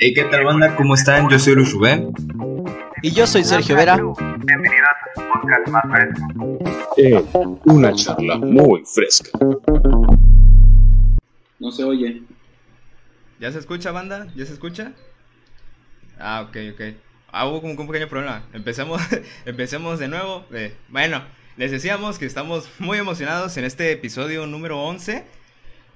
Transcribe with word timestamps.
Hey, 0.00 0.14
¿qué 0.14 0.22
tal 0.26 0.44
banda? 0.44 0.76
¿Cómo 0.76 0.94
están? 0.94 1.28
Yo 1.28 1.40
soy 1.40 1.56
Luis 1.56 1.72
Rubén. 1.72 2.12
Y 3.02 3.10
yo 3.10 3.26
soy 3.26 3.42
Sergio 3.42 3.74
Vera. 3.74 3.96
Bienvenidos 3.96 4.88
a 4.88 5.20
su 5.20 5.28
podcast 5.28 5.68
más 5.70 5.82
fresco. 5.90 6.58
Eh, 6.96 7.24
una 7.64 7.92
charla 7.92 8.38
muy 8.38 8.84
fresca. 8.84 9.36
No 11.58 11.72
se 11.72 11.82
oye. 11.82 12.22
¿Ya 13.40 13.50
se 13.50 13.58
escucha, 13.58 13.90
banda? 13.90 14.28
¿Ya 14.36 14.46
se 14.46 14.52
escucha? 14.52 14.92
Ah, 16.16 16.46
ok, 16.48 16.56
ok. 16.74 16.80
Ah, 17.32 17.48
hubo 17.48 17.60
como 17.60 17.72
un 17.72 17.88
pequeño 17.88 18.06
problema. 18.06 18.44
Empecemos, 18.52 19.02
empecemos 19.46 19.98
de 19.98 20.06
nuevo. 20.06 20.46
Eh, 20.52 20.76
bueno, 20.90 21.24
les 21.56 21.72
decíamos 21.72 22.20
que 22.20 22.26
estamos 22.26 22.70
muy 22.78 22.98
emocionados 22.98 23.56
en 23.56 23.64
este 23.64 23.90
episodio 23.90 24.46
número 24.46 24.80
11. 24.80 25.24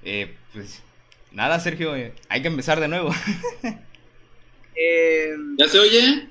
Eh, 0.03 0.35
pues 0.51 0.83
nada, 1.31 1.57
Sergio, 1.61 1.95
eh, 1.95 2.13
hay 2.27 2.41
que 2.41 2.49
empezar 2.49 2.81
de 2.81 2.89
nuevo. 2.89 3.09
Eh, 4.75 5.35
¿Ya 5.57 5.67
se 5.67 5.79
oye? 5.79 6.29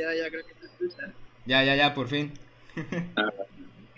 ya, 0.00 0.14
ya, 0.14 0.30
creo 0.30 0.44
que 0.46 0.54
se 0.60 0.66
escucha. 0.66 1.12
ya, 1.46 1.64
ya, 1.64 1.76
ya, 1.76 1.94
por 1.94 2.08
fin. 2.08 2.32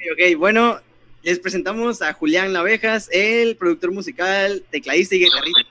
Ok, 0.06 0.10
ok, 0.34 0.38
bueno, 0.38 0.80
les 1.22 1.38
presentamos 1.38 2.02
a 2.02 2.12
Julián 2.12 2.52
Navejas, 2.52 3.08
el 3.10 3.56
productor 3.56 3.90
musical, 3.92 4.62
tecladista 4.70 5.14
y 5.14 5.20
guitarrista. 5.20 5.62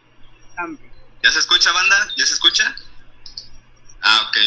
¿Ya 1.24 1.32
se 1.32 1.38
escucha, 1.40 1.72
banda? 1.72 1.96
¿Ya 2.18 2.26
se 2.26 2.34
escucha? 2.34 2.76
Ah, 4.02 4.28
ok. 4.28 4.38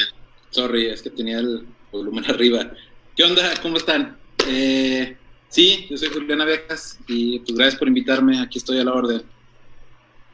Sorry, 0.51 0.87
es 0.87 1.03
que 1.03 1.11
tenía 1.11 1.39
el 1.39 1.66
volumen 1.93 2.25
arriba. 2.29 2.73
¿Qué 3.16 3.23
onda? 3.23 3.55
¿Cómo 3.63 3.77
están? 3.77 4.19
Eh, 4.49 5.16
sí, 5.49 5.87
yo 5.89 5.97
soy 5.97 6.09
Julián 6.09 6.41
Abejas 6.41 6.99
y 7.07 7.39
pues 7.41 7.55
gracias 7.57 7.79
por 7.79 7.89
invitarme. 7.89 8.41
Aquí 8.41 8.59
estoy 8.59 8.80
a 8.80 8.85
la 8.85 8.93
orden. 8.93 9.23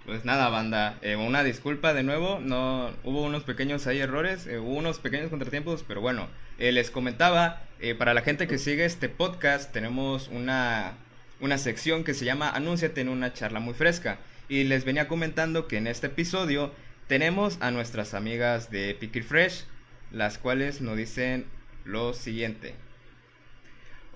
Pues 0.04 0.24
nada, 0.24 0.48
banda, 0.48 0.98
eh, 1.02 1.14
una 1.14 1.44
disculpa 1.44 1.94
de 1.94 2.02
nuevo, 2.02 2.40
no 2.40 2.90
hubo 3.04 3.22
unos 3.22 3.44
pequeños 3.44 3.86
ahí 3.86 4.00
errores, 4.00 4.48
eh, 4.48 4.58
hubo 4.58 4.74
unos 4.74 4.98
pequeños 4.98 5.30
contratiempos, 5.30 5.84
pero 5.86 6.00
bueno, 6.00 6.28
eh, 6.58 6.72
les 6.72 6.90
comentaba, 6.90 7.62
para 7.98 8.14
la 8.14 8.22
gente 8.22 8.48
que 8.48 8.58
sigue 8.58 8.84
este 8.84 9.08
podcast, 9.08 9.72
tenemos 9.72 10.28
una, 10.28 10.94
una 11.40 11.56
sección 11.56 12.02
que 12.02 12.14
se 12.14 12.24
llama 12.24 12.50
Anúnciate 12.50 13.00
en 13.00 13.08
una 13.08 13.32
charla 13.32 13.60
muy 13.60 13.74
fresca, 13.74 14.18
y 14.48 14.64
les 14.64 14.84
venía 14.84 15.06
comentando 15.06 15.68
que 15.68 15.78
en 15.78 15.86
este 15.86 16.08
episodio 16.08 16.72
tenemos 17.06 17.58
a 17.60 17.70
nuestras 17.70 18.14
amigas 18.14 18.70
de 18.70 18.96
Picky 18.98 19.22
Fresh, 19.22 19.66
las 20.10 20.36
cuales 20.36 20.80
nos 20.80 20.96
dicen 20.96 21.46
lo 21.84 22.12
siguiente. 22.12 22.74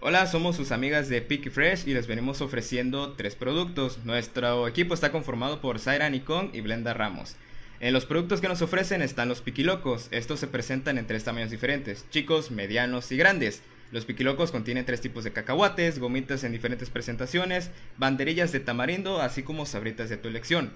Hola, 0.09 0.25
somos 0.29 0.55
sus 0.55 0.71
amigas 0.71 1.09
de 1.09 1.21
Picky 1.21 1.51
Fresh 1.51 1.89
y 1.89 1.93
les 1.93 2.07
venimos 2.07 2.41
ofreciendo 2.41 3.15
tres 3.15 3.35
productos. 3.35 4.05
Nuestro 4.05 4.69
equipo 4.69 4.95
está 4.95 5.11
conformado 5.11 5.61
por 5.61 5.81
Zaira 5.81 6.09
Nikon 6.09 6.51
y 6.53 6.61
Blenda 6.61 6.95
Ramos. 6.95 7.35
En 7.81 7.93
los 7.93 8.07
productos 8.07 8.41
que 8.41 8.47
nos 8.47 8.63
ofrecen 8.63 9.03
están 9.03 9.29
los 9.29 9.41
Piquilocos. 9.41 10.07
Estos 10.13 10.39
se 10.39 10.47
presentan 10.47 10.97
en 10.97 11.09
tres 11.09 11.25
tamaños 11.25 11.51
diferentes, 11.51 12.09
chicos, 12.11 12.53
medianos 12.53 13.11
y 13.11 13.17
grandes. 13.17 13.63
Los 13.91 14.05
Piquilocos 14.05 14.53
contienen 14.53 14.85
tres 14.85 15.01
tipos 15.01 15.25
de 15.25 15.33
cacahuates, 15.33 15.99
gomitas 15.99 16.45
en 16.45 16.53
diferentes 16.53 16.89
presentaciones, 16.89 17.73
banderillas 17.97 18.53
de 18.53 18.61
tamarindo, 18.61 19.21
así 19.21 19.43
como 19.43 19.67
sabritas 19.67 20.09
de 20.09 20.19
tu 20.19 20.29
elección. 20.29 20.71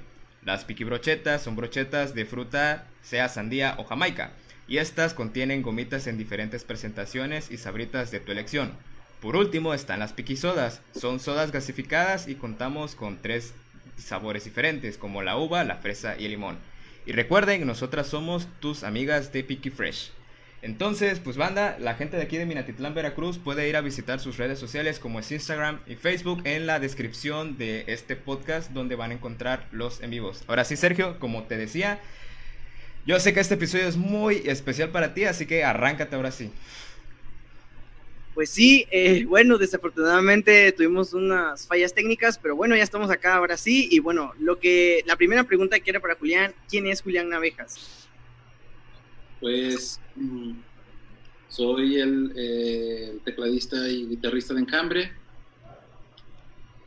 Las 0.44 0.64
Piquibrochetas 0.64 1.40
son 1.40 1.54
brochetas 1.54 2.16
de 2.16 2.24
fruta, 2.26 2.88
sea 3.00 3.28
sandía 3.28 3.76
o 3.78 3.84
jamaica, 3.84 4.32
y 4.66 4.78
estas 4.78 5.14
contienen 5.14 5.62
gomitas 5.62 6.08
en 6.08 6.18
diferentes 6.18 6.64
presentaciones 6.64 7.52
y 7.52 7.58
sabritas 7.58 8.10
de 8.10 8.18
tu 8.18 8.32
elección. 8.32 8.72
Por 9.20 9.36
último 9.36 9.74
están 9.74 10.00
las 10.00 10.14
piquisodas. 10.14 10.80
Son 10.98 11.20
sodas 11.20 11.52
gasificadas 11.52 12.26
y 12.26 12.36
contamos 12.36 12.94
con 12.94 13.20
tres 13.20 13.52
sabores 13.98 14.44
diferentes, 14.44 14.96
como 14.96 15.22
la 15.22 15.36
uva, 15.36 15.62
la 15.64 15.76
fresa 15.76 16.16
y 16.18 16.24
el 16.24 16.30
limón. 16.30 16.58
Y 17.04 17.12
recuerden, 17.12 17.66
nosotras 17.66 18.06
somos 18.06 18.48
tus 18.60 18.82
amigas 18.82 19.30
de 19.32 19.44
Picky 19.44 19.68
Fresh. 19.68 20.12
Entonces, 20.62 21.20
pues 21.20 21.36
banda, 21.36 21.76
la 21.80 21.94
gente 21.94 22.16
de 22.16 22.22
aquí 22.22 22.38
de 22.38 22.46
Minatitlán, 22.46 22.94
Veracruz 22.94 23.38
puede 23.38 23.68
ir 23.68 23.76
a 23.76 23.80
visitar 23.80 24.20
sus 24.20 24.36
redes 24.36 24.58
sociales 24.58 24.98
como 24.98 25.18
es 25.18 25.32
Instagram 25.32 25.80
y 25.86 25.96
Facebook 25.96 26.42
en 26.44 26.66
la 26.66 26.80
descripción 26.80 27.56
de 27.56 27.84
este 27.88 28.16
podcast 28.16 28.70
donde 28.70 28.94
van 28.94 29.10
a 29.10 29.14
encontrar 29.14 29.66
los 29.72 30.02
en 30.02 30.10
vivos. 30.10 30.44
Ahora 30.48 30.64
sí, 30.64 30.76
Sergio, 30.76 31.18
como 31.18 31.44
te 31.44 31.56
decía, 31.56 31.98
yo 33.06 33.18
sé 33.20 33.32
que 33.32 33.40
este 33.40 33.54
episodio 33.54 33.88
es 33.88 33.96
muy 33.96 34.42
especial 34.46 34.90
para 34.90 35.14
ti, 35.14 35.24
así 35.24 35.46
que 35.46 35.64
arráncate 35.64 36.16
ahora 36.16 36.30
sí. 36.30 36.52
Pues 38.40 38.48
sí, 38.48 38.86
eh, 38.90 39.26
bueno, 39.26 39.58
desafortunadamente 39.58 40.72
tuvimos 40.72 41.12
unas 41.12 41.66
fallas 41.66 41.92
técnicas, 41.92 42.38
pero 42.38 42.56
bueno, 42.56 42.74
ya 42.74 42.82
estamos 42.82 43.10
acá 43.10 43.34
ahora 43.34 43.58
sí. 43.58 43.86
Y 43.90 43.98
bueno, 43.98 44.32
lo 44.38 44.58
que 44.58 45.04
la 45.04 45.16
primera 45.16 45.44
pregunta 45.44 45.78
que 45.78 45.90
era 45.90 46.00
para 46.00 46.14
Julián, 46.14 46.54
¿quién 46.66 46.86
es 46.86 47.02
Julián 47.02 47.28
Navejas? 47.28 48.08
Pues 49.42 50.00
mm, 50.16 50.52
soy 51.50 51.96
el, 52.00 52.32
eh, 52.34 53.10
el 53.10 53.20
tecladista 53.20 53.86
y 53.86 54.06
guitarrista 54.06 54.54
de 54.54 54.60
Encambre. 54.60 55.12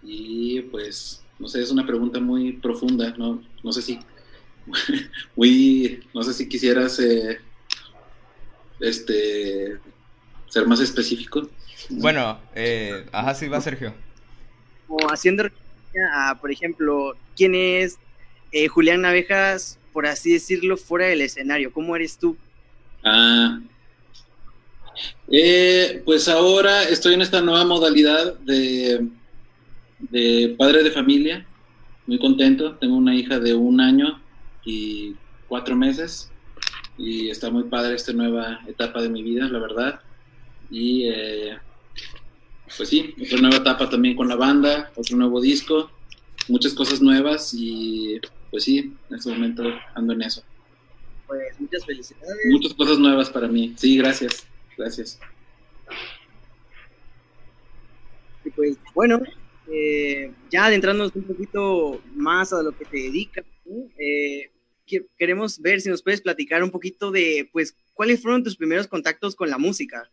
Y 0.02 0.62
pues, 0.62 1.24
no 1.38 1.48
sé, 1.48 1.62
es 1.62 1.70
una 1.70 1.86
pregunta 1.86 2.20
muy 2.20 2.54
profunda, 2.54 3.14
¿no? 3.16 3.44
No 3.62 3.72
sé 3.72 3.84
si, 3.84 4.00
muy, 5.36 6.04
no 6.16 6.24
sé 6.24 6.34
si 6.34 6.50
quisieras, 6.50 7.00
eh, 7.00 7.38
este, 8.80 9.80
ser 10.54 10.68
más 10.68 10.80
específico. 10.80 11.50
Bueno, 11.90 12.40
eh, 12.54 13.08
ajá, 13.12 13.34
sí 13.34 13.48
va 13.48 13.60
Sergio. 13.60 13.92
Como 14.88 15.08
haciendo 15.12 15.44
referencia 15.44 16.30
a, 16.30 16.40
por 16.40 16.52
ejemplo, 16.52 17.18
¿quién 17.36 17.56
es 17.56 17.98
eh, 18.52 18.68
Julián 18.68 19.02
Navejas, 19.02 19.80
por 19.92 20.06
así 20.06 20.32
decirlo, 20.34 20.78
fuera 20.78 21.08
del 21.08 21.22
escenario? 21.22 21.74
¿Cómo 21.74 21.96
eres 21.96 22.20
tú? 22.20 22.38
Ah, 23.04 23.60
eh, 25.32 26.04
pues 26.06 26.28
ahora 26.28 26.84
estoy 26.84 27.16
en 27.16 27.24
esta 27.24 27.42
nueva 27.42 27.66
modalidad 27.66 28.38
de, 28.42 29.08
de 29.98 30.56
padre 30.56 30.84
de 30.84 30.92
familia, 30.92 31.48
muy 32.06 32.20
contento. 32.20 32.76
Tengo 32.76 32.96
una 32.96 33.16
hija 33.16 33.40
de 33.40 33.56
un 33.56 33.82
año 33.82 34.22
y 34.64 35.16
cuatro 35.48 35.76
meses 35.76 36.30
y 36.96 37.32
está 37.32 37.50
muy 37.50 37.64
padre 37.64 37.96
esta 37.96 38.14
nueva 38.14 38.60
etapa 38.68 39.02
de 39.02 39.10
mi 39.10 39.24
vida, 39.24 39.48
la 39.48 39.58
verdad. 39.58 40.00
Y 40.76 41.08
eh, 41.08 41.56
pues 42.76 42.90
sí, 42.90 43.14
otra 43.22 43.38
nueva 43.42 43.58
etapa 43.58 43.88
también 43.88 44.16
con 44.16 44.28
la 44.28 44.36
banda, 44.36 44.92
otro 44.96 45.16
nuevo 45.16 45.40
disco, 45.40 45.92
muchas 46.48 46.74
cosas 46.74 47.00
nuevas 47.00 47.54
y 47.54 48.20
pues 48.50 48.64
sí, 48.64 48.92
en 49.10 49.16
este 49.16 49.30
momento 49.30 49.64
ando 49.94 50.14
en 50.14 50.24
eso. 50.24 50.44
Pues 51.28 51.60
muchas 51.60 51.86
felicidades. 51.86 52.38
Muchas 52.50 52.74
cosas 52.74 52.98
nuevas 52.98 53.30
para 53.30 53.48
mí. 53.48 53.74
Sí, 53.78 53.98
gracias. 53.98 54.48
Gracias. 54.76 55.20
Y 58.44 58.50
pues 58.50 58.78
bueno, 58.96 59.22
eh, 59.72 60.32
ya 60.50 60.66
adentrándonos 60.66 61.16
un 61.16 61.24
poquito 61.24 62.02
más 62.16 62.52
a 62.52 62.64
lo 62.64 62.76
que 62.76 62.86
te 62.86 62.98
dedicas, 62.98 63.46
eh, 64.00 64.50
que- 64.88 65.06
queremos 65.20 65.60
ver 65.62 65.82
si 65.82 65.90
nos 65.90 66.02
puedes 66.02 66.22
platicar 66.22 66.64
un 66.64 66.72
poquito 66.72 67.12
de, 67.12 67.48
pues, 67.54 67.76
cuáles 67.94 68.22
fueron 68.22 68.44
tus 68.44 68.58
primeros 68.58 68.88
contactos 68.88 69.36
con 69.36 69.50
la 69.52 69.58
música. 69.60 70.10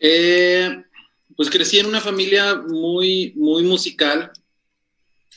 Eh, 0.00 0.82
pues 1.36 1.50
crecí 1.50 1.78
en 1.78 1.86
una 1.86 2.00
familia 2.00 2.56
muy, 2.56 3.32
muy 3.36 3.62
musical, 3.62 4.32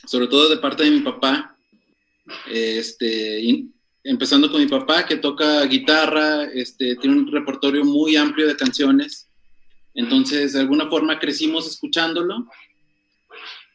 sobre 0.06 0.26
todo 0.26 0.48
de 0.48 0.56
parte 0.56 0.84
de 0.84 0.90
mi 0.90 1.00
papá. 1.00 1.56
Este, 2.50 3.62
empezando 4.02 4.50
con 4.50 4.60
mi 4.60 4.66
papá, 4.66 5.06
que 5.06 5.16
toca 5.16 5.62
guitarra, 5.66 6.44
este, 6.44 6.96
tiene 6.96 7.16
un 7.18 7.30
repertorio 7.30 7.84
muy 7.84 8.16
amplio 8.16 8.46
de 8.46 8.56
canciones. 8.56 9.28
Entonces, 9.94 10.54
de 10.54 10.60
alguna 10.60 10.88
forma 10.88 11.18
crecimos 11.18 11.66
escuchándolo. 11.68 12.46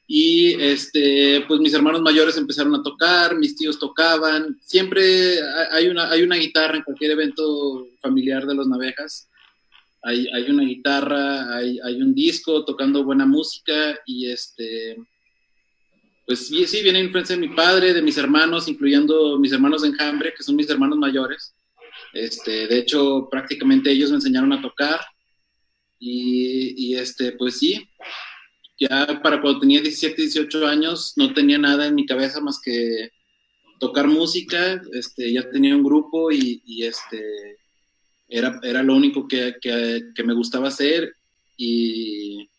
Y 0.08 0.56
este, 0.60 1.46
pues 1.48 1.60
mis 1.60 1.74
hermanos 1.76 2.02
mayores 2.02 2.36
empezaron 2.36 2.74
a 2.74 2.82
tocar, 2.82 3.38
mis 3.38 3.56
tíos 3.56 3.78
tocaban. 3.78 4.60
Siempre 4.66 5.40
ha- 5.40 5.76
hay 5.76 5.88
una, 5.88 6.10
hay 6.10 6.24
una 6.24 6.36
guitarra 6.36 6.78
en 6.78 6.84
cualquier 6.84 7.12
evento 7.12 7.88
familiar 8.02 8.48
de 8.48 8.56
los 8.56 8.68
Navejas 8.68 9.30
hay, 10.02 10.28
hay 10.34 10.50
una 10.50 10.64
guitarra, 10.64 11.56
hay, 11.56 11.80
hay 11.84 12.02
un 12.02 12.14
disco 12.14 12.64
tocando 12.66 13.04
buena 13.04 13.26
música 13.26 14.00
y 14.06 14.30
este, 14.30 14.98
pues 16.26 16.48
sí, 16.48 16.66
sí, 16.66 16.82
viene 16.82 17.00
influencia 17.00 17.36
de 17.36 17.42
mi 17.48 17.54
padre, 17.56 17.94
de 17.94 18.02
mis 18.02 18.18
hermanos, 18.18 18.68
incluyendo 18.68 19.38
mis 19.40 19.52
hermanos 19.52 19.82
de 19.82 19.90
enjambre, 19.90 20.34
que 20.36 20.44
son 20.44 20.56
mis 20.56 20.70
hermanos 20.70 20.98
mayores. 20.98 21.56
Este, 22.14 22.68
de 22.68 22.78
hecho, 22.78 23.28
prácticamente 23.30 23.92
ellos 23.92 24.10
me 24.10 24.18
enseñaron 24.18 24.54
a 24.54 24.62
tocar 24.62 25.00
y, 26.00 26.92
y 26.92 26.96
este, 26.96 27.34
pues 27.34 27.60
sí, 27.60 27.90
ya 28.80 29.20
para 29.22 29.42
cuando 29.42 29.60
tenía 29.60 29.82
17, 29.82 30.22
18 30.22 30.66
años 30.66 31.14
no 31.18 31.34
tenía 31.34 31.58
nada 31.58 31.88
en 31.88 31.96
mi 31.96 32.06
cabeza 32.06 32.40
más 32.40 32.60
que 32.64 33.10
tocar 33.80 34.08
música, 34.08 34.82
este, 34.94 35.34
ya 35.34 35.50
tenía 35.50 35.76
un 35.76 35.84
grupo 35.84 36.32
y, 36.32 36.62
y 36.66 36.86
este, 36.86 37.59
era, 38.30 38.60
era 38.64 38.84
lo 38.84 38.96
único 38.96 39.28
que, 39.28 39.56
que, 39.62 40.24
me 40.24 40.34
gustaba 40.34 40.68
hacer 40.68 41.14
y 41.58 42.50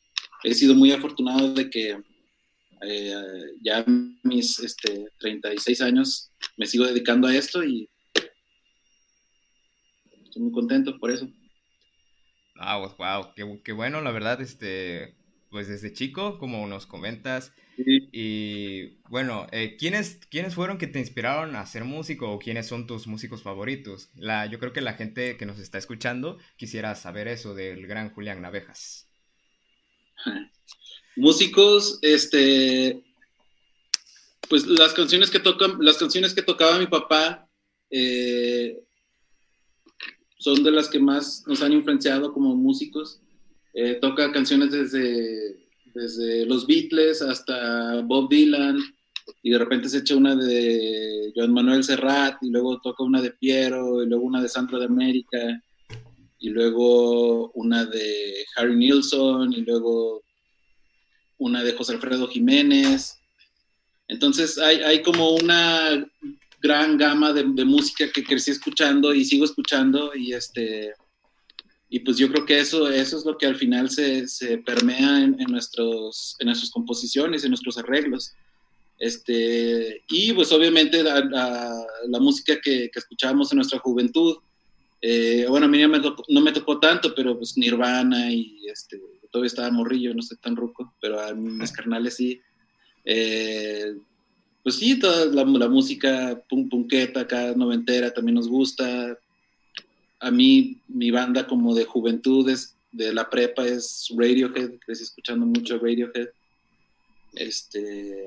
he 0.43 0.55
sido 0.55 0.75
muy 0.75 0.91
afortunado 0.93 1.55
de 1.55 1.71
que 1.71 1.97
eh, 2.83 3.15
ya 3.63 3.85
mis 4.23 4.59
este, 4.59 5.07
36 5.19 5.81
años 5.81 6.33
me 6.57 6.67
sigo 6.67 6.87
dedicando 6.87 7.29
a 7.29 7.35
esto 7.35 7.63
y 7.63 7.89
estoy 10.25 10.43
muy 10.43 10.53
contento 10.53 10.99
por 10.99 11.11
eso. 11.11 11.29
Ah, 12.57 12.79
wow, 12.79 13.33
qué, 13.35 13.61
qué 13.65 13.73
bueno, 13.73 14.01
la 14.03 14.11
verdad, 14.11 14.41
este, 14.41 15.15
pues 15.51 15.69
desde 15.69 15.93
chico, 15.93 16.39
como 16.39 16.67
nos 16.67 16.87
comentas, 16.87 17.53
Sí. 17.85 18.09
y 18.13 18.99
bueno, 19.09 19.47
eh, 19.53 19.77
¿quiénes, 19.79 20.21
¿quiénes 20.31 20.55
fueron 20.55 20.79
que 20.79 20.87
te 20.87 20.99
inspiraron 20.99 21.57
a 21.57 21.67
ser 21.67 21.85
músico 21.85 22.31
o 22.31 22.39
quiénes 22.39 22.67
son 22.67 22.87
tus 22.87 23.07
músicos 23.07 23.43
favoritos? 23.43 24.11
La, 24.15 24.47
yo 24.47 24.59
creo 24.59 24.73
que 24.73 24.81
la 24.81 24.95
gente 24.95 25.37
que 25.37 25.47
nos 25.47 25.59
está 25.59 25.79
escuchando 25.79 26.39
quisiera 26.57 26.95
saber 26.95 27.29
eso 27.29 27.55
del 27.55 27.87
gran 27.87 28.11
Julián 28.11 28.43
Navejas. 28.43 29.09
Músicos, 31.17 31.99
este, 32.03 33.03
pues 34.49 34.67
las 34.67 34.93
canciones 34.93 35.31
que 35.31 35.41
tocan, 35.41 35.79
las 35.81 35.97
canciones 35.97 36.35
que 36.35 36.43
tocaba 36.43 36.79
mi 36.79 36.87
papá 36.87 37.49
eh, 37.91 38.83
son 40.39 40.63
de 40.63 40.71
las 40.71 40.89
que 40.89 40.99
más 40.99 41.45
nos 41.47 41.63
han 41.63 41.73
influenciado 41.73 42.33
como 42.33 42.55
músicos. 42.57 43.21
Eh, 43.75 43.99
toca 44.01 44.33
canciones 44.33 44.73
desde, 44.73 45.60
desde 45.95 46.47
los 46.47 46.67
Beatles 46.67 47.23
hasta 47.23 48.01
Bob 48.03 48.29
Dylan 48.29 48.79
y 49.43 49.51
de 49.51 49.59
repente 49.59 49.89
se 49.89 49.99
echa 49.99 50.17
una 50.17 50.35
de 50.35 51.33
Joan 51.35 51.53
Manuel 51.53 51.85
Serrat 51.85 52.43
y 52.43 52.51
luego 52.51 52.81
toca 52.81 53.05
una 53.05 53.21
de 53.21 53.31
Piero 53.33 54.03
y 54.03 54.07
luego 54.07 54.25
una 54.25 54.43
de 54.43 54.49
Sandra 54.49 54.79
de 54.79 54.87
América 54.87 55.63
y 56.39 56.51
luego 56.51 57.51
una 57.53 57.85
de 57.85 58.45
Harry 58.57 58.77
Nilsson 58.77 59.53
y 59.53 59.63
luego 59.63 60.23
una 61.39 61.63
de 61.63 61.73
José 61.73 61.95
Alfredo 61.95 62.29
Jiménez. 62.29 63.19
Entonces 64.09 64.59
hay, 64.59 64.79
hay 64.79 65.03
como 65.03 65.35
una 65.35 66.07
gran 66.61 66.99
gama 66.99 67.33
de, 67.33 67.45
de, 67.45 67.65
música 67.65 68.11
que 68.13 68.25
crecí 68.25 68.51
escuchando 68.51 69.15
y 69.15 69.25
sigo 69.25 69.45
escuchando 69.45 70.15
y 70.15 70.33
este 70.33 70.93
y 71.93 71.99
pues 72.01 72.17
yo 72.17 72.31
creo 72.31 72.47
que 72.47 72.61
eso, 72.61 72.89
eso 72.89 73.19
es 73.19 73.25
lo 73.25 73.37
que 73.37 73.47
al 73.47 73.57
final 73.57 73.91
se, 73.91 74.29
se 74.29 74.59
permea 74.59 75.25
en, 75.25 75.41
en, 75.41 75.51
nuestros, 75.51 76.37
en 76.39 76.47
nuestras 76.47 76.71
composiciones, 76.71 77.43
en 77.43 77.51
nuestros 77.51 77.77
arreglos. 77.79 78.33
Este, 78.97 80.01
y 80.09 80.33
pues 80.33 80.53
obviamente 80.53 81.03
la, 81.03 81.19
la, 81.25 81.87
la 82.07 82.21
música 82.21 82.61
que, 82.61 82.91
que, 82.93 82.99
escuchábamos 82.99 83.51
en 83.51 83.57
nuestra 83.57 83.81
juventud, 83.81 84.37
eh, 85.03 85.47
bueno, 85.49 85.67
a 85.67 85.69
mí 85.69 85.81
no 85.81 85.89
me, 85.89 85.99
tocó, 85.99 86.23
no 86.29 86.41
me 86.41 86.53
tocó 86.53 86.79
tanto, 86.79 87.13
pero 87.13 87.37
pues 87.37 87.57
Nirvana 87.57 88.31
y 88.31 88.69
este, 88.69 89.01
todavía 89.33 89.49
estaba 89.49 89.73
morrillo, 89.73 90.15
no 90.15 90.21
estoy 90.21 90.39
tan 90.39 90.55
ruco, 90.55 90.95
pero 91.01 91.21
a 91.21 91.35
mis 91.35 91.73
carnales 91.73 92.15
sí. 92.15 92.41
Eh, 93.05 93.97
pues 94.63 94.77
sí, 94.77 94.97
toda 94.97 95.27
la, 95.27 95.43
la 95.45 95.69
música 95.69 96.41
punk, 96.49 96.71
punketa 96.71 97.21
acá, 97.21 97.53
noventera, 97.57 98.15
también 98.15 98.37
nos 98.37 98.47
gusta. 98.47 99.19
A 100.21 100.31
mí, 100.31 100.79
mi 100.89 101.11
banda 101.11 101.47
como 101.47 101.75
de 101.75 101.85
juventudes, 101.85 102.77
de 102.93 103.13
la 103.13 103.29
prepa, 103.31 103.67
es 103.67 104.09
Radiohead, 104.17 104.79
crecí 104.85 105.05
escuchando 105.05 105.47
mucho 105.47 105.79
Radiohead. 105.79 106.29
Este, 107.35 108.27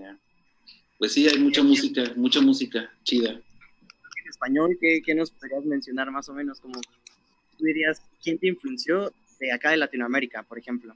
pues 0.97 1.13
sí, 1.13 1.27
hay 1.27 1.37
mucha 1.37 1.63
música, 1.63 2.13
mucha 2.15 2.41
música 2.41 2.91
chida. 3.03 3.31
En 3.31 4.29
español, 4.29 4.77
¿qué, 4.79 5.01
qué 5.05 5.13
nos 5.13 5.31
podrías 5.31 5.65
mencionar 5.65 6.11
más 6.11 6.29
o 6.29 6.33
menos? 6.33 6.59
Como 6.59 6.79
tú 6.79 7.65
dirías, 7.65 8.01
¿quién 8.23 8.37
te 8.37 8.47
influenció 8.47 9.11
de 9.39 9.51
acá 9.51 9.71
de 9.71 9.77
Latinoamérica, 9.77 10.43
por 10.43 10.57
ejemplo? 10.57 10.95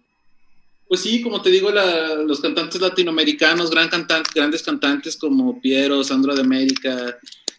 Pues 0.88 1.02
sí, 1.02 1.22
como 1.22 1.42
te 1.42 1.50
digo, 1.50 1.70
la, 1.70 2.16
los 2.16 2.40
cantantes 2.40 2.80
latinoamericanos, 2.80 3.70
gran 3.70 3.90
cantante, 3.90 4.30
grandes 4.34 4.64
cantantes 4.64 5.18
como 5.18 5.60
Piero, 5.60 6.02
Sandro 6.04 6.34
de 6.34 6.42
América, 6.42 7.18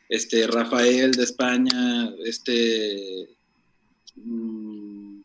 este, 0.08 0.46
Rafael 0.46 1.12
de 1.12 1.24
España, 1.24 2.12
este, 2.24 3.28
mmm, 4.16 5.20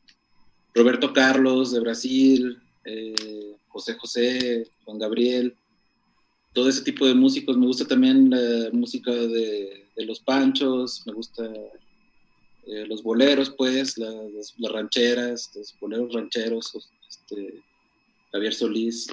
Roberto 0.74 1.14
Carlos 1.14 1.72
de 1.72 1.80
Brasil, 1.80 2.62
eh, 2.86 3.56
José 3.68 3.94
José, 3.96 4.68
Juan 4.86 5.00
Gabriel, 5.00 5.56
todo 6.54 6.70
ese 6.70 6.84
tipo 6.84 7.06
de 7.06 7.16
músicos. 7.16 7.58
Me 7.58 7.66
gusta 7.66 7.86
también 7.86 8.30
la 8.30 8.70
música 8.72 9.12
de, 9.12 9.82
los 9.98 10.20
panchos, 10.20 11.04
me 11.06 11.14
gusta 11.14 11.46
eh, 12.66 12.86
los 12.88 13.04
boleros, 13.04 13.52
pues, 13.52 13.98
la, 13.98 14.10
las, 14.10 14.54
las, 14.58 14.72
rancheras, 14.72 15.52
los 15.56 15.76
boleros 15.80 16.14
rancheros, 16.14 16.72
este, 17.08 17.62
Javier 18.32 18.54
Solís, 18.54 19.08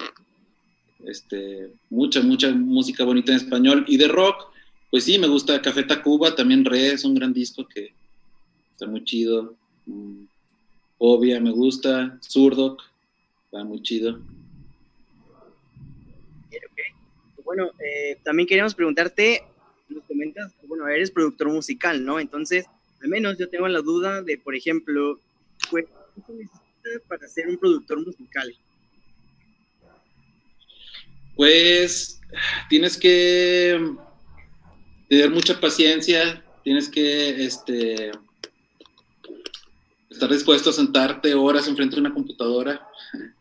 este, 1.05 1.71
mucha, 1.89 2.21
mucha 2.21 2.51
música 2.51 3.03
bonita 3.03 3.31
en 3.31 3.37
español. 3.37 3.85
Y 3.87 3.97
de 3.97 4.07
rock, 4.07 4.50
pues 4.91 5.05
sí, 5.05 5.17
me 5.17 5.27
gusta 5.27 5.61
Café 5.61 5.83
Tacuba, 5.83 6.35
también 6.35 6.65
Re, 6.65 6.91
es 6.91 7.05
un 7.05 7.15
gran 7.15 7.33
disco 7.33 7.65
que 7.65 7.93
está 8.71 8.85
muy 8.85 9.03
chido. 9.05 9.55
Mm, 9.85 10.25
Obvia, 10.97 11.39
me 11.39 11.51
gusta. 11.51 12.19
Surdoc, 12.19 12.81
está 13.45 13.63
muy 13.63 13.81
chido. 13.81 14.19
Bueno, 17.45 17.71
eh, 17.79 18.17
también 18.23 18.47
queríamos 18.47 18.75
preguntarte, 18.75 19.43
nos 19.89 20.03
comentas, 20.05 20.53
bueno, 20.67 20.87
eres 20.87 21.09
productor 21.09 21.49
musical, 21.49 22.05
¿no? 22.05 22.19
Entonces, 22.19 22.65
al 23.01 23.09
menos 23.09 23.37
yo 23.37 23.49
tengo 23.49 23.67
la 23.67 23.81
duda 23.81 24.21
de, 24.21 24.37
por 24.37 24.55
ejemplo, 24.55 25.19
pues, 25.69 25.85
¿qué 26.15 26.21
se 26.27 26.33
necesita 26.33 27.07
para 27.07 27.27
ser 27.27 27.47
un 27.47 27.57
productor 27.57 28.05
musical? 28.05 28.55
Pues 31.35 32.21
tienes 32.69 32.97
que 32.97 33.97
tener 35.11 35.29
mucha 35.29 35.59
paciencia, 35.59 36.41
tienes 36.63 36.87
que 36.87 37.43
este, 37.43 38.11
estar 40.09 40.31
dispuesto 40.31 40.69
a 40.69 40.73
sentarte 40.73 41.33
horas 41.33 41.67
enfrente 41.67 41.95
de 41.95 42.01
una 42.01 42.13
computadora. 42.13 42.87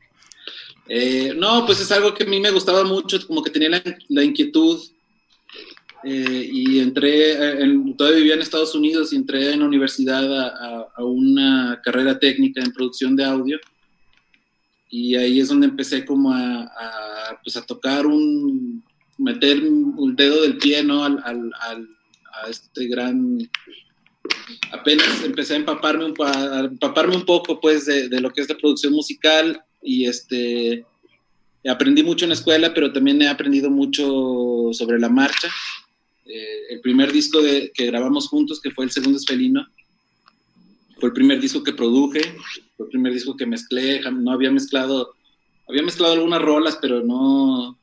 Eh, 0.93 1.35
no, 1.37 1.65
pues 1.67 1.81
es 1.81 1.93
algo 1.93 2.13
que 2.13 2.25
a 2.25 2.27
mí 2.27 2.41
me 2.41 2.51
gustaba 2.51 2.83
mucho, 2.83 3.25
como 3.29 3.45
que 3.45 3.51
tenía 3.51 3.81
la, 4.09 4.25
inquietud 4.25 4.81
eh, 6.03 6.51
y 6.53 6.81
entré, 6.81 7.63
en, 7.63 7.97
todavía 7.97 8.19
vivía 8.19 8.35
en 8.35 8.41
Estados 8.41 8.75
Unidos 8.75 9.13
y 9.13 9.17
entré 9.17 9.53
en 9.53 9.61
la 9.61 9.67
universidad 9.67 10.49
a, 10.97 11.05
una 11.05 11.81
carrera 11.85 12.19
técnica 12.19 12.61
en 12.61 12.73
producción 12.73 13.15
de 13.15 13.25
audio 13.25 13.61
y 14.89 15.15
ahí 15.15 15.39
es 15.39 15.49
donde 15.49 15.69
empecé 15.69 16.05
como 16.05 16.33
a, 16.33 16.63
a, 16.63 17.41
pues 17.41 17.57
a 17.57 17.65
tocar 17.65 18.05
un, 18.09 18.83
meter 19.21 19.63
un 19.63 20.17
dedo 20.17 20.43
del 20.43 20.57
pie, 20.59 20.83
¿no? 20.83 21.05
Al, 21.05 21.19
al, 21.25 21.53
al, 21.61 21.89
a 22.33 22.49
este 22.49 22.87
gran, 22.87 23.39
apenas 24.73 25.25
empecé 25.25 25.55
a 25.55 25.59
empaparme 25.59 26.05
un, 26.05 26.15
a 26.21 26.61
empaparme 26.61 27.17
un 27.17 27.25
poco, 27.25 27.61
pues, 27.61 27.87
de, 27.87 28.09
de, 28.09 28.21
lo 28.21 28.31
que 28.31 28.41
es 28.41 28.49
la 28.49 28.57
producción 28.57 28.93
musical 28.93 29.63
y 29.83 30.07
este, 30.07 30.85
aprendí 31.69 32.03
mucho 32.03 32.25
en 32.25 32.31
la 32.31 32.35
escuela, 32.35 32.73
pero 32.75 32.93
también 32.93 33.21
he 33.23 33.29
aprendido 33.29 33.71
mucho 33.71 34.71
sobre 34.73 34.99
la 34.99 35.09
marcha. 35.09 35.49
Eh, 36.27 36.75
el 36.75 36.81
primer 36.81 37.13
disco 37.13 37.41
de, 37.43 37.73
que 37.75 37.87
grabamos 37.87 38.29
juntos, 38.29 38.61
que 38.61 38.71
fue 38.71 38.85
El 38.85 38.91
Segundo 38.91 39.19
es 39.19 39.27
Felino, 39.27 39.67
fue 40.99 41.09
el 41.09 41.15
primer 41.15 41.41
disco 41.41 41.63
que 41.63 41.73
produje, 41.73 42.21
fue 42.77 42.87
el 42.87 42.91
primer 42.91 43.13
disco 43.13 43.37
que 43.37 43.47
mezclé, 43.47 44.01
no 44.11 44.33
había 44.33 44.51
mezclado, 44.51 45.15
había 45.67 45.83
mezclado 45.83 46.13
algunas 46.15 46.43
rolas, 46.43 46.79
pero 46.81 47.03
no 47.03 47.80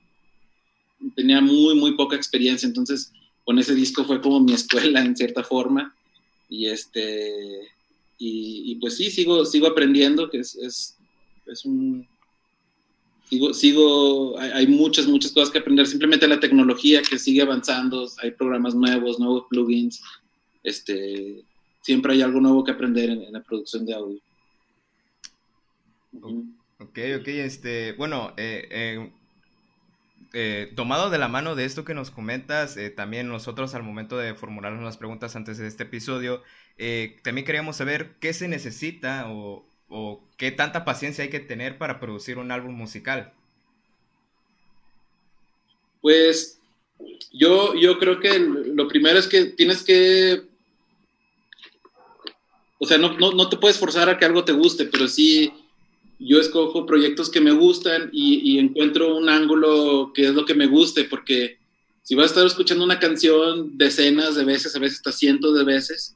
tenía 1.16 1.42
muy, 1.42 1.76
muy 1.76 1.94
poca 1.96 2.16
experiencia, 2.16 2.68
entonces 2.68 3.12
con 3.44 3.60
ese 3.60 3.76
disco 3.76 4.04
fue 4.04 4.22
como 4.22 4.40
mi 4.40 4.54
escuela 4.54 5.04
en 5.04 5.16
cierta 5.16 5.44
forma, 5.44 5.96
y 6.50 6.68
este, 6.68 7.68
y, 8.18 8.76
pues 8.76 8.98
sí, 8.98 9.12
sigo, 9.12 9.46
sigo 9.46 9.68
aprendiendo, 9.68 10.30
que 10.30 10.40
es, 10.40 10.56
es, 10.56 11.66
un, 11.66 12.08
sigo, 13.30 13.54
sigo 13.54 14.40
hay, 14.40 14.68
muchas, 14.68 15.08
muchas 15.08 15.32
cosas 15.32 15.50
que 15.50 15.60
aprender, 15.60 15.88
simplemente 15.88 16.28
la 16.28 16.40
tecnología 16.40 17.02
que 17.02 17.20
sigue 17.20 17.42
avanzando, 17.42 18.10
hay 18.22 18.32
programas 18.32 18.76
nuevos, 18.76 19.20
nuevos 19.20 19.46
plugins, 19.50 20.02
este, 20.64 21.44
siempre 21.82 22.14
hay 22.14 22.22
algo 22.22 22.42
nuevo 22.42 22.64
que 22.64 22.72
aprender 22.72 23.10
en, 23.10 23.22
en 23.22 23.34
la 23.34 23.44
producción 23.44 23.86
de 23.86 23.94
audio. 23.94 24.20
Ok, 26.80 27.00
ok, 27.20 27.28
este, 27.28 27.94
bueno, 27.94 28.34
eh, 28.38 28.68
eh, 28.72 29.12
eh, 30.34 30.72
tomado 30.76 31.10
de 31.10 31.18
la 31.18 31.28
mano 31.28 31.56
de 31.56 31.66
esto 31.66 31.86
que 31.86 31.94
nos 31.94 32.12
comentas, 32.12 32.78
eh, 32.78 32.90
también 32.90 33.28
nosotros 33.28 33.74
al 33.74 33.84
momento 33.84 34.18
de 34.18 34.36
formularnos 34.36 34.84
las 34.84 34.98
preguntas 34.98 35.36
antes 35.36 35.58
de 35.58 35.68
este 35.68 35.84
episodio, 35.84 36.44
eh, 36.78 37.18
también 37.24 37.46
queríamos 37.46 37.78
saber 37.78 38.16
qué 38.20 38.34
se 38.34 38.48
necesita 38.48 39.30
o, 39.30 39.66
o, 39.88 40.24
qué 40.38 40.52
tanta 40.52 40.86
paciencia 40.86 41.24
hay 41.24 41.30
que 41.30 41.40
tener 41.40 41.78
para 41.78 42.00
producir 42.00 42.38
un 42.38 42.52
álbum 42.52 42.74
musical. 42.74 43.34
Pues 46.02 46.60
yo, 47.32 47.76
yo 47.76 48.00
creo 48.00 48.20
que 48.20 48.40
lo 48.40 48.88
primero 48.88 49.20
es 49.20 49.28
que 49.28 49.46
tienes 49.46 49.84
que 49.84 50.44
o 52.80 52.86
sea, 52.86 52.98
no, 52.98 53.18
no, 53.18 53.32
no, 53.32 53.50
te 53.50 53.58
puedes 53.58 53.80
forzar 53.80 54.08
a 54.08 54.18
que 54.18 54.26
algo 54.26 54.46
te 54.46 54.52
guste, 54.52 54.86
pero 54.86 55.08
sí 55.08 55.52
yo 56.20 56.40
escojo 56.40 56.86
proyectos 56.86 57.30
que 57.30 57.42
me 57.42 57.52
gustan 57.52 58.10
y, 58.12 58.58
encuentro 58.58 59.16
un 59.16 59.30
ángulo 59.30 60.12
que 60.14 60.28
es 60.28 60.34
lo 60.34 60.46
que 60.46 60.56
me 60.56 60.68
guste, 60.68 61.04
porque 61.04 61.58
si 62.04 62.16
vas 62.16 62.26
a 62.26 62.28
estar 62.28 62.46
escuchando 62.46 62.84
una 62.84 63.00
canción 63.00 63.78
decenas 63.78 64.36
de 64.36 64.46
veces, 64.46 64.76
a 64.76 64.80
veces 64.80 64.98
hasta 64.98 65.12
cientos 65.12 65.56
de 65.56 65.64
veces, 65.64 66.16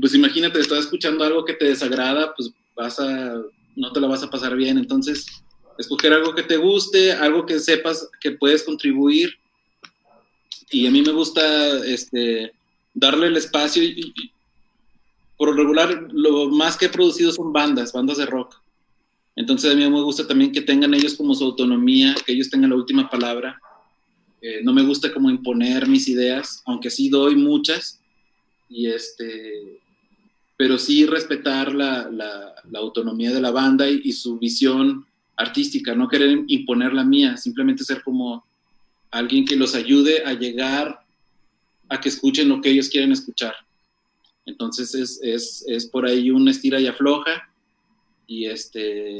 pues 0.00 0.14
imagínate, 0.14 0.60
estás 0.60 0.80
escuchando 0.80 1.24
algo 1.24 1.44
que 1.44 1.54
te 1.54 1.66
desagrada, 1.66 2.34
pues 2.34 2.50
vas 2.74 2.98
a, 2.98 3.42
no 3.76 3.92
te 3.92 4.00
la 4.00 4.08
vas 4.08 4.22
a 4.22 4.30
pasar 4.30 4.56
bien. 4.56 4.78
Entonces, 4.78 5.26
escoger 5.78 6.12
algo 6.12 6.34
que 6.34 6.42
te 6.42 6.56
guste, 6.56 7.12
algo 7.12 7.46
que 7.46 7.58
sepas 7.58 8.08
que 8.20 8.32
puedes 8.32 8.64
contribuir. 8.64 9.34
Y 10.70 10.86
a 10.86 10.90
mí 10.90 11.02
me 11.02 11.12
gusta 11.12 11.84
este, 11.86 12.52
darle 12.94 13.28
el 13.28 13.36
espacio 13.36 13.82
y, 13.82 14.12
por 15.38 15.50
lo 15.50 15.54
regular, 15.54 16.08
lo 16.12 16.50
más 16.50 16.76
que 16.76 16.86
he 16.86 16.90
producido 16.90 17.30
son 17.32 17.52
bandas, 17.52 17.92
bandas 17.92 18.18
de 18.18 18.26
rock. 18.26 18.60
Entonces 19.36 19.72
a 19.72 19.76
mí 19.76 19.88
me 19.88 20.02
gusta 20.02 20.26
también 20.26 20.50
que 20.50 20.60
tengan 20.60 20.92
ellos 20.92 21.14
como 21.14 21.32
su 21.32 21.44
autonomía, 21.44 22.14
que 22.26 22.32
ellos 22.32 22.50
tengan 22.50 22.70
la 22.70 22.76
última 22.76 23.08
palabra. 23.08 23.56
Eh, 24.42 24.60
no 24.64 24.72
me 24.72 24.82
gusta 24.82 25.12
como 25.12 25.30
imponer 25.30 25.86
mis 25.86 26.08
ideas, 26.08 26.60
aunque 26.66 26.90
sí 26.90 27.08
doy 27.08 27.36
muchas. 27.36 28.00
Y 28.68 28.88
este, 28.88 29.80
pero 30.56 30.76
sí 30.76 31.06
respetar 31.06 31.72
la, 31.72 32.10
la, 32.10 32.78
autonomía 32.80 33.32
de 33.32 33.40
la 33.40 33.52
banda 33.52 33.88
y, 33.88 34.00
y, 34.04 34.12
su 34.12 34.38
visión 34.38 35.06
artística, 35.36 35.94
no 35.94 36.08
querer 36.08 36.44
imponer 36.48 36.92
la 36.92 37.04
mía, 37.04 37.36
simplemente 37.36 37.84
ser 37.84 38.02
como 38.02 38.44
alguien 39.10 39.44
que 39.44 39.56
los 39.56 39.76
ayude 39.76 40.24
a 40.24 40.34
llegar 40.34 41.00
a 41.88 42.00
que 42.00 42.08
escuchen 42.08 42.48
lo 42.48 42.60
que 42.60 42.70
ellos 42.70 42.88
quieren 42.88 43.12
escuchar. 43.12 43.54
Entonces 44.48 44.94
es, 44.94 45.20
es, 45.22 45.64
es 45.68 45.86
por 45.86 46.06
ahí 46.06 46.30
una 46.30 46.50
estira 46.50 46.80
y 46.80 46.86
afloja. 46.86 47.52
Y 48.26 48.46
este 48.46 49.18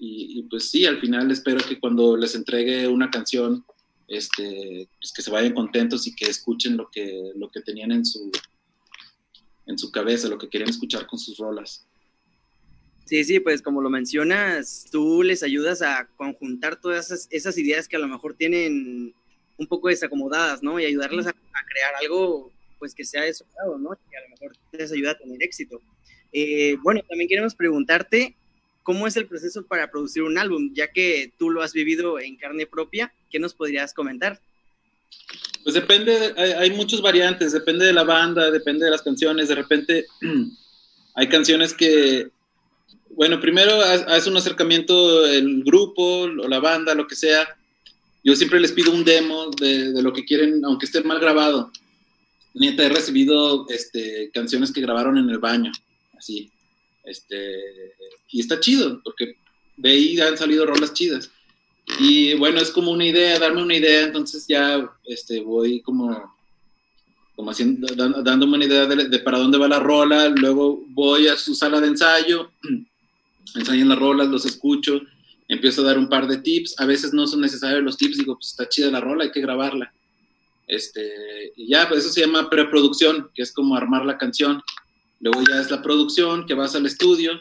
y, 0.00 0.44
pues 0.44 0.70
sí, 0.70 0.86
al 0.86 1.00
final 1.00 1.28
espero 1.30 1.58
que 1.66 1.80
cuando 1.80 2.16
les 2.16 2.36
entregue 2.36 2.86
una 2.86 3.10
canción, 3.10 3.64
este, 4.06 4.88
pues 5.00 5.12
que 5.12 5.22
se 5.22 5.30
vayan 5.30 5.54
contentos 5.54 6.06
y 6.06 6.14
que 6.14 6.26
escuchen 6.26 6.76
lo 6.76 6.88
que, 6.88 7.32
lo 7.34 7.50
que 7.50 7.60
tenían 7.60 7.90
en 7.90 8.04
su, 8.04 8.30
en 9.66 9.76
su 9.76 9.90
cabeza, 9.90 10.28
lo 10.28 10.38
que 10.38 10.48
querían 10.48 10.70
escuchar 10.70 11.04
con 11.08 11.18
sus 11.18 11.36
rolas. 11.38 11.84
Sí, 13.06 13.24
sí, 13.24 13.40
pues 13.40 13.60
como 13.60 13.80
lo 13.80 13.90
mencionas, 13.90 14.86
tú 14.92 15.24
les 15.24 15.42
ayudas 15.42 15.82
a 15.82 16.06
conjuntar 16.16 16.80
todas 16.80 17.06
esas, 17.06 17.26
esas 17.30 17.58
ideas 17.58 17.88
que 17.88 17.96
a 17.96 18.00
lo 18.00 18.06
mejor 18.06 18.34
tienen 18.34 19.14
un 19.56 19.66
poco 19.66 19.88
desacomodadas, 19.88 20.62
¿no? 20.62 20.78
Y 20.78 20.84
ayudarles 20.84 21.26
a, 21.26 21.30
a 21.30 21.66
crear 21.66 21.94
algo 22.00 22.52
pues 22.78 22.94
que 22.94 23.04
sea 23.04 23.22
de 23.22 23.34
su 23.34 23.44
lado, 23.56 23.78
¿no? 23.78 23.90
Que 24.10 24.16
a 24.16 24.22
lo 24.22 24.28
mejor 24.30 24.56
les 24.72 24.92
ayuda 24.92 25.12
a 25.12 25.18
tener 25.18 25.42
éxito. 25.42 25.80
Eh, 26.32 26.76
bueno, 26.82 27.02
también 27.08 27.28
queremos 27.28 27.54
preguntarte 27.54 28.34
cómo 28.82 29.06
es 29.06 29.16
el 29.16 29.26
proceso 29.26 29.66
para 29.66 29.90
producir 29.90 30.22
un 30.22 30.38
álbum, 30.38 30.72
ya 30.74 30.90
que 30.92 31.32
tú 31.38 31.50
lo 31.50 31.62
has 31.62 31.74
vivido 31.74 32.18
en 32.18 32.36
carne 32.36 32.66
propia, 32.66 33.12
¿qué 33.30 33.38
nos 33.38 33.52
podrías 33.52 33.92
comentar? 33.92 34.40
Pues 35.62 35.74
depende, 35.74 36.32
hay, 36.36 36.70
muchas 36.70 37.02
variantes, 37.02 37.52
depende 37.52 37.84
de 37.84 37.92
la 37.92 38.04
banda, 38.04 38.50
depende 38.50 38.86
de 38.86 38.90
las 38.90 39.02
canciones, 39.02 39.48
de 39.48 39.54
repente 39.54 40.06
hay 41.14 41.28
canciones 41.28 41.74
que, 41.74 42.30
bueno, 43.10 43.40
primero 43.40 43.78
hace 43.82 44.30
un 44.30 44.38
acercamiento 44.38 45.26
el 45.26 45.62
grupo 45.64 46.20
o 46.22 46.48
la 46.48 46.60
banda, 46.60 46.94
lo 46.94 47.06
que 47.06 47.16
sea, 47.16 47.46
yo 48.24 48.34
siempre 48.36 48.60
les 48.60 48.72
pido 48.72 48.92
un 48.92 49.04
demo 49.04 49.50
de, 49.50 49.92
de 49.92 50.02
lo 50.02 50.14
que 50.14 50.24
quieren, 50.24 50.64
aunque 50.64 50.86
esté 50.86 51.02
mal 51.02 51.20
grabado, 51.20 51.70
Neta, 52.54 52.84
he 52.84 52.88
recibido 52.88 53.66
este, 53.68 54.30
canciones 54.32 54.72
que 54.72 54.80
grabaron 54.80 55.18
en 55.18 55.28
el 55.30 55.38
baño, 55.38 55.72
así. 56.16 56.50
Este, 57.04 57.94
y 58.30 58.40
está 58.40 58.60
chido, 58.60 59.00
porque 59.02 59.36
de 59.76 59.90
ahí 59.90 60.20
han 60.20 60.36
salido 60.36 60.66
rolas 60.66 60.92
chidas. 60.92 61.30
Y 61.98 62.34
bueno, 62.34 62.60
es 62.60 62.70
como 62.70 62.90
una 62.90 63.06
idea, 63.06 63.38
darme 63.38 63.62
una 63.62 63.76
idea, 63.76 64.04
entonces 64.04 64.46
ya 64.46 64.88
este, 65.06 65.40
voy 65.40 65.80
como, 65.80 66.36
como 67.34 67.50
haciendo, 67.50 67.86
dándome 67.94 68.56
una 68.56 68.66
idea 68.66 68.86
de, 68.86 69.18
para 69.20 69.38
dónde 69.38 69.58
va 69.58 69.68
la 69.68 69.80
rola, 69.80 70.28
luego 70.28 70.84
voy 70.88 71.28
a 71.28 71.36
su 71.36 71.54
sala 71.54 71.80
de 71.80 71.88
ensayo, 71.88 72.52
ensayan 73.54 73.88
las 73.88 73.98
rolas, 73.98 74.28
los 74.28 74.44
escucho, 74.44 75.00
empiezo 75.48 75.80
a 75.80 75.86
dar 75.86 75.98
un 75.98 76.10
par 76.10 76.28
de 76.28 76.38
tips, 76.38 76.78
a 76.78 76.84
veces 76.84 77.14
no 77.14 77.26
son 77.26 77.40
necesarios 77.40 77.82
los 77.82 77.96
tips, 77.96 78.18
digo, 78.18 78.34
pues 78.34 78.48
está 78.48 78.68
chida 78.68 78.90
la 78.90 79.00
rola, 79.00 79.24
hay 79.24 79.32
que 79.32 79.40
grabarla. 79.40 79.92
Este, 80.68 81.54
y 81.56 81.68
ya, 81.68 81.88
pues 81.88 82.00
eso 82.00 82.12
se 82.12 82.20
llama 82.20 82.50
preproducción, 82.50 83.30
que 83.34 83.42
es 83.42 83.52
como 83.52 83.74
armar 83.74 84.04
la 84.04 84.18
canción. 84.18 84.62
Luego 85.18 85.42
ya 85.48 85.60
es 85.60 85.70
la 85.70 85.82
producción, 85.82 86.46
que 86.46 86.54
vas 86.54 86.74
al 86.76 86.84
estudio. 86.84 87.32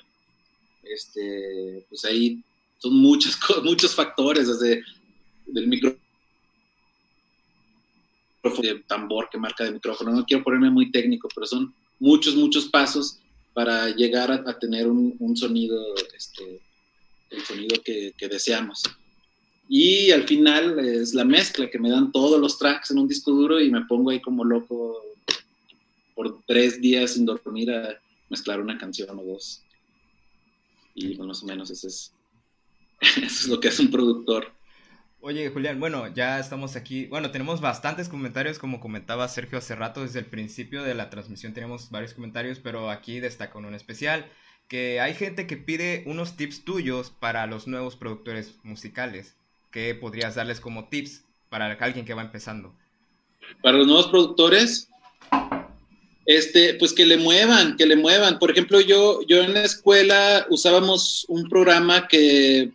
Este, 0.81 1.85
pues 1.89 2.05
ahí 2.05 2.41
son 2.77 2.95
muchos, 2.95 3.37
muchos 3.63 3.93
factores, 3.93 4.47
desde 4.47 4.83
el 5.53 5.67
micrófono, 5.67 5.99
de 8.61 8.81
tambor 8.87 9.29
que 9.29 9.37
marca 9.37 9.65
de 9.65 9.73
micrófono. 9.73 10.11
No 10.11 10.25
quiero 10.25 10.43
ponerme 10.43 10.69
muy 10.69 10.89
técnico, 10.89 11.27
pero 11.35 11.45
son 11.45 11.75
muchos, 11.99 12.33
muchos 12.33 12.69
pasos 12.69 13.19
para 13.53 13.89
llegar 13.89 14.31
a, 14.31 14.57
tener 14.57 14.87
un, 14.87 15.35
sonido, 15.35 15.83
este, 16.15 16.61
el 17.31 17.43
sonido 17.43 17.81
que 17.83 18.13
deseamos. 18.29 18.83
Y 19.69 20.11
al 20.11 20.23
final 20.23 20.79
es 20.79 21.13
la 21.13 21.25
mezcla, 21.25 21.69
que 21.69 21.79
me 21.79 21.89
dan 21.89 22.11
todos 22.11 22.39
los 22.39 22.57
tracks 22.57 22.91
en 22.91 22.99
un 22.99 23.07
disco 23.07 23.31
duro 23.31 23.59
y 23.59 23.69
me 23.69 23.85
pongo 23.85 24.11
ahí 24.11 24.21
como 24.21 24.43
loco 24.43 25.03
por 26.15 26.41
tres 26.45 26.79
días 26.81 27.11
sin 27.11 27.25
dormir 27.25 27.71
a 27.71 27.99
mezclar 28.29 28.61
una 28.61 28.77
canción 28.77 29.17
o 29.19 29.23
dos. 29.23 29.63
Y 30.95 31.15
más 31.17 31.43
o 31.43 31.45
menos 31.45 31.69
eso 31.69 31.87
es, 31.87 32.13
eso 33.01 33.25
es 33.25 33.47
lo 33.47 33.59
que 33.59 33.67
hace 33.67 33.81
un 33.81 33.91
productor. 33.91 34.57
Oye, 35.19 35.49
Julián, 35.49 35.79
bueno, 35.79 36.13
ya 36.13 36.39
estamos 36.39 36.75
aquí. 36.75 37.07
Bueno, 37.07 37.31
tenemos 37.31 37.59
bastantes 37.59 38.07
comentarios, 38.07 38.59
como 38.59 38.79
comentaba 38.79 39.27
Sergio 39.27 39.57
hace 39.57 39.75
rato, 39.75 40.03
desde 40.03 40.19
el 40.19 40.25
principio 40.25 40.83
de 40.83 40.93
la 40.93 41.09
transmisión 41.09 41.53
tenemos 41.53 41.89
varios 41.89 42.13
comentarios, 42.13 42.59
pero 42.59 42.89
aquí 42.89 43.19
destaca 43.19 43.57
uno 43.57 43.67
en 43.67 43.73
especial, 43.73 44.31
que 44.67 45.01
hay 45.01 45.13
gente 45.15 45.47
que 45.47 45.57
pide 45.57 46.03
unos 46.05 46.37
tips 46.37 46.63
tuyos 46.63 47.09
para 47.09 47.47
los 47.47 47.67
nuevos 47.67 47.95
productores 47.95 48.55
musicales. 48.63 49.35
¿Qué 49.71 49.95
podrías 49.95 50.35
darles 50.35 50.59
como 50.59 50.89
tips 50.89 51.23
para 51.49 51.71
alguien 51.73 52.05
que 52.05 52.13
va 52.13 52.21
empezando? 52.21 52.73
Para 53.61 53.77
los 53.77 53.87
nuevos 53.87 54.07
productores, 54.07 54.89
este, 56.25 56.73
pues 56.75 56.93
que 56.93 57.05
le 57.05 57.17
muevan, 57.17 57.77
que 57.77 57.85
le 57.85 57.95
muevan. 57.95 58.37
Por 58.37 58.51
ejemplo, 58.51 58.81
yo, 58.81 59.21
yo 59.27 59.41
en 59.41 59.53
la 59.53 59.63
escuela 59.63 60.45
usábamos 60.49 61.25
un 61.29 61.47
programa 61.47 62.07
que 62.07 62.71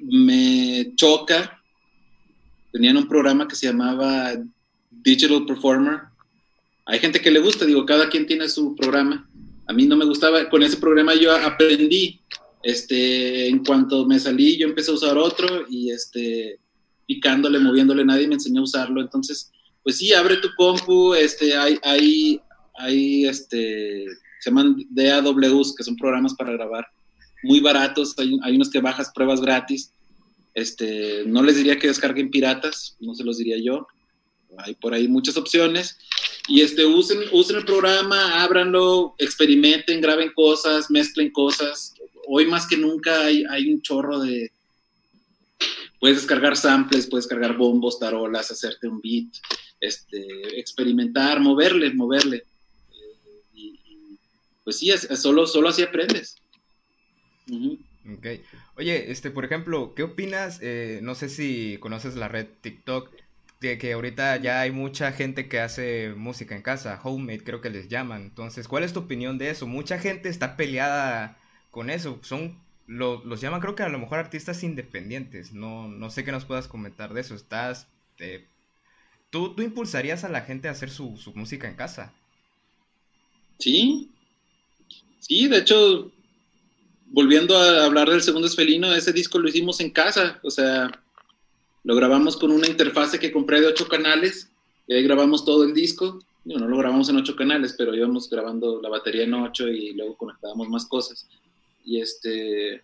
me 0.00 0.92
choca. 0.96 1.62
Tenían 2.72 2.96
un 2.96 3.08
programa 3.08 3.46
que 3.46 3.54
se 3.54 3.66
llamaba 3.66 4.32
Digital 4.90 5.46
Performer. 5.46 6.00
Hay 6.86 6.98
gente 6.98 7.20
que 7.20 7.30
le 7.30 7.40
gusta, 7.40 7.64
digo, 7.64 7.86
cada 7.86 8.08
quien 8.10 8.26
tiene 8.26 8.48
su 8.48 8.74
programa. 8.74 9.28
A 9.66 9.72
mí 9.72 9.86
no 9.86 9.96
me 9.96 10.04
gustaba, 10.04 10.48
con 10.50 10.62
ese 10.62 10.76
programa 10.76 11.14
yo 11.14 11.34
aprendí 11.34 12.20
este, 12.64 13.46
en 13.46 13.62
cuanto 13.62 14.06
me 14.06 14.18
salí, 14.18 14.56
yo 14.56 14.66
empecé 14.66 14.90
a 14.90 14.94
usar 14.94 15.18
otro 15.18 15.66
y 15.68 15.90
este, 15.90 16.58
picándole, 17.06 17.58
moviéndole, 17.58 18.04
nadie 18.06 18.26
me 18.26 18.34
enseñó 18.34 18.62
a 18.62 18.64
usarlo. 18.64 19.02
Entonces, 19.02 19.52
pues 19.82 19.98
sí, 19.98 20.14
abre 20.14 20.38
tu 20.38 20.48
compu, 20.56 21.12
este, 21.12 21.54
hay, 21.54 21.78
hay, 21.82 22.40
hay, 22.76 23.26
este, 23.26 24.06
se 24.40 24.50
llaman 24.50 24.76
DAWs, 24.88 25.74
que 25.76 25.84
son 25.84 25.96
programas 25.96 26.32
para 26.34 26.52
grabar, 26.52 26.86
muy 27.42 27.60
baratos, 27.60 28.14
hay, 28.18 28.38
hay 28.42 28.56
unos 28.56 28.70
que 28.70 28.80
bajas 28.80 29.12
pruebas 29.14 29.42
gratis. 29.42 29.92
Este, 30.54 31.24
no 31.26 31.42
les 31.42 31.56
diría 31.56 31.78
que 31.78 31.88
descarguen 31.88 32.30
piratas, 32.30 32.96
no 32.98 33.14
se 33.14 33.24
los 33.24 33.36
diría 33.36 33.58
yo. 33.62 33.86
Hay 34.56 34.74
por 34.76 34.94
ahí 34.94 35.06
muchas 35.06 35.36
opciones. 35.36 35.98
Y 36.48 36.62
este, 36.62 36.86
usen, 36.86 37.18
usen 37.32 37.56
el 37.56 37.64
programa, 37.64 38.42
ábranlo, 38.42 39.14
experimenten, 39.18 40.00
graben 40.00 40.32
cosas, 40.34 40.90
mezclen 40.90 41.30
cosas, 41.30 41.93
hoy 42.26 42.46
más 42.46 42.66
que 42.66 42.76
nunca 42.76 43.24
hay, 43.24 43.44
hay 43.48 43.72
un 43.72 43.82
chorro 43.82 44.20
de... 44.20 44.50
Puedes 46.00 46.18
descargar 46.18 46.56
samples, 46.56 47.06
puedes 47.06 47.26
cargar 47.26 47.56
bombos, 47.56 47.98
tarolas, 47.98 48.50
hacerte 48.50 48.88
un 48.88 49.00
beat, 49.00 49.28
este, 49.80 50.58
experimentar, 50.58 51.40
moverle, 51.40 51.94
moverle. 51.94 52.44
Eh, 52.92 53.42
y, 53.54 54.18
pues 54.62 54.78
sí, 54.78 54.92
solo, 55.16 55.46
solo 55.46 55.68
así 55.68 55.82
aprendes. 55.82 56.36
Ok. 57.50 58.26
Oye, 58.76 59.10
este, 59.10 59.30
por 59.30 59.44
ejemplo, 59.46 59.94
¿qué 59.94 60.02
opinas? 60.02 60.58
Eh, 60.60 61.00
no 61.02 61.14
sé 61.14 61.30
si 61.30 61.78
conoces 61.80 62.16
la 62.16 62.28
red 62.28 62.48
TikTok, 62.60 63.10
de 63.60 63.78
que 63.78 63.94
ahorita 63.94 64.36
ya 64.36 64.60
hay 64.60 64.70
mucha 64.70 65.12
gente 65.12 65.48
que 65.48 65.60
hace 65.60 66.12
música 66.14 66.54
en 66.54 66.62
casa, 66.62 67.00
homemade 67.02 67.44
creo 67.44 67.60
que 67.60 67.70
les 67.70 67.88
llaman. 67.88 68.22
Entonces, 68.22 68.68
¿cuál 68.68 68.84
es 68.84 68.92
tu 68.92 69.00
opinión 69.00 69.38
de 69.38 69.50
eso? 69.50 69.66
Mucha 69.66 69.98
gente 69.98 70.28
está 70.28 70.56
peleada 70.56 71.38
con 71.74 71.90
eso. 71.90 72.18
Son, 72.22 72.58
los 72.86 73.40
llaman 73.40 73.60
creo 73.60 73.74
que 73.74 73.82
a 73.82 73.88
lo 73.88 73.98
mejor 73.98 74.18
artistas 74.18 74.62
independientes. 74.62 75.52
No, 75.52 75.88
no 75.88 76.08
sé 76.08 76.24
qué 76.24 76.32
nos 76.32 76.46
puedas 76.46 76.68
comentar 76.68 77.12
de 77.12 77.20
eso. 77.20 77.34
Estás... 77.34 77.88
Eh, 78.18 78.46
¿tú, 79.28 79.54
¿tú, 79.54 79.62
impulsarías 79.62 80.22
a 80.22 80.28
la 80.28 80.42
gente 80.42 80.68
a 80.68 80.70
hacer 80.70 80.88
su, 80.88 81.18
música 81.34 81.68
en 81.68 81.74
casa? 81.74 82.14
Sí. 83.58 84.08
Sí, 85.18 85.48
de 85.48 85.58
hecho, 85.58 86.12
volviendo 87.06 87.58
a 87.58 87.84
hablar 87.84 88.08
del 88.08 88.22
segundo 88.22 88.46
esfelino, 88.46 88.94
ese 88.94 89.12
disco 89.12 89.38
lo 89.38 89.48
hicimos 89.48 89.80
en 89.80 89.90
casa, 89.90 90.38
o 90.42 90.50
sea, 90.50 90.90
lo 91.82 91.96
grabamos 91.96 92.36
con 92.36 92.52
una 92.52 92.68
interfase 92.68 93.18
que 93.18 93.32
compré 93.32 93.60
de 93.60 93.68
ocho 93.68 93.88
canales, 93.88 94.50
y 94.86 94.94
ahí 94.94 95.02
grabamos 95.02 95.44
todo 95.44 95.64
el 95.64 95.74
disco. 95.74 96.20
No, 96.44 96.58
no 96.58 96.68
lo 96.68 96.76
grabamos 96.76 97.08
en 97.08 97.16
ocho 97.16 97.34
canales, 97.34 97.74
pero 97.76 97.94
íbamos 97.94 98.28
grabando 98.28 98.80
la 98.82 98.90
batería 98.90 99.24
en 99.24 99.32
ocho 99.32 99.66
y 99.66 99.94
luego 99.94 100.16
conectábamos 100.16 100.68
más 100.68 100.84
cosas. 100.84 101.26
Y 101.84 102.00
este. 102.00 102.82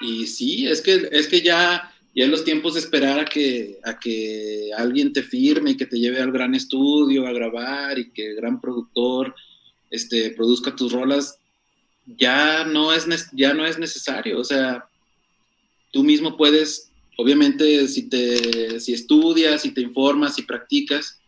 Y 0.00 0.26
sí, 0.26 0.66
es 0.66 0.80
que, 0.80 1.08
es 1.10 1.28
que 1.28 1.40
ya, 1.42 1.92
ya 2.14 2.24
en 2.24 2.30
los 2.30 2.44
tiempos 2.44 2.74
de 2.74 2.80
esperar 2.80 3.20
a 3.20 3.24
que, 3.24 3.78
a 3.84 3.98
que 3.98 4.70
alguien 4.76 5.12
te 5.12 5.22
firme 5.22 5.72
y 5.72 5.76
que 5.76 5.86
te 5.86 5.98
lleve 5.98 6.20
al 6.20 6.32
gran 6.32 6.54
estudio 6.54 7.26
a 7.26 7.32
grabar 7.32 7.98
y 7.98 8.10
que 8.10 8.30
el 8.30 8.36
gran 8.36 8.60
productor 8.60 9.34
este, 9.90 10.30
produzca 10.30 10.74
tus 10.74 10.92
rolas, 10.92 11.38
ya 12.06 12.64
no 12.64 12.92
es, 12.92 13.06
ya 13.32 13.52
no 13.54 13.66
es 13.66 13.78
necesario. 13.78 14.38
O 14.38 14.44
sea, 14.44 14.88
tú 15.92 16.02
mismo 16.04 16.36
puedes, 16.36 16.90
obviamente, 17.16 17.86
si, 17.88 18.08
te, 18.08 18.80
si 18.80 18.92
estudias, 18.92 19.62
si 19.62 19.72
te 19.72 19.80
informas, 19.80 20.36
si 20.36 20.42
practicas, 20.42 21.20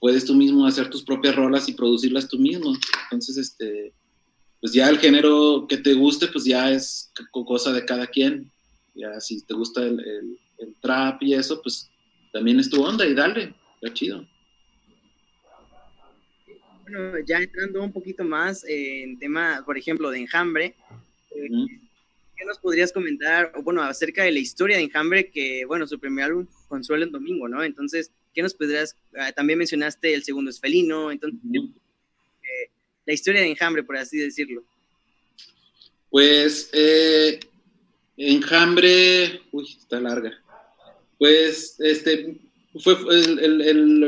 puedes 0.00 0.24
tú 0.24 0.34
mismo 0.34 0.66
hacer 0.66 0.90
tus 0.90 1.02
propias 1.02 1.36
rolas 1.36 1.68
y 1.68 1.74
producirlas 1.74 2.28
tú 2.28 2.38
mismo. 2.38 2.76
Entonces, 3.04 3.36
este, 3.36 3.92
pues 4.64 4.72
ya 4.72 4.88
el 4.88 4.98
género 4.98 5.66
que 5.68 5.76
te 5.76 5.92
guste, 5.92 6.26
pues 6.28 6.46
ya 6.46 6.72
es 6.72 7.12
cosa 7.30 7.70
de 7.70 7.84
cada 7.84 8.06
quien. 8.06 8.50
Ya 8.94 9.20
si 9.20 9.44
te 9.44 9.52
gusta 9.52 9.82
el, 9.82 10.00
el- 10.00 10.38
el 10.56 10.74
trap 10.80 11.22
y 11.22 11.34
eso, 11.34 11.60
pues 11.60 11.90
también 12.32 12.58
es 12.58 12.70
tu 12.70 12.82
onda 12.82 13.04
y 13.04 13.12
dale, 13.12 13.52
está 13.74 13.92
chido. 13.92 14.26
Bueno, 16.84 17.18
ya 17.26 17.40
entrando 17.40 17.82
un 17.82 17.92
poquito 17.92 18.24
más 18.24 18.64
en 18.66 19.18
tema, 19.18 19.62
por 19.66 19.76
ejemplo, 19.76 20.10
de 20.10 20.20
Enjambre, 20.20 20.74
eh. 21.32 21.48
¿qué 22.34 22.44
nos 22.46 22.58
podrías 22.58 22.90
comentar, 22.90 23.52
o 23.56 23.62
bueno, 23.62 23.82
acerca 23.82 24.24
de 24.24 24.32
la 24.32 24.38
historia 24.38 24.78
de 24.78 24.84
Enjambre, 24.84 25.30
que, 25.30 25.66
bueno, 25.66 25.86
su 25.86 25.98
primer 26.00 26.24
álbum, 26.24 26.46
Consuelo 26.68 27.04
en 27.04 27.12
Domingo, 27.12 27.48
¿no? 27.48 27.62
Entonces, 27.62 28.12
¿qué 28.32 28.40
nos 28.40 28.54
podrías, 28.54 28.96
ah, 29.18 29.30
también 29.32 29.58
mencionaste 29.58 30.14
el 30.14 30.22
segundo 30.24 30.50
es 30.50 30.58
Felino, 30.58 31.12
entonces. 31.12 31.38
La 33.06 33.12
historia 33.12 33.40
de 33.40 33.48
Enjambre, 33.48 33.82
por 33.82 33.96
así 33.96 34.18
decirlo. 34.18 34.64
Pues 36.10 36.70
eh, 36.72 37.40
Enjambre, 38.16 39.40
uy, 39.52 39.64
está 39.78 40.00
larga. 40.00 40.32
Pues 41.18 41.76
este 41.80 42.38
fue 42.80 42.96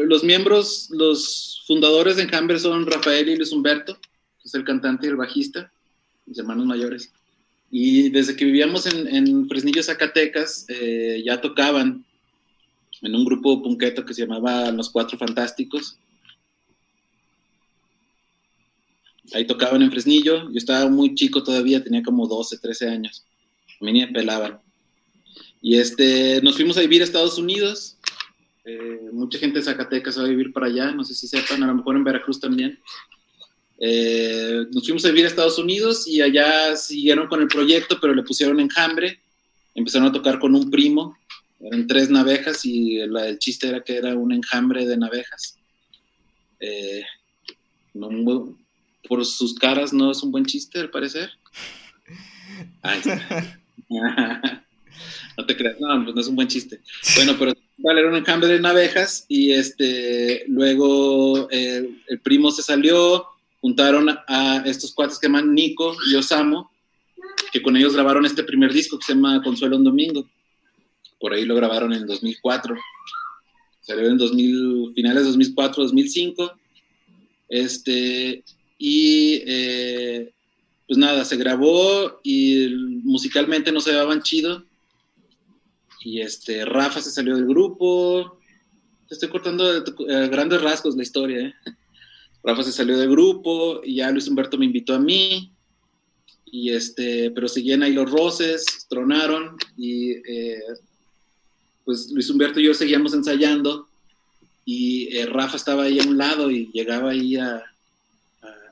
los 0.06 0.24
miembros, 0.24 0.88
los 0.90 1.62
fundadores 1.66 2.16
de 2.16 2.22
Enjambre 2.22 2.58
son 2.58 2.86
Rafael 2.86 3.28
y 3.28 3.36
Luis 3.36 3.52
Humberto, 3.52 3.98
que 4.00 4.44
es 4.44 4.54
el 4.54 4.64
cantante 4.64 5.06
y 5.06 5.10
el 5.10 5.16
bajista, 5.16 5.72
mis 6.26 6.38
hermanos 6.38 6.66
mayores. 6.66 7.12
Y 7.70 8.10
desde 8.10 8.36
que 8.36 8.44
vivíamos 8.44 8.86
en, 8.86 9.08
en 9.08 9.48
Fresnillo, 9.48 9.82
Zacatecas, 9.82 10.66
eh, 10.68 11.22
ya 11.24 11.40
tocaban 11.40 12.04
en 13.02 13.14
un 13.14 13.24
grupo 13.24 13.62
punqueto 13.62 14.04
que 14.04 14.14
se 14.14 14.22
llamaba 14.22 14.70
Los 14.70 14.90
Cuatro 14.90 15.18
Fantásticos. 15.18 15.98
Ahí 19.34 19.46
tocaban 19.46 19.82
en 19.82 19.90
Fresnillo. 19.90 20.50
Yo 20.50 20.56
estaba 20.56 20.88
muy 20.88 21.14
chico 21.14 21.42
todavía, 21.42 21.82
tenía 21.82 22.02
como 22.02 22.26
12, 22.26 22.58
13 22.58 22.88
años. 22.88 23.24
A 23.80 23.84
mí 23.84 23.92
ni 23.92 24.00
me 24.00 24.12
pelaban. 24.12 24.60
Y 25.60 25.78
este, 25.78 26.40
nos 26.42 26.56
fuimos 26.56 26.76
a 26.76 26.80
vivir 26.80 27.02
a 27.02 27.04
Estados 27.04 27.38
Unidos. 27.38 27.96
Eh, 28.64 29.10
mucha 29.12 29.38
gente 29.38 29.58
de 29.58 29.64
Zacatecas 29.64 30.18
va 30.18 30.24
a 30.24 30.28
vivir 30.28 30.52
para 30.52 30.66
allá, 30.66 30.92
no 30.92 31.04
sé 31.04 31.14
si 31.14 31.28
sepan, 31.28 31.62
a 31.62 31.66
lo 31.68 31.74
mejor 31.74 31.96
en 31.96 32.04
Veracruz 32.04 32.40
también. 32.40 32.78
Eh, 33.78 34.64
nos 34.72 34.84
fuimos 34.84 35.04
a 35.04 35.08
vivir 35.08 35.24
a 35.24 35.28
Estados 35.28 35.58
Unidos 35.58 36.06
y 36.08 36.20
allá 36.20 36.76
siguieron 36.76 37.28
con 37.28 37.42
el 37.42 37.48
proyecto, 37.48 37.98
pero 38.00 38.14
le 38.14 38.22
pusieron 38.22 38.60
enjambre. 38.60 39.20
Empezaron 39.74 40.08
a 40.08 40.12
tocar 40.12 40.38
con 40.38 40.54
un 40.54 40.70
primo. 40.70 41.16
Eran 41.60 41.86
tres 41.86 42.10
navejas 42.10 42.64
y 42.64 42.98
el 42.98 43.38
chiste 43.38 43.68
era 43.68 43.82
que 43.82 43.96
era 43.96 44.14
un 44.14 44.32
enjambre 44.32 44.86
de 44.86 44.96
navejas. 44.96 45.58
Eh, 46.60 47.04
no 47.94 48.56
por 49.08 49.24
sus 49.24 49.54
caras 49.54 49.92
no 49.92 50.10
es 50.10 50.22
un 50.22 50.30
buen 50.30 50.44
chiste, 50.44 50.80
al 50.80 50.90
parecer. 50.90 51.30
Ahí 52.82 52.98
está. 52.98 53.60
no 55.36 55.46
te 55.46 55.56
creas, 55.56 55.80
no, 55.80 56.04
pues 56.04 56.14
no 56.14 56.20
es 56.20 56.28
un 56.28 56.36
buen 56.36 56.48
chiste. 56.48 56.80
Bueno, 57.16 57.36
pero 57.38 57.52
era 57.84 58.08
un 58.08 58.16
enjambre 58.16 58.48
de 58.48 58.60
navejas 58.60 59.26
y 59.28 59.52
este, 59.52 60.44
luego 60.48 61.48
eh, 61.50 61.88
el 62.08 62.20
primo 62.20 62.50
se 62.50 62.62
salió, 62.62 63.26
juntaron 63.60 64.08
a, 64.08 64.62
estos 64.66 64.92
cuates 64.92 65.18
que 65.18 65.26
se 65.26 65.32
llaman 65.32 65.54
Nico 65.54 65.96
y 66.10 66.14
Osamo, 66.14 66.70
que 67.52 67.62
con 67.62 67.76
ellos 67.76 67.94
grabaron 67.94 68.24
este 68.26 68.44
primer 68.44 68.72
disco 68.72 68.98
que 68.98 69.04
se 69.04 69.14
llama 69.14 69.42
Consuelo 69.42 69.76
un 69.76 69.84
Domingo. 69.84 70.26
Por 71.20 71.32
ahí 71.32 71.44
lo 71.44 71.54
grabaron 71.54 71.92
en 71.92 72.02
el 72.02 72.06
2004. 72.06 72.76
Salió 73.80 74.08
en 74.08 74.18
2000, 74.18 74.92
finales 74.94 75.22
de 75.22 75.28
2004, 75.28 75.82
2005. 75.84 76.52
Este, 77.48 78.42
y 78.78 79.42
eh, 79.46 80.32
pues 80.86 80.98
nada, 80.98 81.24
se 81.24 81.36
grabó 81.36 82.20
y 82.22 82.68
musicalmente 83.02 83.72
no 83.72 83.80
se 83.80 83.92
llevaban 83.92 84.22
chido. 84.22 84.64
Y 86.02 86.20
este, 86.20 86.64
Rafa 86.64 87.00
se 87.00 87.10
salió 87.10 87.34
del 87.34 87.46
grupo. 87.46 88.38
Estoy 89.10 89.28
cortando 89.28 89.64
a 89.64 90.26
grandes 90.28 90.62
rasgos 90.62 90.96
la 90.96 91.02
historia. 91.02 91.46
¿eh? 91.46 91.54
Rafa 92.44 92.62
se 92.62 92.72
salió 92.72 92.96
del 92.96 93.10
grupo 93.10 93.80
y 93.82 93.96
ya 93.96 94.10
Luis 94.10 94.28
Humberto 94.28 94.56
me 94.58 94.66
invitó 94.66 94.94
a 94.94 95.00
mí. 95.00 95.50
Y 96.44 96.70
este, 96.70 97.32
pero 97.32 97.48
seguían 97.48 97.82
ahí 97.82 97.92
los 97.92 98.08
roces, 98.08 98.86
tronaron 98.88 99.56
y 99.76 100.12
eh, 100.12 100.62
pues 101.84 102.10
Luis 102.12 102.30
Humberto 102.30 102.60
y 102.60 102.64
yo 102.64 102.74
seguíamos 102.74 103.14
ensayando 103.14 103.88
y 104.64 105.16
eh, 105.16 105.26
Rafa 105.26 105.56
estaba 105.56 105.84
ahí 105.84 105.98
a 105.98 106.04
un 106.04 106.16
lado 106.16 106.50
y 106.50 106.70
llegaba 106.72 107.10
ahí 107.10 107.36
a, 107.36 107.64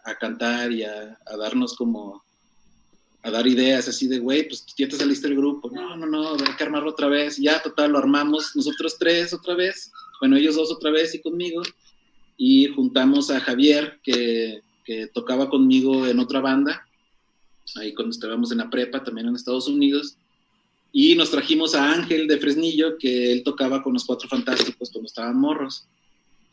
a, 0.05 0.15
cantar 0.17 0.71
y 0.73 0.83
a, 0.83 1.19
darnos 1.39 1.75
como, 1.75 2.23
a 3.23 3.31
dar 3.31 3.47
ideas 3.47 3.89
así 3.89 4.07
de, 4.07 4.19
güey, 4.19 4.49
pues 4.49 4.65
ya 4.77 4.89
te 4.89 4.97
saliste 4.97 5.29
del 5.29 5.37
grupo, 5.37 5.71
no, 5.71 5.97
no, 5.97 6.07
no, 6.07 6.33
hay 6.33 6.57
que 6.57 6.65
armarlo 6.65 6.91
otra 6.91 7.09
vez, 7.09 7.37
ya 7.37 7.63
total, 7.63 7.93
lo 7.93 7.99
armamos 7.99 8.55
nosotros 8.55 8.97
tres 8.99 9.33
otra 9.33 9.55
vez, 9.55 9.91
bueno, 10.21 10.37
ellos 10.37 10.57
dos 10.57 10.71
otra 10.71 10.91
vez 10.91 11.15
y 11.15 11.21
conmigo, 11.21 11.63
y 12.37 12.67
juntamos 12.69 13.31
a 13.31 13.41
Javier, 13.41 14.01
que, 14.03 14.63
que 14.85 15.07
tocaba 15.09 15.49
conmigo 15.49 16.07
en 16.07 16.19
otra 16.19 16.41
banda, 16.41 16.87
ahí 17.77 17.95
cuando 17.95 18.13
estábamos 18.13 18.53
en 18.53 18.59
la 18.59 18.71
prepa, 18.71 19.03
también 19.03 19.29
en 19.29 19.35
Estados 19.35 19.69
Unidos, 19.69 20.17
y 20.97 21.17
nos 21.17 21.33
trajimos 21.33 21.75
a 21.75 21.93
Ángel 21.93 22.29
de 22.29 22.39
Fresnillo, 22.39 22.97
que 22.99 23.33
él 23.33 23.43
tocaba 23.43 23.83
con 23.83 23.95
los 23.95 24.05
Cuatro 24.05 24.29
Fantásticos 24.29 24.91
cuando 24.93 25.09
estaban 25.09 25.37
morros. 25.37 25.89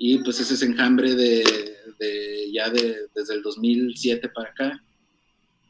Y 0.04 0.18
pues 0.18 0.40
ese 0.40 0.56
es 0.56 0.64
enjambre 0.64 1.14
de, 1.14 1.44
de 2.00 2.52
ya 2.52 2.72
de, 2.72 3.02
desde 3.14 3.36
el 3.36 3.44
2007 3.44 4.30
para 4.30 4.50
acá. 4.50 4.84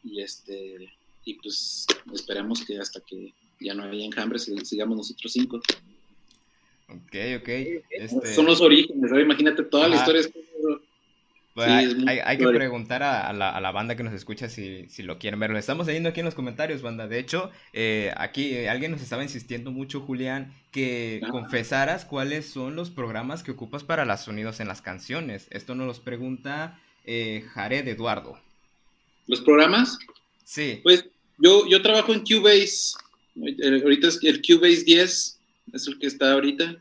Y 0.06 0.22
este 0.22 0.89
y 1.26 1.34
pues 1.34 1.86
esperamos 2.13 2.65
que 2.65 2.80
hasta 2.80 3.02
que 3.02 3.34
ya 3.60 3.74
no 3.74 3.84
haya 3.84 4.06
enjambre 4.06 4.39
sigamos 4.39 4.96
nosotros 4.96 5.34
cinco. 5.34 5.58
Ok, 6.88 7.41
ok. 7.41 7.50
Este... 7.89 8.34
Son 8.34 8.46
los 8.46 8.62
orígenes, 8.62 9.12
¿no? 9.12 9.20
imagínate 9.20 9.63
toda 9.63 9.88
Ajá. 9.88 9.96
la 9.96 10.00
historia. 10.00 10.22
Sí, 11.54 11.62
hay, 11.64 12.06
hay, 12.08 12.20
hay, 12.24 12.38
que 12.38 12.48
preguntar 12.48 13.04
a, 13.04 13.28
a, 13.28 13.34
la, 13.34 13.50
a, 13.50 13.60
la, 13.60 13.72
banda 13.72 13.98
que 13.98 14.04
nos 14.04 14.14
escucha 14.14 14.48
si, 14.48 14.88
si, 14.88 15.04
lo 15.04 15.20
quieren 15.20 15.38
ver. 15.38 15.50
Lo 15.50 15.58
estamos 15.58 15.86
leyendo 15.86 16.08
aquí 16.08 16.22
en 16.22 16.26
los 16.26 16.36
comentarios, 16.36 16.82
banda. 16.82 17.10
De 17.10 17.20
hecho, 17.20 17.52
eh, 17.74 18.14
aquí 18.16 18.54
eh, 18.54 18.70
alguien 18.70 18.92
nos 18.92 19.02
estaba 19.02 19.22
insistiendo 19.22 19.70
mucho, 19.70 20.00
Julián, 20.00 20.54
que 20.72 21.20
ah. 21.22 21.28
confesaras 21.30 22.06
cuáles 22.06 22.46
son 22.46 22.78
los 22.78 22.90
programas 22.90 23.44
que 23.44 23.52
ocupas 23.52 23.84
para 23.84 24.06
los 24.06 24.22
sonidos 24.22 24.62
en 24.62 24.70
las 24.70 24.82
canciones. 24.82 25.48
Esto 25.52 25.76
nos 25.76 25.88
los 25.88 26.00
pregunta 26.00 26.80
eh, 27.04 27.44
Jared 27.54 27.86
Eduardo. 27.86 28.40
¿Los 29.28 29.42
programas? 29.42 30.00
Sí. 30.46 30.80
Pues 30.84 31.06
yo, 31.38 31.68
yo 31.68 31.82
trabajo 31.82 32.14
en 32.14 32.22
Cubase. 32.22 32.94
Ahorita 33.84 34.08
es 34.08 34.24
el 34.24 34.42
Cubase 34.42 34.84
10, 34.86 35.40
es 35.74 35.88
el 35.88 36.00
que 36.00 36.08
está 36.08 36.32
ahorita. 36.32 36.78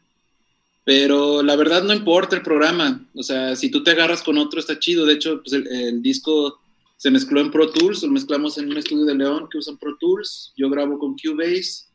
Pero 0.84 1.42
la 1.42 1.56
verdad 1.56 1.82
no 1.82 1.92
importa 1.92 2.36
el 2.36 2.42
programa. 2.42 3.06
O 3.14 3.22
sea, 3.22 3.54
si 3.56 3.70
tú 3.70 3.82
te 3.82 3.90
agarras 3.90 4.22
con 4.22 4.38
otro 4.38 4.60
está 4.60 4.78
chido. 4.78 5.06
De 5.06 5.14
hecho, 5.14 5.40
pues 5.42 5.52
el, 5.52 5.66
el, 5.66 6.02
disco 6.02 6.58
se 6.96 7.10
mezcló 7.10 7.40
en 7.40 7.50
Pro 7.50 7.70
Tools. 7.70 8.02
Lo 8.02 8.10
mezclamos 8.10 8.58
en 8.58 8.70
un 8.70 8.78
estudio 8.78 9.04
de 9.04 9.14
León 9.14 9.48
que 9.50 9.58
usan 9.58 9.78
Pro 9.78 9.96
Tools. 9.98 10.52
Yo 10.56 10.70
grabo 10.70 10.98
con 10.98 11.16
Cubase. 11.16 11.90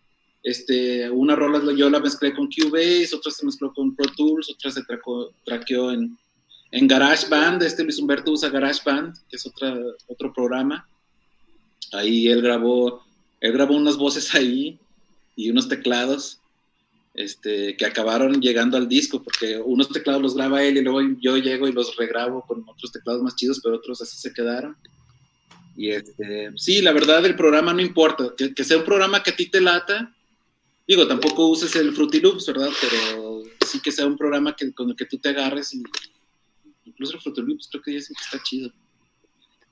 Este, 0.46 1.10
una 1.10 1.36
rola 1.36 1.74
yo 1.74 1.90
la 1.90 2.00
mezclé 2.00 2.32
con 2.32 2.48
Cubase, 2.48 3.16
otra 3.16 3.32
se 3.32 3.44
mezcló 3.44 3.74
con 3.74 3.96
Pro 3.96 4.06
Tools, 4.16 4.48
otra 4.52 4.70
se 4.70 4.84
traco, 4.84 5.34
traqueó 5.44 5.92
en, 5.92 6.16
en 6.70 6.88
GarageBand. 6.88 7.64
Este 7.64 7.84
Luis 7.84 7.98
Humberto 7.98 8.32
usa 8.32 8.50
GarageBand, 8.50 9.16
que 9.28 9.38
es 9.38 9.46
otra, 9.48 9.76
otro 10.06 10.32
programa. 10.32 10.88
Ahí 11.94 12.28
él 12.28 12.44
grabó, 12.44 13.04
él 13.42 13.54
grabó 13.54 13.76
unas 13.76 13.98
voces 13.98 14.36
ahí 14.36 14.78
y 15.36 15.50
unos 15.50 15.68
teclados 15.68 16.40
este, 17.16 17.78
que 17.78 17.86
acabaron 17.86 18.42
llegando 18.42 18.78
al 18.78 18.90
disco, 18.90 19.24
porque 19.24 19.58
unos 19.58 19.90
teclados 19.90 20.22
los 20.22 20.36
graba 20.36 20.64
él 20.64 20.78
y 20.78 20.82
luego 20.82 21.02
yo 21.20 21.38
llego 21.38 21.68
y 21.68 21.72
los 21.72 21.96
regrabo 21.96 22.42
con 22.46 22.68
otros 22.68 22.92
teclados 22.92 23.22
más 23.22 23.36
chidos, 23.36 23.62
pero 23.64 23.76
otros 23.76 24.02
así 24.02 24.18
se 24.18 24.34
quedaron. 24.34 24.76
Y 25.78 25.92
este, 25.92 26.52
sí, 26.58 26.82
la 26.82 26.92
verdad 26.92 27.26
el 27.26 27.36
programa 27.36 27.74
no 27.74 27.82
importa, 27.82 28.34
que, 28.38 28.64
sea 28.64 28.78
un 28.78 28.86
programa 28.86 29.24
que 29.24 29.32
a 29.32 29.36
ti 29.36 29.46
te 29.48 29.62
lata. 29.62 30.14
Digo, 30.88 31.08
tampoco 31.08 31.48
uses 31.48 31.76
el 31.76 31.94
Fruity 31.94 32.20
Loops, 32.20 32.48
¿verdad? 32.48 32.70
Pero 32.82 33.44
sí 33.66 33.80
que 33.80 33.92
sea 33.92 34.06
un 34.06 34.18
programa 34.18 34.56
que, 34.56 34.72
con 34.74 34.90
el 34.90 34.96
que 34.96 35.06
tú 35.06 35.18
te 35.18 35.30
agarres 35.30 35.74
y 35.74 35.84
incluso 36.86 37.16
el 37.16 37.22
Fruity 37.22 37.42
Loops 37.42 37.70
creo 37.72 37.82
que 37.82 37.92
dicen 37.92 38.16
que 38.16 38.24
está 38.24 38.44
chido. 38.44 38.72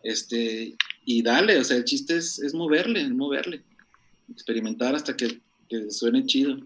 Este, 0.02 0.76
y 1.06 1.22
dale, 1.22 1.60
o 1.60 1.64
sea, 1.64 1.78
el 1.78 1.86
chiste 1.86 2.18
es, 2.18 2.54
moverle, 2.54 3.08
moverle, 3.10 3.64
experimentar 4.30 4.96
hasta 4.96 5.16
que 5.16 5.42
suene 5.90 6.26
chido. 6.26 6.58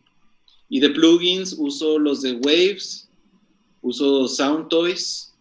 Y 0.70 0.80
de 0.80 0.90
plugins 0.90 1.54
uso 1.58 1.98
los 1.98 2.22
de 2.22 2.34
Waves, 2.34 3.10
uso 3.82 4.28
Sound 4.28 4.68
Toys, 4.70 5.34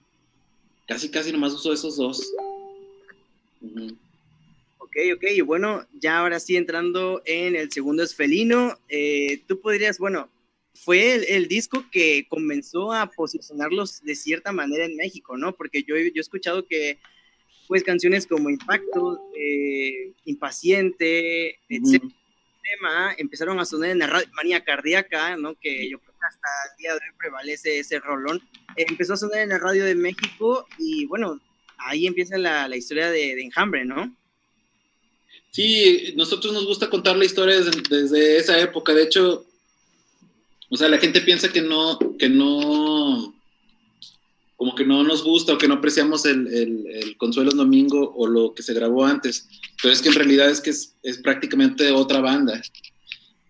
casi 0.87 1.11
casi 1.11 1.33
nomás 1.33 1.55
uso 1.55 1.73
esos 1.73 1.97
dos. 1.97 2.23
Ok, 4.79 4.97
ok, 5.17 5.25
y 5.35 5.41
bueno, 5.41 5.87
ya 6.01 6.19
ahora 6.19 6.39
sí 6.41 6.57
entrando 6.57 7.23
en 7.25 7.57
el 7.57 7.71
segundo 7.73 8.03
es 8.03 8.15
Felino, 8.15 8.79
eh, 8.89 9.43
tú 9.47 9.61
podrías, 9.61 9.99
bueno, 9.99 10.31
fue 10.75 11.15
el, 11.15 11.25
el 11.25 11.49
disco 11.49 11.85
que 11.91 12.27
comenzó 12.29 12.93
a 12.93 13.11
posicionarlos 13.11 14.03
de 14.03 14.15
cierta 14.15 14.53
manera 14.53 14.85
en 14.85 14.97
México, 14.97 15.37
¿no? 15.37 15.55
Porque 15.57 15.83
yo, 15.83 15.97
he- 15.97 16.13
yo 16.13 16.19
he 16.19 16.21
escuchado 16.21 16.67
que, 16.67 16.99
pues, 17.67 17.83
canciones 17.83 18.27
como 18.27 18.49
Impacto, 18.51 19.19
eh, 19.37 20.13
Impaciente, 20.25 21.59
Ujú. 21.71 22.13
Tema, 22.71 23.15
empezaron 23.19 23.59
a 23.61 23.65
sonar 23.65 23.91
en 23.91 23.99
la 24.01 24.07
radio 24.07 24.29
Manía 24.33 24.65
Cardíaca, 24.65 25.37
¿no? 25.37 25.55
Que 25.55 25.89
yo 25.91 25.99
creo 25.99 26.13
que 26.13 26.27
hasta 26.27 26.49
el 26.71 26.79
día 26.79 26.91
de 26.93 26.97
hoy 26.97 27.17
prevalece 27.19 27.79
ese 27.79 27.99
rolón. 28.01 28.43
Eh, 28.77 28.87
empezó 28.89 29.15
a 29.15 29.17
sonar 29.17 29.41
en 29.41 29.51
la 29.51 29.59
radio 29.59 29.85
de 29.85 29.95
México 29.95 30.67
y, 30.79 31.07
bueno, 31.07 31.41
ahí 31.79 32.07
empieza 32.07 32.39
la, 32.39 32.69
la 32.69 32.77
historia 32.77 33.11
de, 33.11 33.35
de 33.35 33.43
Enjambre, 33.43 33.85
¿no? 33.85 34.15
Sí, 35.51 36.13
nosotros 36.17 36.53
nos 36.53 36.67
gusta 36.67 36.91
contar 36.91 37.17
la 37.17 37.25
historia 37.25 37.57
desde, 37.57 37.83
desde 37.89 38.37
esa 38.37 38.59
época. 38.61 38.93
De 38.93 39.05
hecho, 39.05 39.47
o 40.69 40.77
sea, 40.77 40.89
la 40.89 40.99
gente 40.99 41.21
piensa 41.21 41.53
que 41.53 41.63
no, 41.63 41.99
que 42.19 42.29
no, 42.29 43.36
como 44.57 44.75
que 44.75 44.87
no 44.87 45.05
nos 45.05 45.23
gusta 45.23 45.53
o 45.53 45.59
que 45.59 45.69
no 45.69 45.75
apreciamos 45.75 46.25
el, 46.25 46.47
el, 46.47 46.87
el 46.87 47.17
Consuelo 47.17 47.51
Domingo 47.53 48.15
o 48.17 48.27
lo 48.27 48.55
que 48.55 48.63
se 48.63 48.75
grabó 48.75 49.05
antes. 49.05 49.49
Pero 49.81 49.93
es 49.93 50.01
que 50.01 50.09
en 50.09 50.15
realidad 50.15 50.49
es 50.49 50.61
que 50.61 50.71
es, 50.71 50.97
es 51.03 51.19
prácticamente 51.19 51.91
otra 51.93 52.21
banda. 52.21 52.61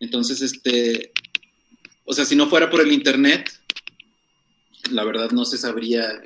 Entonces, 0.01 0.43
este, 0.43 1.13
o 2.05 2.13
sea, 2.13 2.25
si 2.25 2.35
no 2.35 2.49
fuera 2.49 2.69
por 2.69 2.81
el 2.81 2.93
internet, 2.93 3.51
la 4.91 5.05
verdad 5.05 5.31
no 5.31 5.45
se 5.45 5.59
sabría 5.59 6.21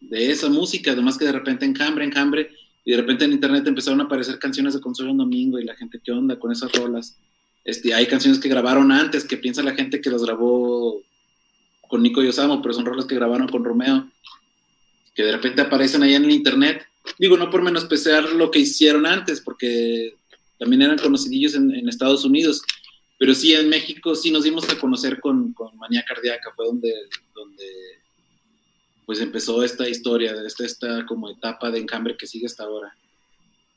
de 0.00 0.30
esa 0.30 0.48
música, 0.48 0.92
además 0.92 1.16
que 1.16 1.24
de 1.24 1.32
repente 1.32 1.64
enjambre, 1.64 2.04
enjambre, 2.04 2.50
y 2.84 2.90
de 2.90 2.96
repente 2.96 3.24
en 3.24 3.32
internet 3.32 3.66
empezaron 3.66 4.00
a 4.00 4.04
aparecer 4.04 4.38
canciones 4.38 4.74
de 4.74 4.80
Consuelo 4.80 5.14
Domingo 5.14 5.58
y 5.58 5.64
la 5.64 5.76
gente, 5.76 6.00
¿qué 6.02 6.12
onda 6.12 6.38
con 6.38 6.50
esas 6.50 6.72
rolas? 6.72 7.16
Este, 7.64 7.94
hay 7.94 8.06
canciones 8.06 8.40
que 8.40 8.48
grabaron 8.48 8.90
antes, 8.90 9.24
que 9.24 9.36
piensa 9.36 9.62
la 9.62 9.74
gente 9.74 10.00
que 10.00 10.10
las 10.10 10.24
grabó 10.24 11.00
con 11.92 12.02
Nico 12.02 12.22
y 12.22 12.28
Osamo, 12.28 12.62
pero 12.62 12.72
son 12.72 12.86
rolas 12.86 13.04
que 13.04 13.16
grabaron 13.16 13.48
con 13.48 13.62
Romeo, 13.62 14.10
que 15.14 15.24
de 15.24 15.32
repente 15.32 15.60
aparecen 15.60 16.02
allá 16.02 16.16
en 16.16 16.24
el 16.24 16.30
internet. 16.30 16.86
Digo, 17.18 17.36
no 17.36 17.50
por 17.50 17.60
menospreciar 17.60 18.32
lo 18.32 18.50
que 18.50 18.60
hicieron 18.60 19.04
antes, 19.04 19.42
porque 19.42 20.14
también 20.58 20.80
eran 20.80 20.96
conocidillos 20.96 21.54
en, 21.54 21.86
Estados 21.86 22.24
Unidos, 22.24 22.62
pero 23.18 23.34
sí 23.34 23.52
en 23.52 23.68
México 23.68 24.14
sí 24.14 24.30
nos 24.30 24.44
dimos 24.44 24.66
a 24.70 24.78
conocer 24.78 25.20
con, 25.20 25.54
Manía 25.74 26.02
Cardíaca, 26.08 26.50
fue 26.56 26.64
donde, 26.64 26.94
donde 27.34 27.66
pues 29.04 29.20
empezó 29.20 29.62
esta 29.62 29.86
historia, 29.86 30.32
esta, 30.46 30.64
esta 30.64 31.04
como 31.04 31.28
etapa 31.28 31.70
de 31.70 31.80
encambre 31.80 32.16
que 32.16 32.26
sigue 32.26 32.46
hasta 32.46 32.64
ahora. 32.64 32.96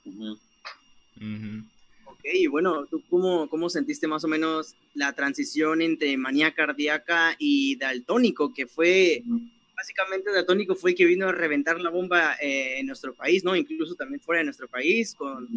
Ok, 0.06 1.75
y 2.34 2.48
bueno, 2.48 2.86
¿tú 2.88 3.04
cómo, 3.10 3.50
cómo 3.50 3.70
sentiste 3.70 4.08
más 4.08 4.24
o 4.24 4.28
menos 4.28 4.76
la 4.94 5.14
transición 5.14 5.82
entre 5.82 6.18
manía 6.18 6.54
cardíaca 6.54 7.36
y 7.38 7.76
daltónico, 7.78 8.54
que 8.54 8.66
fue, 8.68 9.24
básicamente 9.76 10.32
daltónico 10.32 10.76
fue 10.76 10.92
el 10.92 10.96
que 10.98 11.06
vino 11.06 11.28
a 11.28 11.32
reventar 11.32 11.80
la 11.80 11.90
bomba 11.90 12.36
eh, 12.42 12.80
en 12.80 12.88
nuestro 12.88 13.14
país, 13.14 13.44
¿no? 13.44 13.56
Incluso 13.56 13.96
también 13.96 14.20
fuera 14.22 14.40
de 14.40 14.46
nuestro 14.46 14.68
país, 14.68 15.14
con 15.14 15.48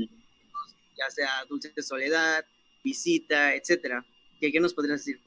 ya 0.99 1.11
sea 1.11 1.45
Dulce 1.49 1.73
de 1.75 1.83
Soledad, 1.83 2.45
Visita, 2.85 3.55
etcétera. 3.55 4.05
¿Qué, 4.41 4.53
qué 4.53 4.61
nos 4.61 4.75
podrías 4.75 5.05
decir? 5.05 5.21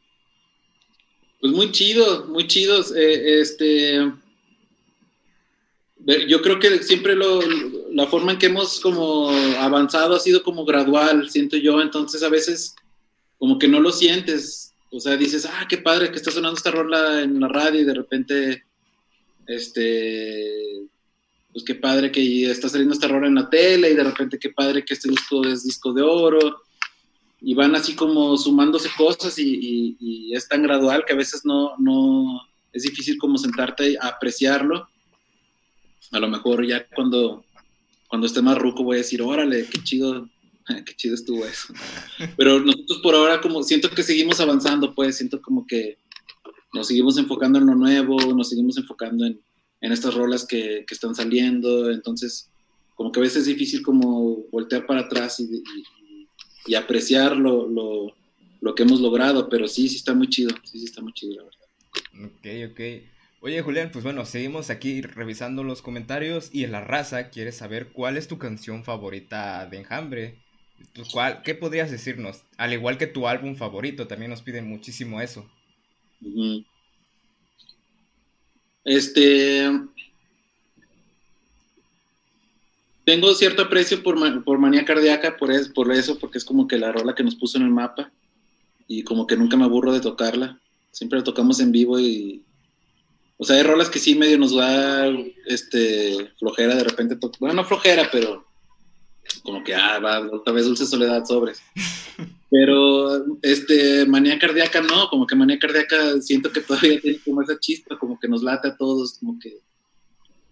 Pues 1.39 1.53
muy 1.53 1.71
chido, 1.71 2.27
muy 2.27 2.47
chidos. 2.47 2.95
eh, 2.95 3.39
este, 3.41 4.11
yo 6.27 6.41
creo 6.41 6.59
que 6.59 6.81
siempre 6.83 7.15
lo, 7.15 7.39
la 7.91 8.07
forma 8.07 8.31
en 8.33 8.37
que 8.39 8.47
hemos 8.47 8.79
como 8.79 9.29
avanzado 9.59 10.15
ha 10.15 10.19
sido 10.19 10.41
como 10.43 10.65
gradual, 10.65 11.29
siento 11.29 11.57
yo. 11.57 11.81
Entonces 11.81 12.23
a 12.23 12.29
veces 12.29 12.75
como 13.37 13.57
que 13.59 13.67
no 13.67 13.79
lo 13.79 13.91
sientes. 13.91 14.73
O 14.91 14.99
sea, 14.99 15.15
dices, 15.17 15.45
ah, 15.45 15.65
qué 15.69 15.77
padre 15.77 16.09
que 16.11 16.17
está 16.17 16.31
sonando 16.31 16.57
esta 16.57 16.71
rola 16.71 17.21
en 17.21 17.39
la 17.39 17.47
radio 17.47 17.81
y 17.81 17.85
de 17.85 17.93
repente, 17.93 18.63
este, 19.47 20.81
pues 21.51 21.63
qué 21.65 21.75
padre 21.75 22.11
que 22.11 22.49
está 22.49 22.69
saliendo 22.69 22.93
esta 22.93 23.07
rola 23.07 23.27
en 23.27 23.35
la 23.35 23.49
tele 23.49 23.91
y 23.91 23.95
de 23.95 24.03
repente 24.03 24.39
qué 24.39 24.49
padre 24.49 24.83
que 24.85 24.93
este 24.93 25.09
disco 25.09 25.45
es 25.45 25.63
disco 25.63 25.93
de 25.93 26.01
oro 26.01 26.61
y 27.41 27.53
van 27.53 27.75
así 27.75 27.95
como 27.95 28.37
sumándose 28.37 28.89
cosas 28.97 29.37
y, 29.39 29.43
y- 29.61 29.97
y 29.99 30.35
es 30.35 30.47
tan 30.47 30.61
gradual 30.63 31.03
que 31.05 31.13
a 31.13 31.17
veces 31.17 31.41
no, 31.43 31.71
no 31.79 32.41
es 32.71 32.83
difícil 32.83 33.17
como 33.17 33.37
sentarte 33.37 33.97
a 33.99 34.07
apreciarlo. 34.09 34.87
A 36.11 36.19
lo 36.19 36.27
mejor 36.27 36.65
ya 36.65 36.87
cuando, 36.87 37.45
cuando 38.07 38.27
esté 38.27 38.41
más 38.41 38.57
ruco 38.57 38.83
voy 38.83 38.95
a 38.95 38.99
decir, 38.99 39.21
órale, 39.21 39.65
qué 39.67 39.83
chido, 39.83 40.29
qué 40.85 40.95
chido 40.95 41.15
estuvo 41.15 41.45
eso. 41.45 41.73
Pero 42.37 42.59
nosotros 42.59 42.99
por 43.03 43.15
ahora 43.15 43.39
como 43.41 43.63
siento 43.63 43.89
que 43.89 44.03
seguimos 44.03 44.39
avanzando, 44.39 44.93
pues 44.95 45.17
siento 45.17 45.41
como 45.41 45.65
que 45.65 45.97
nos 46.73 46.87
seguimos 46.87 47.17
enfocando 47.17 47.59
en 47.59 47.65
lo 47.67 47.75
nuevo, 47.75 48.17
nos 48.33 48.49
seguimos 48.49 48.77
enfocando 48.77 49.25
en, 49.25 49.39
en 49.81 49.91
estas 49.91 50.13
rolas 50.13 50.45
que, 50.45 50.83
que 50.87 50.93
están 50.93 51.13
saliendo, 51.15 51.91
entonces 51.91 52.49
como 52.95 53.11
que 53.11 53.19
a 53.19 53.23
veces 53.23 53.37
es 53.39 53.45
difícil 53.47 53.81
como 53.81 54.45
voltear 54.51 54.85
para 54.85 55.01
atrás 55.01 55.39
y, 55.39 55.43
y- 55.43 56.27
y 56.67 56.75
apreciar 56.75 57.35
lo, 57.35 57.67
lo, 57.67 58.15
lo 58.61 58.75
que 58.75 58.83
hemos 58.83 59.01
logrado, 59.01 59.49
pero 59.49 59.67
sí, 59.67 59.89
sí 59.89 59.95
está 59.95 60.13
muy 60.13 60.29
chido, 60.29 60.51
sí, 60.63 60.77
sí 60.77 60.85
está 60.85 61.01
muy 61.01 61.11
chido, 61.13 61.33
la 61.37 61.43
verdad. 61.43 62.31
Ok, 62.31 62.71
ok. 62.71 62.79
Oye, 63.41 63.61
Julián, 63.61 63.91
pues 63.91 64.05
bueno, 64.05 64.25
seguimos 64.25 64.69
aquí 64.69 65.01
revisando 65.01 65.63
los 65.65 65.81
comentarios 65.81 66.49
y 66.53 66.63
en 66.63 66.71
la 66.71 66.79
raza 66.79 67.29
quiere 67.29 67.51
saber 67.51 67.91
cuál 67.91 68.15
es 68.15 68.29
tu 68.29 68.37
canción 68.37 68.85
favorita 68.85 69.65
de 69.67 69.79
Enjambre. 69.79 70.39
Pues, 70.93 71.09
¿Cuál, 71.09 71.41
¿Qué 71.43 71.53
podrías 71.55 71.91
decirnos? 71.91 72.45
Al 72.57 72.71
igual 72.71 72.97
que 72.97 73.07
tu 73.07 73.27
álbum 73.27 73.55
favorito, 73.57 74.07
también 74.07 74.31
nos 74.31 74.41
piden 74.43 74.67
muchísimo 74.69 75.19
eso. 75.19 75.49
Este. 78.85 79.67
Tengo 83.05 83.33
cierto 83.33 83.63
aprecio 83.63 84.01
por, 84.03 84.43
por 84.43 84.59
Manía 84.59 84.85
Cardíaca, 84.85 85.37
por, 85.37 85.51
es- 85.51 85.69
por 85.69 85.91
eso, 85.91 86.17
porque 86.19 86.37
es 86.37 86.45
como 86.45 86.67
que 86.67 86.77
la 86.77 86.91
rola 86.91 87.15
que 87.15 87.23
nos 87.23 87.35
puso 87.35 87.57
en 87.57 87.63
el 87.65 87.69
mapa. 87.71 88.11
Y 88.87 89.03
como 89.03 89.27
que 89.27 89.37
nunca 89.37 89.57
me 89.57 89.65
aburro 89.65 89.93
de 89.93 90.01
tocarla. 90.01 90.59
Siempre 90.91 91.19
la 91.19 91.25
tocamos 91.25 91.59
en 91.59 91.71
vivo 91.71 91.99
y. 91.99 92.43
O 93.41 93.43
sea, 93.43 93.55
hay 93.55 93.63
rolas 93.63 93.89
que 93.89 93.97
sí 93.97 94.13
medio 94.13 94.37
nos 94.37 94.55
da 94.55 95.09
este, 95.47 96.29
flojera 96.37 96.75
de 96.75 96.83
repente. 96.83 97.17
Bueno, 97.39 97.55
no 97.55 97.65
flojera, 97.65 98.07
pero 98.11 98.45
como 99.41 99.63
que, 99.63 99.73
ah, 99.73 99.97
va, 99.97 100.19
otra 100.31 100.53
vez 100.53 100.65
Dulce 100.65 100.85
Soledad 100.85 101.25
sobres. 101.25 101.59
Pero, 102.51 103.39
este, 103.41 104.05
manía 104.05 104.37
cardíaca 104.37 104.81
no, 104.81 105.07
como 105.09 105.25
que 105.25 105.35
manía 105.35 105.57
cardíaca 105.57 106.21
siento 106.21 106.51
que 106.51 106.59
todavía 106.59 106.99
tiene 106.99 107.17
como 107.25 107.41
esa 107.41 107.57
chispa, 107.57 107.97
como 107.97 108.19
que 108.19 108.27
nos 108.27 108.43
late 108.43 108.67
a 108.67 108.77
todos, 108.77 109.17
como 109.19 109.39
que, 109.39 109.57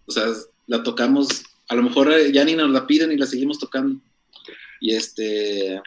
o 0.07 0.11
sea, 0.11 0.23
la 0.65 0.81
tocamos, 0.81 1.43
a 1.67 1.75
lo 1.75 1.83
mejor 1.83 2.11
eh, 2.11 2.31
ya 2.31 2.43
ni 2.43 2.55
nos 2.55 2.71
la 2.71 2.87
piden 2.87 3.11
y 3.11 3.17
la 3.17 3.27
seguimos 3.27 3.59
tocando. 3.59 3.99
Y 4.79 4.95
este, 4.95 5.79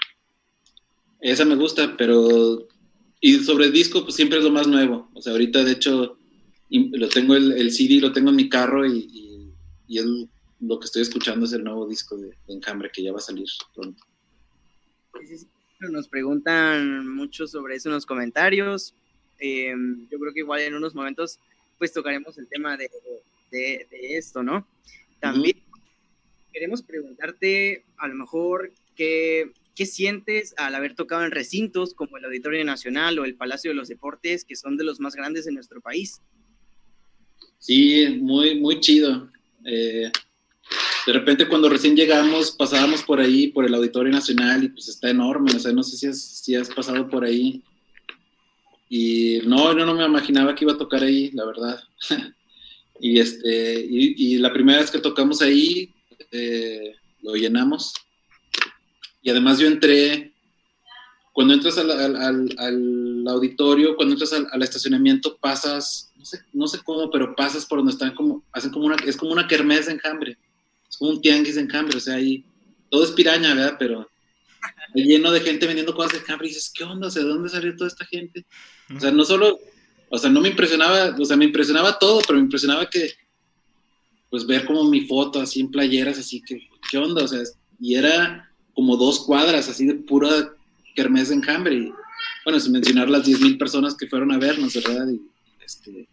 esa 1.21 1.45
me 1.47 1.57
gusta, 1.57 1.97
pero, 1.97 2.69
y 3.21 3.39
sobre 3.39 3.65
el 3.65 3.73
disco, 3.73 4.05
pues 4.05 4.15
siempre 4.15 4.39
es 4.39 4.45
lo 4.45 4.51
más 4.51 4.69
nuevo. 4.69 5.11
O 5.15 5.23
sea, 5.23 5.33
ahorita 5.33 5.65
de 5.65 5.73
hecho, 5.73 6.19
y- 6.77 6.97
lo 6.99 7.09
tengo 7.09 7.35
el, 7.37 7.53
el 7.53 7.71
CD, 7.71 8.01
lo 8.01 8.13
tengo 8.13 8.31
en 8.31 8.37
mi 8.37 8.49
carro 8.49 8.87
y, 8.87 8.99
y, 9.13 9.53
y 9.89 10.29
lo 10.61 10.79
que 10.79 10.85
estoy 10.87 11.03
escuchando 11.03 11.45
es 11.47 11.53
el 11.53 11.65
nuevo 11.65 11.87
disco 11.89 12.17
de, 12.17 12.29
de 12.29 12.55
Enjambre 12.55 12.91
que 12.93 13.03
ya 13.03 13.13
va 13.13 13.19
a 13.19 13.23
salir 13.23 13.47
pronto. 13.75 14.03
Sí. 15.27 15.47
Nos 15.91 16.07
preguntan 16.09 17.09
mucho 17.09 17.47
sobre 17.49 17.75
eso 17.77 17.89
en 17.89 17.97
los 17.97 18.07
comentarios. 18.07 18.95
Eh, 19.41 19.75
yo 20.11 20.19
creo 20.21 20.33
que 20.33 20.41
igual 20.41 20.61
en 20.61 20.75
unos 20.75 20.95
momentos 20.95 21.39
pues 21.79 21.93
tocaremos 21.93 22.39
el 22.39 22.47
tema 22.49 22.77
de, 22.77 22.89
de- 23.51 23.87
de 23.91 24.17
esto, 24.17 24.43
¿no? 24.45 24.67
También 25.21 25.57
queremos 26.53 26.83
preguntarte 26.83 27.85
a 27.97 28.07
lo 28.07 28.15
mejor 28.15 28.73
qué, 28.95 29.51
qué 29.75 29.87
sientes 29.87 30.55
al 30.57 30.75
haber 30.77 30.95
tocado 30.95 31.25
en 31.25 31.33
recintos 31.33 31.95
como 31.95 32.17
el 32.19 32.25
Auditorio 32.25 32.65
Nacional 32.65 33.19
o 33.19 33.25
el 33.25 33.35
Palacio 33.35 33.71
de 33.73 33.75
los 33.75 33.89
Deportes, 33.89 34.45
que 34.45 34.55
son 34.55 34.77
de 34.77 34.85
los 34.85 35.01
más 35.01 35.17
grandes 35.17 35.47
en 35.49 35.55
nuestro 35.55 35.81
país. 35.81 36.21
Sí, 37.63 38.19
muy, 38.21 38.59
muy 38.59 38.81
chido. 38.81 39.31
Eh, 39.65 40.11
de 41.07 41.13
repente 41.13 41.47
cuando 41.47 41.69
recién 41.69 41.95
llegamos 41.95 42.51
pasábamos 42.51 43.05
por 43.05 43.21
ahí, 43.21 43.47
por 43.47 43.65
el 43.65 43.75
Auditorio 43.75 44.11
Nacional 44.13 44.65
y 44.65 44.69
pues 44.71 44.89
está 44.89 45.11
enorme, 45.11 45.53
o 45.55 45.59
sea, 45.61 45.73
no 45.73 45.85
sé 45.85 45.97
si 45.97 46.09
has, 46.09 46.21
si 46.21 46.57
has 46.57 46.69
pasado 46.71 47.09
por 47.09 47.25
ahí. 47.25 47.63
Y 48.89 49.43
no, 49.47 49.79
yo 49.79 49.87
no 49.87 49.95
me 49.95 50.05
imaginaba 50.05 50.57
que 50.57 50.65
iba 50.65 50.73
a 50.73 50.79
tocar 50.79 51.05
ahí, 51.05 51.31
la 51.35 51.45
verdad. 51.45 51.81
y, 53.01 53.21
este, 53.21 53.87
y, 53.89 54.39
la 54.39 54.53
primera 54.53 54.81
vez 54.81 54.91
que 54.91 54.99
tocamos 54.99 55.41
ahí, 55.41 55.89
eh, 56.33 56.97
lo 57.23 57.37
llenamos. 57.37 57.95
Y 59.23 59.31
además 59.31 59.61
yo 59.61 59.69
entré, 59.69 60.33
cuando 61.33 61.55
entras 61.55 61.79
al, 61.79 62.17
al 62.17 62.57
auditorio, 63.29 63.97
cuando 63.97 64.15
entras 64.15 64.33
al, 64.33 64.47
al, 64.51 64.63
estacionamiento, 64.63 65.37
pasas, 65.39 66.13
no 66.17 66.25
sé, 66.25 66.41
no 66.53 66.67
sé 66.67 66.81
cómo, 66.85 67.11
pero 67.11 67.35
pasas 67.35 67.67
por 67.67 67.79
donde 67.79 67.93
están 67.93 68.15
como, 68.15 68.45
hacen 68.53 68.71
como 68.71 68.87
una, 68.87 68.97
es 69.07 69.17
como 69.17 69.33
una 69.33 69.47
kermés 69.47 69.87
de 69.87 69.93
enjambre, 69.93 70.39
es 70.89 70.97
como 70.97 71.11
un 71.13 71.21
tianguis 71.21 71.57
de 71.57 71.63
enjambre, 71.63 71.97
o 71.97 72.01
sea, 72.01 72.15
ahí, 72.15 72.45
todo 72.91 73.05
es 73.05 73.11
piraña, 73.11 73.55
¿verdad? 73.55 73.77
Pero 73.79 74.09
lleno 74.95 75.31
de 75.31 75.41
gente 75.41 75.67
vendiendo 75.67 75.95
cosas 75.95 76.13
de 76.13 76.19
enjambre 76.19 76.47
y 76.47 76.51
dices, 76.51 76.73
¿qué 76.75 76.85
onda? 76.85 77.09
O 77.09 77.11
sea, 77.11 77.23
¿de 77.23 77.29
dónde 77.29 77.49
salió 77.49 77.75
toda 77.77 77.89
esta 77.89 78.05
gente? 78.05 78.45
O 78.95 79.01
sea, 79.01 79.11
no 79.11 79.25
solo, 79.25 79.59
o 80.09 80.19
sea, 80.19 80.31
no 80.31 80.41
me 80.41 80.49
impresionaba, 80.49 81.17
o 81.19 81.25
sea, 81.25 81.37
me 81.37 81.47
impresionaba 81.47 81.99
todo, 81.99 82.21
pero 82.27 82.39
me 82.39 82.45
impresionaba 82.45 82.89
que, 82.89 83.13
pues 84.31 84.47
ver 84.47 84.65
como 84.65 84.85
mi 84.85 85.03
foto 85.03 85.41
así 85.41 85.61
en 85.61 85.71
playeras, 85.71 86.19
así 86.19 86.41
que, 86.41 86.69
¿qué 86.91 86.99
onda? 86.99 87.25
O 87.25 87.29
sea, 87.29 87.41
y 87.81 87.95
era 87.95 88.51
como 88.75 88.97
dos 88.97 89.21
cuadras 89.21 89.69
así 89.69 89.87
de 89.87 89.95
pura 89.95 90.55
kermés 90.95 91.29
de 91.29 91.37
enjambre. 91.37 91.75
Y, 91.75 91.93
bueno, 92.45 92.61
sin 92.61 92.73
mencionar 92.73 93.09
las 93.09 93.27
10.000 93.27 93.59
personas 93.59 93.95
que 93.95 94.07
fueron 94.07 94.33
a 94.33 94.39
vernos, 94.39 94.75
¿verdad? 94.75 95.09
Y, 95.09 95.21
este, 95.65 96.09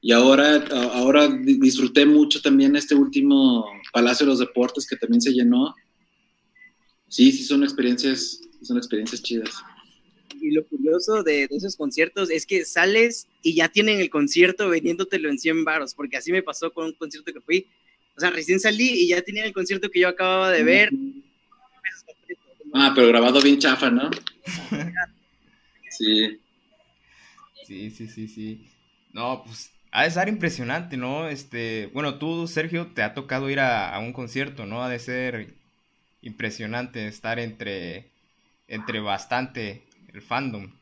y 0.00 0.12
ahora, 0.12 0.64
ahora 0.94 1.28
disfruté 1.28 2.04
mucho 2.06 2.40
también 2.40 2.76
este 2.76 2.94
último 2.94 3.66
Palacio 3.92 4.26
de 4.26 4.32
los 4.32 4.38
Deportes 4.40 4.86
que 4.86 4.96
también 4.96 5.20
se 5.20 5.32
llenó. 5.32 5.74
Sí, 7.08 7.30
sí, 7.30 7.44
son 7.44 7.62
experiencias, 7.62 8.40
son 8.62 8.78
experiencias 8.78 9.22
chidas 9.22 9.62
y 10.42 10.50
lo 10.50 10.66
curioso 10.66 11.22
de, 11.22 11.46
de, 11.46 11.56
esos 11.56 11.76
conciertos 11.76 12.28
es 12.28 12.46
que 12.46 12.64
sales 12.64 13.28
y 13.42 13.54
ya 13.54 13.68
tienen 13.68 14.00
el 14.00 14.10
concierto 14.10 14.68
vendiéndotelo 14.68 15.30
en 15.30 15.38
100 15.38 15.64
baros, 15.64 15.94
porque 15.94 16.16
así 16.16 16.32
me 16.32 16.42
pasó 16.42 16.72
con 16.72 16.86
un 16.86 16.92
concierto 16.94 17.32
que 17.32 17.40
fui. 17.40 17.68
O 18.16 18.20
sea, 18.20 18.30
recién 18.30 18.58
salí 18.58 18.90
y 18.90 19.08
ya 19.08 19.22
tenían 19.22 19.46
el 19.46 19.52
concierto 19.52 19.88
que 19.88 20.00
yo 20.00 20.08
acababa 20.08 20.50
de 20.50 20.64
ver. 20.64 20.90
Ah, 22.74 22.92
pero 22.94 23.08
grabado 23.08 23.40
bien 23.40 23.58
chafa, 23.58 23.90
¿no? 23.90 24.10
sí. 26.02 26.40
Sí, 27.62 27.90
sí, 27.90 28.08
sí, 28.08 28.28
sí. 28.28 28.66
No, 29.12 29.42
pues 29.44 29.70
ha 29.92 30.04
de 30.04 30.10
ser 30.10 30.28
impresionante, 30.28 30.96
¿no? 30.96 31.28
Este, 31.28 31.86
bueno, 31.92 32.18
tú, 32.18 32.46
Sergio, 32.48 32.88
te 32.94 33.02
ha 33.02 33.14
tocado 33.14 33.50
ir 33.50 33.60
a, 33.60 33.94
a 33.94 33.98
un 34.00 34.12
concierto, 34.12 34.66
¿no? 34.66 34.82
Ha 34.82 34.88
de 34.88 34.98
ser 34.98 35.54
impresionante 36.22 37.06
estar 37.08 37.38
entre, 37.38 38.10
entre 38.68 39.00
bastante 39.00 39.84
el 40.12 40.22
fandom. 40.22 40.72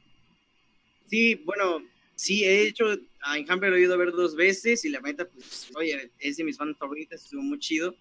Sí, 1.07 1.35
bueno, 1.45 1.83
sí, 2.15 2.45
he 2.45 2.69
hecho, 2.69 2.85
a 3.23 3.37
Enjambre 3.37 3.71
lo 3.71 3.77
he 3.77 3.81
ido 3.83 3.95
a 3.95 3.97
ver 3.97 4.13
dos 4.13 4.37
veces 4.37 4.85
y 4.85 4.91
la 4.91 5.01
meta, 5.01 5.29
pues, 5.29 5.69
oye, 5.75 6.13
es 6.19 6.37
de 6.37 6.45
mis 6.45 6.57
fans 6.57 6.79
favoritas, 6.79 7.25
estuvo 7.25 7.43
muy 7.43 7.59
chido. 7.59 7.97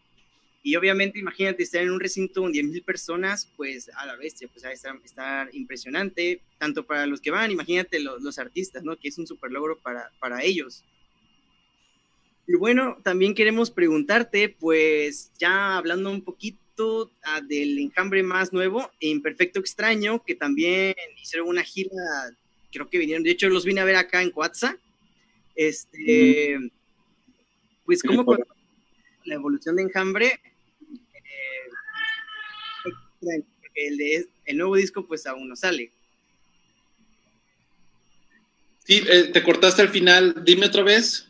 Y 0.62 0.76
obviamente, 0.76 1.20
imagínate 1.20 1.64
estar 1.64 1.82
en 1.82 1.92
un 1.92 2.00
recinto 2.00 2.42
con 2.42 2.52
10.000 2.52 2.84
personas, 2.84 3.50
pues 3.56 3.90
a 3.96 4.06
la 4.06 4.18
bestia, 4.18 4.50
pues 4.52 4.66
a 4.66 4.72
estar, 4.72 4.96
estar 5.04 5.50
impresionante, 5.54 6.42
tanto 6.58 6.86
para 6.86 7.06
los 7.08 7.22
que 7.22 7.32
van, 7.32 7.52
imagínate 7.52 8.00
los, 8.00 8.22
los 8.22 8.38
artistas, 8.40 8.84
¿no? 8.84 8.98
Que 8.98 9.08
es 9.08 9.18
un 9.18 9.26
super 9.26 9.52
logro 9.52 9.80
para, 9.80 10.12
para 10.20 10.44
ellos. 10.44 10.84
Y 12.46 12.56
bueno, 12.56 12.98
también 13.04 13.36
queremos 13.36 13.70
preguntarte, 13.70 14.50
pues 14.50 15.32
ya 15.38 15.78
hablando 15.78 16.10
un 16.10 16.24
poquito 16.24 16.60
uh, 17.04 17.46
del 17.48 17.78
enjambre 17.78 18.24
más 18.24 18.52
nuevo, 18.52 18.90
Imperfecto 19.00 19.60
Extraño, 19.60 20.24
que 20.24 20.34
también 20.34 20.96
hicieron 21.22 21.48
una 21.48 21.62
gira, 21.62 21.92
creo 22.72 22.90
que 22.90 22.98
vinieron, 22.98 23.24
de 23.24 23.30
hecho 23.30 23.50
los 23.50 23.66
vine 23.66 23.82
a 23.82 23.86
ver 23.86 23.98
acá 23.98 24.24
en 24.24 24.32
Cuatza. 24.32 24.78
Este, 25.56 26.58
mm. 26.58 26.72
pues 27.86 28.02
como 28.02 28.26
con 28.26 28.40
la 29.26 29.36
evolución 29.36 29.76
de 29.76 29.84
enjambre, 29.84 30.40
eh, 33.22 33.44
el, 33.76 33.98
de, 33.98 34.28
el 34.46 34.58
nuevo 34.58 34.76
disco 34.76 35.06
pues 35.06 35.26
aún 35.26 35.48
no 35.48 35.56
sale. 35.56 35.92
Sí, 38.86 39.04
eh, 39.08 39.30
te 39.32 39.44
cortaste 39.44 39.82
al 39.84 39.90
final, 39.90 40.44
dime 40.44 40.66
otra 40.66 40.84
vez. 40.84 41.28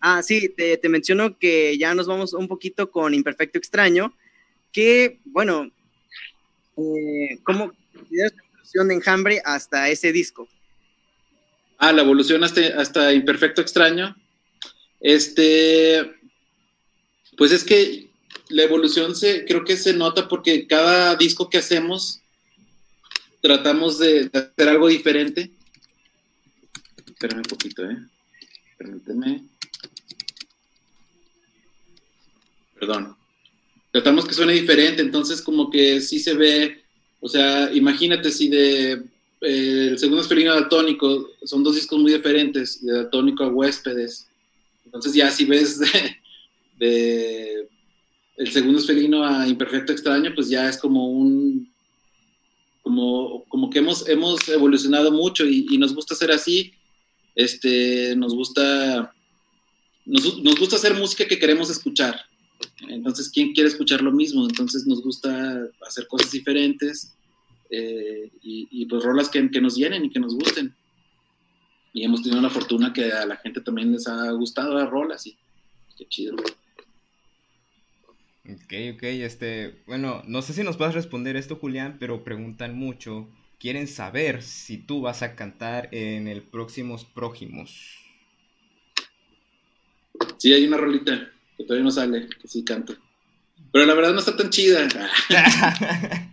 Ah, 0.00 0.22
sí, 0.22 0.48
te, 0.50 0.76
te, 0.76 0.88
menciono 0.88 1.38
que 1.38 1.76
ya 1.78 1.94
nos 1.94 2.06
vamos 2.06 2.32
un 2.34 2.46
poquito 2.46 2.90
con 2.90 3.14
Imperfecto 3.14 3.58
Extraño, 3.58 4.14
que, 4.70 5.18
bueno, 5.24 5.70
eh, 6.76 7.38
¿cómo 7.42 7.72
consideras 7.92 8.32
la 8.34 8.42
evolución 8.44 8.88
de 8.88 8.94
Enjambre 8.94 9.42
hasta 9.44 9.88
ese 9.88 10.12
disco? 10.12 10.48
Ah, 11.78 11.92
la 11.92 12.02
evolución 12.02 12.44
hasta, 12.44 12.60
hasta 12.80 13.12
Imperfecto 13.12 13.60
Extraño. 13.60 14.14
Este, 15.00 16.14
pues 17.36 17.52
es 17.52 17.64
que 17.64 18.07
la 18.50 18.62
evolución 18.62 19.14
se, 19.14 19.44
creo 19.44 19.64
que 19.64 19.76
se 19.76 19.92
nota 19.92 20.28
porque 20.28 20.66
cada 20.66 21.16
disco 21.16 21.48
que 21.50 21.58
hacemos 21.58 22.20
tratamos 23.40 23.98
de, 23.98 24.30
hacer 24.32 24.68
algo 24.68 24.88
diferente. 24.88 25.50
Espérame 27.06 27.38
un 27.38 27.42
poquito, 27.44 27.88
¿eh? 27.88 27.98
Permíteme. 28.76 29.44
Perdón 32.78 33.18
tratamos 33.92 34.26
que 34.26 34.34
suene 34.34 34.52
diferente, 34.52 35.02
entonces 35.02 35.42
como 35.42 35.70
que 35.70 36.00
sí 36.00 36.18
se 36.18 36.34
ve, 36.34 36.82
o 37.20 37.28
sea, 37.28 37.72
imagínate 37.72 38.30
si 38.30 38.48
de 38.48 38.92
eh, 39.40 39.88
el 39.90 39.98
segundo 39.98 40.22
felino 40.24 40.54
daltónico 40.54 41.30
son 41.44 41.62
dos 41.62 41.74
discos 41.74 41.98
muy 41.98 42.12
diferentes, 42.12 42.84
de 42.84 42.92
daltónico 42.92 43.44
a 43.44 43.48
huéspedes, 43.48 44.28
entonces 44.84 45.14
ya 45.14 45.30
si 45.30 45.44
ves 45.44 45.78
de, 45.80 46.16
de 46.78 47.68
el 48.38 48.50
segundo 48.50 48.80
felino 48.80 49.24
a 49.24 49.46
imperfecto 49.46 49.92
extraño, 49.92 50.32
pues 50.34 50.48
ya 50.48 50.68
es 50.68 50.78
como 50.78 51.08
un 51.08 51.70
como, 52.82 53.44
como 53.48 53.68
que 53.68 53.80
hemos, 53.80 54.08
hemos 54.08 54.48
evolucionado 54.48 55.12
mucho 55.12 55.44
y, 55.44 55.76
nos 55.76 55.94
gusta 55.94 56.14
ser 56.14 56.30
así, 56.30 56.72
este, 57.34 58.16
nos 58.16 58.34
gusta 58.34 59.12
nos, 60.06 60.24
gusta 60.58 60.76
hacer 60.76 60.94
música 60.94 61.26
que 61.26 61.38
queremos 61.38 61.68
escuchar, 61.68 62.18
entonces, 62.88 63.30
¿quién 63.30 63.52
quiere 63.52 63.68
escuchar 63.68 64.02
lo 64.02 64.12
mismo? 64.12 64.44
Entonces 64.44 64.86
nos 64.86 65.02
gusta 65.02 65.68
hacer 65.86 66.06
cosas 66.06 66.30
diferentes 66.30 67.14
eh, 67.70 68.30
y, 68.42 68.68
y, 68.70 68.86
pues 68.86 69.02
rolas 69.02 69.28
que, 69.28 69.50
que, 69.50 69.60
nos 69.60 69.76
llenen 69.76 70.04
y 70.04 70.10
que 70.10 70.20
nos 70.20 70.34
gusten. 70.34 70.74
Y 71.92 72.04
hemos 72.04 72.22
tenido 72.22 72.40
la 72.40 72.50
fortuna 72.50 72.92
que 72.92 73.12
a 73.12 73.26
la 73.26 73.36
gente 73.36 73.60
también 73.60 73.92
les 73.92 74.06
ha 74.06 74.30
gustado 74.32 74.74
las 74.74 74.88
rolas 74.88 75.26
y 75.26 75.36
qué 75.96 76.06
chido. 76.08 76.36
Ok, 78.50 78.94
ok, 78.94 79.02
este, 79.02 79.82
bueno, 79.86 80.22
no 80.26 80.40
sé 80.40 80.54
si 80.54 80.62
nos 80.62 80.78
puedes 80.78 80.94
responder 80.94 81.36
esto, 81.36 81.56
Julián, 81.56 81.98
pero 82.00 82.24
preguntan 82.24 82.74
mucho, 82.74 83.28
quieren 83.60 83.86
saber 83.86 84.42
si 84.42 84.78
tú 84.78 85.02
vas 85.02 85.22
a 85.22 85.36
cantar 85.36 85.90
en 85.92 86.28
el 86.28 86.42
próximos 86.42 87.04
prójimos. 87.04 87.98
Sí, 90.38 90.52
hay 90.54 90.66
una 90.66 90.78
rolita 90.78 91.30
que 91.58 91.64
todavía 91.64 91.84
no 91.84 91.90
sale, 91.90 92.26
que 92.40 92.48
sí 92.48 92.64
canto. 92.64 92.94
Pero 93.70 93.84
la 93.84 93.92
verdad 93.92 94.12
no 94.14 94.20
está 94.20 94.34
tan 94.34 94.48
chida. 94.48 94.88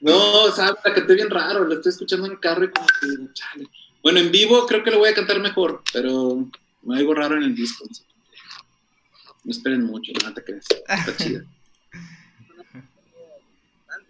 no, 0.00 0.44
o 0.44 0.52
sea, 0.52 0.74
la 0.84 0.94
canté 0.94 1.14
bien 1.14 1.28
raro, 1.28 1.66
la 1.68 1.74
estoy 1.74 1.90
escuchando 1.90 2.26
en 2.26 2.32
el 2.32 2.40
carro 2.40 2.64
y 2.64 2.70
como 2.70 2.86
que, 2.86 3.08
chale. 3.34 3.68
Bueno, 4.02 4.20
en 4.20 4.32
vivo 4.32 4.64
creo 4.66 4.82
que 4.82 4.90
lo 4.90 5.00
voy 5.00 5.10
a 5.10 5.14
cantar 5.14 5.40
mejor, 5.40 5.82
pero 5.92 6.48
me 6.82 6.96
algo 6.96 7.12
raro 7.12 7.36
en 7.36 7.42
el 7.42 7.54
disco. 7.54 7.84
No 7.84 8.15
esperen 9.50 9.84
mucho, 9.84 10.12
no 10.24 10.34
te 10.34 10.42
crees. 10.42 10.66
Está 10.88 11.16
chida. 11.16 11.44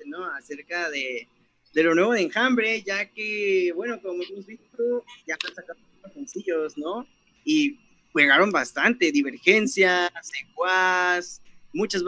¿no? 0.07 0.25
Acerca 0.25 0.91
de, 0.91 1.29
de 1.75 1.83
lo 1.83 1.95
nuevo 1.95 2.13
de 2.13 2.23
Enjambre, 2.23 2.83
ya 2.83 3.07
que, 3.07 3.73
bueno, 3.75 4.01
como 4.01 4.23
hemos 4.23 4.47
visto, 4.47 5.05
ya 5.27 5.35
están 5.35 5.55
sacando 5.55 5.85
sencillos, 6.15 6.79
¿no? 6.79 7.07
Y 7.45 7.79
pegaron 8.15 8.51
bastante, 8.51 9.13
Divergencia, 9.13 10.11
Secuaz, 10.23 11.43
muchas, 11.73 12.03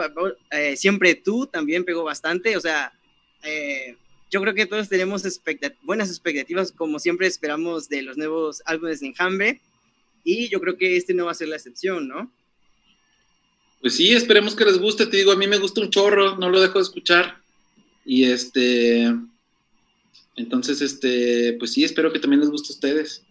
eh, 0.51 0.77
siempre 0.77 1.15
tú 1.15 1.47
también 1.47 1.85
pegó 1.85 2.05
bastante, 2.05 2.57
o 2.57 2.61
sea, 2.61 2.93
eh, 3.43 3.97
yo 4.31 4.41
creo 4.41 4.55
que 4.55 4.67
todos 4.67 4.89
tenemos 4.89 5.25
expectat 5.25 5.75
buenas 5.83 6.09
expectativas, 6.09 6.73
como 6.73 6.99
siempre 6.99 7.27
esperamos 7.27 7.89
de 7.89 8.03
los 8.03 8.17
nuevos 8.17 8.63
álbumes 8.65 9.01
de 9.01 9.09
Enjambre, 9.09 9.61
y 10.25 10.49
yo 10.49 10.61
creo 10.61 10.77
que 10.77 10.97
este 10.97 11.15
no 11.15 11.27
va 11.27 11.33
a 11.33 11.35
ser 11.35 11.49
la 11.49 11.57
excepción, 11.57 12.09
¿no? 12.09 12.33
Pues 13.81 13.95
sí, 13.95 14.13
esperemos 14.13 14.55
que 14.55 14.65
les 14.65 14.79
guste, 14.79 15.07
te 15.07 15.17
digo, 15.17 15.33
a 15.33 15.37
mí 15.37 15.47
me 15.47 15.59
gusta 15.59 15.81
un 15.81 15.91
chorro, 15.91 16.37
no 16.37 16.51
lo 16.51 16.61
dejo 16.61 16.79
de 16.79 16.85
escuchar, 16.85 17.39
y 18.05 18.25
este, 18.25 19.13
entonces, 20.39 20.81
este, 20.81 21.57
pues 21.59 21.73
sí, 21.73 21.85
espero 21.85 22.13
que 22.13 22.21
también 22.21 22.41
les 22.41 22.51
guste 22.51 22.73
a 22.73 22.75
ustedes. 22.75 23.23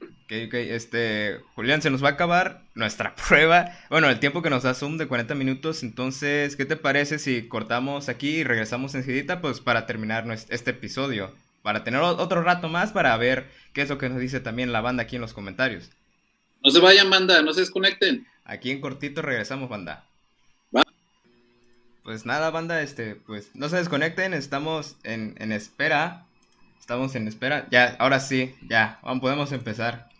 Ok, 0.00 0.32
ok, 0.46 0.54
este, 0.54 1.40
Julián, 1.54 1.82
se 1.82 1.90
nos 1.90 2.02
va 2.02 2.08
a 2.08 2.12
acabar 2.12 2.62
nuestra 2.74 3.14
prueba. 3.28 3.76
Bueno, 3.90 4.08
el 4.08 4.20
tiempo 4.20 4.40
que 4.40 4.50
nos 4.50 4.62
da 4.62 4.72
Zoom 4.72 4.96
de 4.96 5.06
40 5.06 5.34
minutos. 5.34 5.82
Entonces, 5.82 6.56
¿qué 6.56 6.64
te 6.64 6.76
parece 6.76 7.18
si 7.18 7.46
cortamos 7.48 8.08
aquí 8.08 8.36
y 8.36 8.44
regresamos 8.44 8.94
enseguida? 8.94 9.42
Pues 9.42 9.60
para 9.60 9.84
terminar 9.84 10.26
este 10.48 10.70
episodio. 10.70 11.34
Para 11.62 11.84
tener 11.84 12.00
otro 12.00 12.42
rato 12.42 12.68
más 12.68 12.92
para 12.92 13.16
ver 13.16 13.50
qué 13.72 13.82
es 13.82 13.88
lo 13.88 13.98
que 13.98 14.08
nos 14.08 14.20
dice 14.20 14.40
también 14.40 14.72
la 14.72 14.80
banda 14.80 15.02
aquí 15.02 15.16
en 15.16 15.22
los 15.22 15.34
comentarios. 15.34 15.90
No 16.62 16.70
se 16.70 16.78
vayan, 16.80 17.10
banda, 17.10 17.42
no 17.42 17.52
se 17.52 17.60
desconecten. 17.60 18.26
Aquí 18.44 18.70
en 18.70 18.80
cortito 18.80 19.22
regresamos, 19.22 19.68
banda. 19.68 20.04
Va. 20.74 20.82
Pues 22.02 22.26
nada, 22.26 22.50
banda, 22.50 22.82
este, 22.82 23.14
pues 23.14 23.50
no 23.54 23.68
se 23.68 23.76
desconecten, 23.76 24.34
estamos 24.34 24.96
en, 25.02 25.34
en 25.38 25.52
espera. 25.52 26.26
Estamos 26.78 27.14
en 27.14 27.26
espera. 27.28 27.66
Ya, 27.70 27.96
ahora 27.98 28.20
sí, 28.20 28.54
ya, 28.68 28.98
vamos, 29.02 29.22
podemos 29.22 29.52
empezar. 29.52 30.10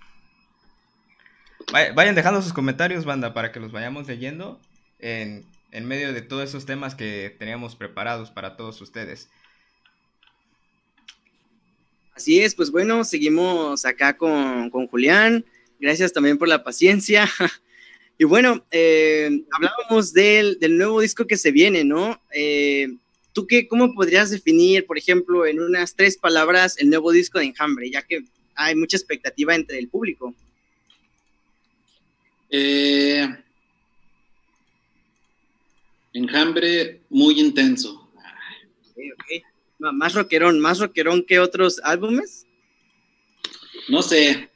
Vay- 1.70 1.94
Vayan 1.94 2.14
dejando 2.14 2.40
sus 2.40 2.54
comentarios, 2.54 3.04
banda, 3.04 3.34
para 3.34 3.52
que 3.52 3.60
los 3.60 3.70
vayamos 3.72 4.06
leyendo 4.06 4.58
en, 4.98 5.44
en 5.72 5.84
medio 5.86 6.14
de 6.14 6.22
todos 6.22 6.48
esos 6.48 6.64
temas 6.64 6.94
que 6.94 7.36
teníamos 7.38 7.76
preparados 7.76 8.30
para 8.30 8.56
todos 8.56 8.80
ustedes. 8.80 9.28
Así 12.14 12.40
es, 12.40 12.54
pues 12.54 12.70
bueno, 12.70 13.04
seguimos 13.04 13.84
acá 13.84 14.16
con, 14.16 14.70
con 14.70 14.86
Julián. 14.86 15.44
Gracias 15.80 16.12
también 16.14 16.38
por 16.38 16.48
la 16.48 16.62
paciencia. 16.64 17.28
Y 18.16 18.24
bueno, 18.24 18.64
eh, 18.70 19.28
hablábamos 19.50 20.12
del, 20.12 20.58
del 20.60 20.78
nuevo 20.78 21.00
disco 21.00 21.26
que 21.26 21.36
se 21.36 21.50
viene, 21.50 21.84
¿no? 21.84 22.20
Eh, 22.32 22.88
¿Tú 23.32 23.46
qué, 23.48 23.66
cómo 23.66 23.92
podrías 23.92 24.30
definir, 24.30 24.86
por 24.86 24.96
ejemplo, 24.96 25.44
en 25.44 25.60
unas 25.60 25.96
tres 25.96 26.16
palabras 26.16 26.78
el 26.78 26.90
nuevo 26.90 27.10
disco 27.10 27.40
de 27.40 27.46
Enjambre, 27.46 27.90
ya 27.90 28.02
que 28.02 28.24
hay 28.54 28.76
mucha 28.76 28.96
expectativa 28.96 29.54
entre 29.56 29.78
el 29.80 29.88
público? 29.88 30.32
Eh, 32.50 33.26
enjambre 36.12 37.00
muy 37.10 37.40
intenso. 37.40 38.08
Más 39.80 40.14
rockerón, 40.14 40.60
más 40.60 40.78
rockerón 40.78 41.24
que 41.24 41.40
otros 41.40 41.80
álbumes. 41.82 42.46
No 43.88 44.02
sé, 44.02 44.48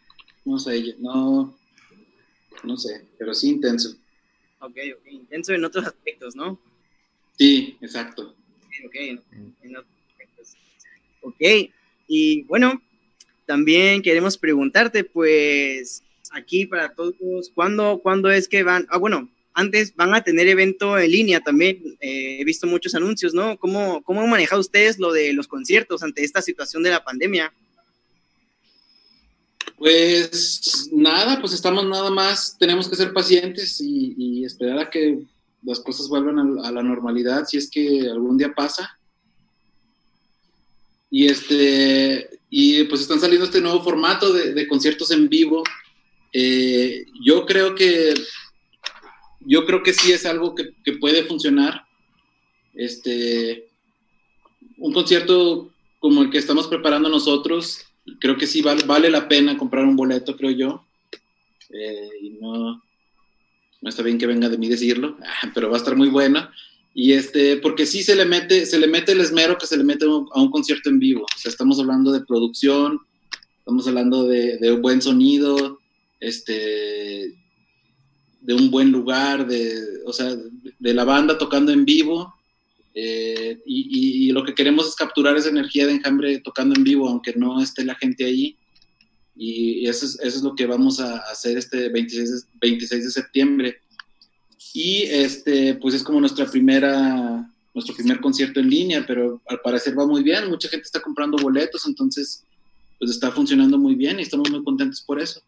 no 0.44 0.60
sé, 0.60 0.94
no, 1.00 1.57
no 2.64 2.76
sé, 2.76 3.04
pero 3.18 3.34
sí 3.34 3.48
intenso. 3.48 3.96
Ok, 4.60 4.76
ok, 4.96 5.06
intenso 5.10 5.52
en 5.52 5.64
otros 5.64 5.86
aspectos, 5.86 6.34
¿no? 6.34 6.60
Sí, 7.36 7.76
exacto. 7.80 8.34
Ok, 8.84 8.94
en 8.94 9.76
otros 9.76 9.94
aspectos. 10.10 10.56
Ok, 11.22 11.70
y 12.06 12.42
bueno, 12.42 12.82
también 13.46 14.02
queremos 14.02 14.36
preguntarte, 14.36 15.04
pues, 15.04 16.02
aquí 16.32 16.66
para 16.66 16.94
todos, 16.94 17.50
¿cuándo, 17.54 18.00
¿cuándo 18.02 18.30
es 18.30 18.48
que 18.48 18.62
van? 18.62 18.86
Ah, 18.90 18.98
bueno, 18.98 19.30
antes 19.54 19.94
van 19.96 20.14
a 20.14 20.22
tener 20.22 20.46
evento 20.48 20.98
en 20.98 21.10
línea 21.10 21.40
también, 21.40 21.82
eh, 22.00 22.38
he 22.40 22.44
visto 22.44 22.66
muchos 22.66 22.94
anuncios, 22.94 23.34
¿no? 23.34 23.58
¿Cómo, 23.58 24.02
¿Cómo 24.02 24.20
han 24.22 24.30
manejado 24.30 24.60
ustedes 24.60 24.98
lo 24.98 25.12
de 25.12 25.32
los 25.32 25.48
conciertos 25.48 26.02
ante 26.02 26.24
esta 26.24 26.42
situación 26.42 26.82
de 26.82 26.90
la 26.90 27.04
pandemia? 27.04 27.52
Pues 29.78 30.90
nada, 30.92 31.40
pues 31.40 31.52
estamos 31.52 31.86
nada 31.86 32.10
más, 32.10 32.56
tenemos 32.58 32.88
que 32.88 32.96
ser 32.96 33.12
pacientes 33.12 33.80
y, 33.80 34.44
esperar 34.44 34.78
a 34.78 34.90
que 34.90 35.20
las 35.62 35.78
cosas 35.80 36.08
vuelvan 36.08 36.58
a, 36.64 36.72
la 36.72 36.82
normalidad, 36.82 37.44
si 37.46 37.58
es 37.58 37.70
que 37.70 38.08
algún 38.10 38.36
día 38.36 38.52
pasa. 38.54 38.98
Y 41.10 41.26
este, 41.26 42.28
y 42.50 42.84
pues 42.84 43.02
están 43.02 43.20
saliendo 43.20 43.44
este 43.46 43.60
nuevo 43.60 43.82
formato 43.82 44.32
de, 44.32 44.52
de 44.52 44.66
conciertos 44.66 45.10
en 45.10 45.28
vivo. 45.28 45.62
Eh, 46.32 47.04
yo 47.24 47.46
creo 47.46 47.74
que, 47.74 48.14
yo 49.40 49.64
creo 49.64 49.82
que 49.82 49.92
sí 49.92 50.12
es 50.12 50.26
algo 50.26 50.54
que, 50.54 50.70
que 50.84 50.94
puede 50.94 51.24
funcionar. 51.24 51.84
Este, 52.74 53.68
un 54.78 54.92
concierto 54.92 55.70
como 56.00 56.22
el 56.22 56.30
que 56.30 56.38
estamos 56.38 56.66
preparando 56.68 57.08
nosotros, 57.08 57.87
creo 58.20 58.36
que 58.36 58.46
sí 58.46 58.62
vale, 58.62 58.82
vale 58.84 59.10
la 59.10 59.28
pena 59.28 59.58
comprar 59.58 59.84
un 59.84 59.96
boleto, 59.96 60.36
creo 60.36 60.50
yo. 60.50 60.84
Eh, 61.70 62.08
y 62.22 62.30
no, 62.30 62.82
no 63.80 63.88
está 63.88 64.02
bien 64.02 64.18
que 64.18 64.26
venga 64.26 64.48
de 64.48 64.58
mí 64.58 64.68
decirlo, 64.68 65.16
pero 65.54 65.68
va 65.68 65.76
a 65.76 65.78
estar 65.78 65.96
muy 65.96 66.08
bueno. 66.08 66.48
Y 66.94 67.12
este, 67.12 67.58
porque 67.58 67.86
sí 67.86 68.02
se 68.02 68.16
le 68.16 68.24
mete, 68.24 68.66
se 68.66 68.78
le 68.78 68.88
mete 68.88 69.12
el 69.12 69.20
esmero 69.20 69.56
que 69.56 69.66
se 69.66 69.76
le 69.76 69.84
mete 69.84 70.04
a 70.04 70.08
un, 70.08 70.28
a 70.32 70.40
un 70.40 70.50
concierto 70.50 70.88
en 70.88 70.98
vivo. 70.98 71.22
O 71.22 71.38
sea, 71.38 71.50
estamos 71.50 71.78
hablando 71.78 72.10
de 72.10 72.24
producción, 72.24 73.00
estamos 73.58 73.86
hablando 73.86 74.26
de, 74.26 74.58
de 74.58 74.72
un 74.72 74.82
buen 74.82 75.00
sonido, 75.00 75.78
este, 76.20 77.34
de 78.40 78.54
un 78.54 78.70
buen 78.70 78.90
lugar, 78.90 79.46
de, 79.46 79.78
o 80.06 80.12
sea, 80.12 80.34
de 80.78 80.94
la 80.94 81.04
banda 81.04 81.38
tocando 81.38 81.70
en 81.70 81.84
vivo. 81.84 82.34
Eh, 82.94 83.60
y, 83.66 83.80
y- 84.26 84.28
y 84.28 84.32
lo 84.32 84.44
que 84.44 84.54
queremos 84.54 84.88
es 84.88 84.94
capturar 84.94 85.36
esa 85.36 85.50
energía 85.50 85.86
de 85.86 85.92
enjambre 85.92 86.38
tocando 86.40 86.74
en 86.76 86.84
vivo, 86.84 87.08
aunque 87.08 87.32
no 87.34 87.60
esté 87.62 87.84
la 87.84 87.94
gente 87.94 88.24
ahí. 88.24 88.56
Y, 89.36 89.80
y 89.80 89.86
eso, 89.88 90.04
es, 90.06 90.18
eso 90.20 90.36
es 90.38 90.42
lo 90.42 90.54
que 90.56 90.66
vamos 90.66 90.98
a 91.00 91.18
hacer 91.30 91.56
este 91.58 91.88
26, 91.90 92.30
de- 92.30 92.48
26 92.60 93.04
de 93.04 93.10
septiembre. 93.10 93.76
Y 94.74 95.02
este, 95.04 95.74
pues 95.74 95.94
es 95.94 96.02
como 96.02 96.20
nuestra 96.20 96.46
primera, 96.46 97.48
nuestro 97.74 97.94
primer 97.94 98.20
concierto 98.20 98.58
en 98.60 98.68
línea, 98.70 99.04
pero 99.06 99.40
al 99.46 99.60
parecer 99.60 99.96
va 99.98 100.06
muy 100.06 100.22
bien. 100.24 100.48
Mucha 100.48 100.68
gente 100.68 100.84
está 100.86 101.00
comprando 101.00 101.36
boletos, 101.38 101.86
entonces 101.86 102.44
pues 102.98 103.12
está 103.12 103.30
funcionando 103.30 103.78
muy 103.78 103.94
bien 103.94 104.18
y 104.18 104.22
estamos 104.22 104.50
muy 104.50 104.64
contentos 104.64 105.00
por 105.02 105.20
eso. 105.20 105.40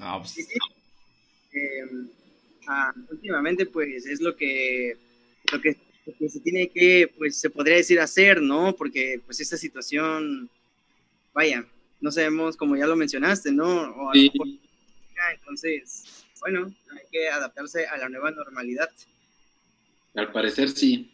No, 0.00 0.18
pues, 0.18 0.32
Sí, 0.32 0.42
sí. 0.42 0.58
Eh, 1.56 2.06
ah, 2.66 2.92
últimamente, 3.10 3.66
pues, 3.66 4.04
es 4.06 4.20
lo 4.20 4.34
que, 4.36 4.96
lo 5.52 5.60
que, 5.60 5.76
lo 6.06 6.12
que 6.18 6.28
se 6.28 6.40
tiene 6.40 6.68
que, 6.70 7.12
pues, 7.16 7.38
se 7.40 7.50
podría 7.50 7.76
decir 7.76 8.00
hacer, 8.00 8.40
¿no? 8.42 8.74
Porque, 8.76 9.20
pues, 9.24 9.40
esta 9.40 9.56
situación, 9.56 10.48
vaya, 11.32 11.66
no 12.00 12.10
sabemos, 12.10 12.56
como 12.56 12.76
ya 12.76 12.86
lo 12.86 12.96
mencionaste, 12.96 13.52
¿no? 13.52 13.66
O 13.66 14.10
a 14.10 14.14
lo 14.14 14.20
Sí. 14.20 14.30
mejor, 14.32 14.48
entonces, 15.34 16.26
bueno, 16.40 16.66
hay 16.90 17.04
que 17.10 17.28
adaptarse 17.28 17.86
a 17.86 17.96
la 17.96 18.08
nueva 18.08 18.30
normalidad. 18.30 18.90
Al 20.14 20.30
parecer 20.32 20.68
sí. 20.68 21.10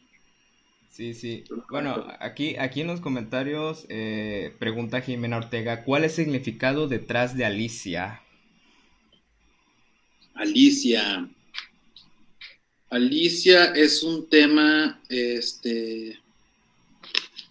Sí, 0.90 1.14
sí. 1.14 1.44
Bueno, 1.70 2.06
aquí, 2.18 2.56
aquí 2.56 2.80
en 2.80 2.88
los 2.88 3.00
comentarios 3.00 3.86
eh, 3.88 4.54
pregunta 4.58 5.00
Jimena 5.00 5.36
Ortega, 5.38 5.84
¿cuál 5.84 6.04
es 6.04 6.18
el 6.18 6.24
significado 6.24 6.88
detrás 6.88 7.36
de 7.36 7.44
Alicia? 7.44 8.20
Alicia. 10.34 11.28
Alicia 12.90 13.66
es 13.66 14.02
un 14.02 14.28
tema, 14.28 15.00
este... 15.08 16.18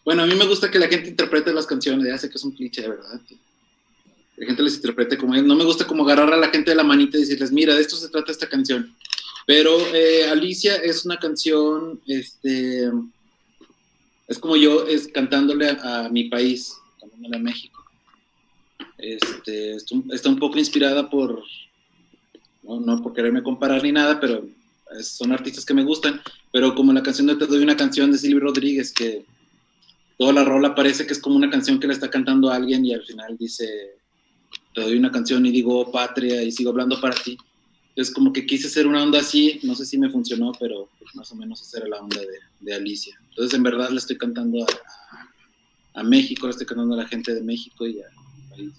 Bueno, 0.04 0.24
a 0.24 0.26
mí 0.26 0.36
me 0.36 0.46
gusta 0.46 0.70
que 0.70 0.80
la 0.80 0.88
gente 0.88 1.10
interprete 1.10 1.54
las 1.54 1.66
canciones, 1.66 2.08
ya 2.08 2.18
sé 2.18 2.30
que 2.30 2.38
es 2.38 2.44
un 2.44 2.52
cliché, 2.52 2.88
¿verdad? 2.88 3.22
La 4.38 4.46
gente 4.46 4.64
les 4.64 4.76
interprete 4.76 5.18
como 5.18 5.36
es. 5.36 5.44
No 5.44 5.56
me 5.56 5.64
gusta 5.66 5.86
como 5.86 6.04
agarrar 6.04 6.34
a 6.34 6.38
la 6.38 6.50
gente 6.50 6.72
de 6.72 6.76
la 6.76 6.84
manita 6.84 7.18
y 7.18 7.22
decirles, 7.22 7.52
mira, 7.52 7.76
de 7.76 7.82
esto 7.82 7.96
se 7.96 8.10
trata 8.10 8.32
esta 8.32 8.50
canción. 8.50 8.94
Pero 9.46 9.78
eh, 9.94 10.28
Alicia 10.30 10.76
es 10.78 11.06
una 11.06 11.18
canción, 11.18 12.02
este... 12.08 12.92
Es 14.28 14.38
como 14.38 14.56
yo 14.56 14.86
es 14.88 15.08
cantándole 15.08 15.70
a, 15.70 16.08
mi 16.10 16.26
país, 16.26 16.76
cantándole 17.00 17.38
a 17.38 17.40
México. 17.40 17.84
Este, 18.98 19.76
está 19.76 20.30
un- 20.30 20.40
poco 20.40 20.60
inspirada 20.60 21.10
por, 21.10 21.44
no, 22.64 22.80
no 22.80 23.02
por 23.02 23.14
quererme 23.14 23.42
comparar 23.42 23.82
ni 23.82 23.92
nada, 23.92 24.20
pero 24.20 24.48
son 25.02 25.32
artistas 25.32 25.66
que 25.66 25.74
me 25.74 25.84
gustan, 25.84 26.22
pero 26.52 26.76
como 26.76 26.94
la 26.94 27.04
canción 27.04 27.28
de 27.28 27.36
Te 27.36 27.46
doy 27.48 27.64
una 27.64 27.78
canción 27.78 28.12
de 28.12 28.18
Silvio 28.18 28.40
Rodríguez, 28.42 28.92
que 28.94 29.26
toda 30.18 30.34
la 30.34 30.44
rola 30.44 30.76
parece 30.76 31.06
que 31.06 31.14
es 31.14 31.20
como 31.20 31.36
una 31.36 31.50
canción 31.50 31.80
que 31.80 31.88
le 31.88 31.94
está 31.94 32.10
cantando 32.10 32.50
a 32.50 32.56
alguien 32.56 32.86
y 32.86 32.94
al 32.94 33.04
final 33.06 33.38
dice, 33.38 33.68
te 34.74 34.82
doy 34.82 34.98
una 34.98 35.12
canción 35.12 35.46
y 35.46 35.52
digo, 35.52 35.80
"Oh, 35.80 35.92
patria, 35.92 36.44
y 36.44 36.52
sigo 36.52 36.72
hablando 36.72 37.00
para 37.00 37.16
ti. 37.16 37.38
Entonces 37.90 38.14
como 38.14 38.32
que 38.34 38.46
quise 38.46 38.68
hacer 38.68 38.88
una 38.88 39.04
onda 39.04 39.20
así, 39.20 39.60
no 39.64 39.76
sé 39.76 39.86
si 39.86 39.98
me 39.98 40.10
funcionó, 40.10 40.52
pero 40.60 40.90
pues, 41.00 41.14
más 41.16 41.32
o 41.32 41.36
menos 41.36 41.62
esa 41.62 41.80
era 41.80 41.88
la 41.90 42.00
onda 42.02 42.22
de, 42.62 42.74
Alicia. 42.74 43.20
Entonces 43.30 43.54
en 43.58 43.64
verdad 43.64 43.90
le 43.90 43.98
estoy 43.98 44.18
cantando 44.18 44.64
a, 44.64 44.68
a- 44.68 46.00
a 46.02 46.04
México, 46.04 46.46
le 46.48 46.52
estoy 46.52 46.68
cantando 46.68 46.94
a 46.94 46.98
la 46.98 47.08
gente 47.08 47.34
de 47.34 47.42
México 47.42 47.86
y 47.88 48.00
a 48.00 48.06
país. 48.52 48.74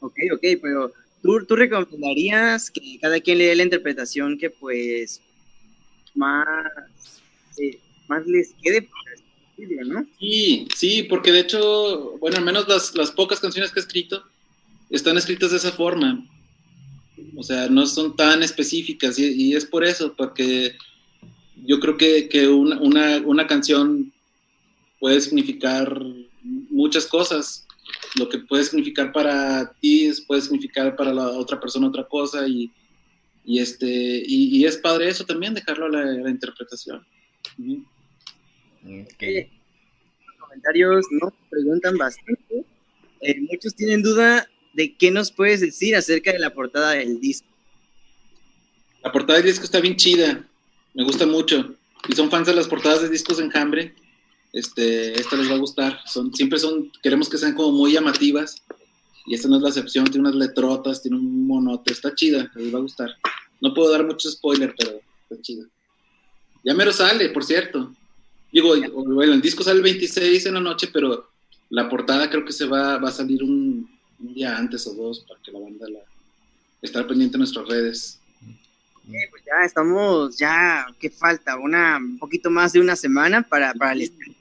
Ok, 0.00 0.14
ok, 0.34 0.44
pero 0.62 0.92
¿tú, 1.22 1.44
tú 1.46 1.56
recomendarías 1.56 2.70
que 2.70 2.98
cada 3.00 3.20
quien 3.20 3.38
le 3.38 3.46
dé 3.46 3.56
la 3.56 3.62
interpretación 3.64 4.38
que, 4.38 4.50
pues, 4.50 5.20
más, 6.14 6.46
eh, 7.58 7.78
más 8.08 8.26
les 8.26 8.54
quede, 8.62 8.88
¿no? 9.86 10.06
Sí, 10.18 10.68
sí, 10.74 11.02
porque 11.04 11.32
de 11.32 11.40
hecho, 11.40 12.18
bueno, 12.18 12.38
al 12.38 12.44
menos 12.44 12.68
las, 12.68 12.94
las 12.94 13.10
pocas 13.10 13.40
canciones 13.40 13.72
que 13.72 13.80
he 13.80 13.82
escrito 13.82 14.22
están 14.90 15.16
escritas 15.16 15.50
de 15.50 15.58
esa 15.58 15.72
forma. 15.72 16.24
O 17.36 17.42
sea, 17.42 17.68
no 17.68 17.86
son 17.86 18.16
tan 18.16 18.42
específicas 18.42 19.18
y, 19.18 19.32
y 19.32 19.56
es 19.56 19.64
por 19.64 19.84
eso, 19.84 20.14
porque 20.16 20.76
yo 21.64 21.80
creo 21.80 21.96
que, 21.96 22.28
que 22.28 22.48
una, 22.48 22.80
una, 22.80 23.18
una 23.18 23.46
canción 23.46 24.12
puede 24.98 25.20
significar 25.20 26.00
muchas 26.42 27.06
cosas 27.06 27.66
lo 28.16 28.28
que 28.28 28.38
puede 28.38 28.64
significar 28.64 29.12
para 29.12 29.72
ti 29.80 30.10
puede 30.26 30.42
significar 30.42 30.96
para 30.96 31.12
la 31.12 31.28
otra 31.28 31.60
persona 31.60 31.88
otra 31.88 32.06
cosa 32.06 32.46
y, 32.46 32.70
y 33.44 33.58
este, 33.58 33.86
y, 33.86 34.56
y 34.56 34.64
es 34.64 34.76
padre 34.76 35.08
eso 35.08 35.24
también, 35.24 35.54
dejarlo 35.54 35.86
a 35.86 35.90
la, 35.90 36.00
a 36.00 36.24
la 36.24 36.30
interpretación. 36.30 37.04
Ok. 38.84 39.22
Los 40.26 40.36
comentarios 40.38 41.06
nos 41.10 41.32
preguntan 41.50 41.96
bastante. 41.96 42.64
Eh, 43.20 43.40
muchos 43.40 43.74
tienen 43.74 44.02
duda 44.02 44.48
de 44.74 44.94
qué 44.94 45.10
nos 45.10 45.32
puedes 45.32 45.60
decir 45.60 45.96
acerca 45.96 46.32
de 46.32 46.38
la 46.38 46.54
portada 46.54 46.92
del 46.92 47.20
disco. 47.20 47.48
La 49.02 49.12
portada 49.12 49.38
del 49.38 49.48
disco 49.48 49.64
está 49.64 49.80
bien 49.80 49.96
chida, 49.96 50.46
me 50.94 51.04
gusta 51.04 51.26
mucho. 51.26 51.74
Si 52.06 52.12
son 52.14 52.30
fans 52.30 52.46
de 52.46 52.54
las 52.54 52.68
portadas 52.68 53.02
de 53.02 53.08
discos 53.08 53.40
Enjambre, 53.40 53.94
este, 54.52 55.20
esta 55.20 55.36
les 55.36 55.50
va 55.50 55.54
a 55.54 55.58
gustar. 55.58 56.00
Son, 56.06 56.34
siempre 56.34 56.58
son, 56.58 56.90
queremos 57.02 57.28
que 57.28 57.38
sean 57.38 57.54
como 57.54 57.72
muy 57.72 57.92
llamativas. 57.92 58.62
Y 59.26 59.34
esta 59.34 59.48
no 59.48 59.56
es 59.56 59.62
la 59.62 59.68
excepción, 59.68 60.06
tiene 60.06 60.26
unas 60.26 60.36
letrotas, 60.36 61.02
tiene 61.02 61.18
un 61.18 61.46
monote, 61.46 61.92
está 61.92 62.14
chida, 62.14 62.50
les 62.54 62.72
va 62.72 62.78
a 62.78 62.82
gustar. 62.82 63.10
No 63.60 63.74
puedo 63.74 63.92
dar 63.92 64.06
mucho 64.06 64.30
spoiler, 64.30 64.74
pero 64.78 65.00
está 65.28 65.42
chida. 65.42 65.66
Ya 66.64 66.74
mero 66.74 66.92
sale, 66.92 67.28
por 67.28 67.44
cierto. 67.44 67.92
Digo, 68.50 68.74
bueno, 68.92 69.34
el 69.34 69.42
disco 69.42 69.62
sale 69.62 69.76
el 69.76 69.82
26 69.82 70.46
en 70.46 70.54
la 70.54 70.60
noche, 70.60 70.88
pero 70.90 71.28
la 71.68 71.88
portada 71.88 72.30
creo 72.30 72.44
que 72.44 72.52
se 72.52 72.64
va, 72.64 72.96
va 72.96 73.10
a 73.10 73.12
salir 73.12 73.42
un, 73.42 73.88
día 74.18 74.56
antes 74.56 74.86
o 74.86 74.94
dos 74.94 75.20
para 75.20 75.40
que 75.40 75.52
la 75.52 75.60
banda 75.60 75.88
la 75.88 76.00
estar 76.82 77.06
pendiente 77.06 77.36
en 77.36 77.40
nuestras 77.40 77.68
redes. 77.68 78.18
Eh, 79.12 79.28
pues 79.30 79.42
ya 79.44 79.64
estamos, 79.64 80.36
ya, 80.36 80.86
¿qué 80.98 81.08
falta? 81.08 81.56
Una, 81.56 81.98
un 81.98 82.18
poquito 82.18 82.50
más 82.50 82.72
de 82.72 82.80
una 82.80 82.96
semana 82.96 83.42
para, 83.42 83.74
para 83.74 83.92
el 83.92 84.02
estreno 84.02 84.32
de- 84.32 84.37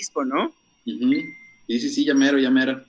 disco, 0.00 0.24
¿no? 0.24 0.54
Ujú. 0.86 1.12
Sí, 1.66 1.78
sí, 1.80 1.88
sí, 1.90 2.04
ya 2.04 2.14
mero, 2.14 2.38
ya 2.38 2.50
mero. 2.50 2.82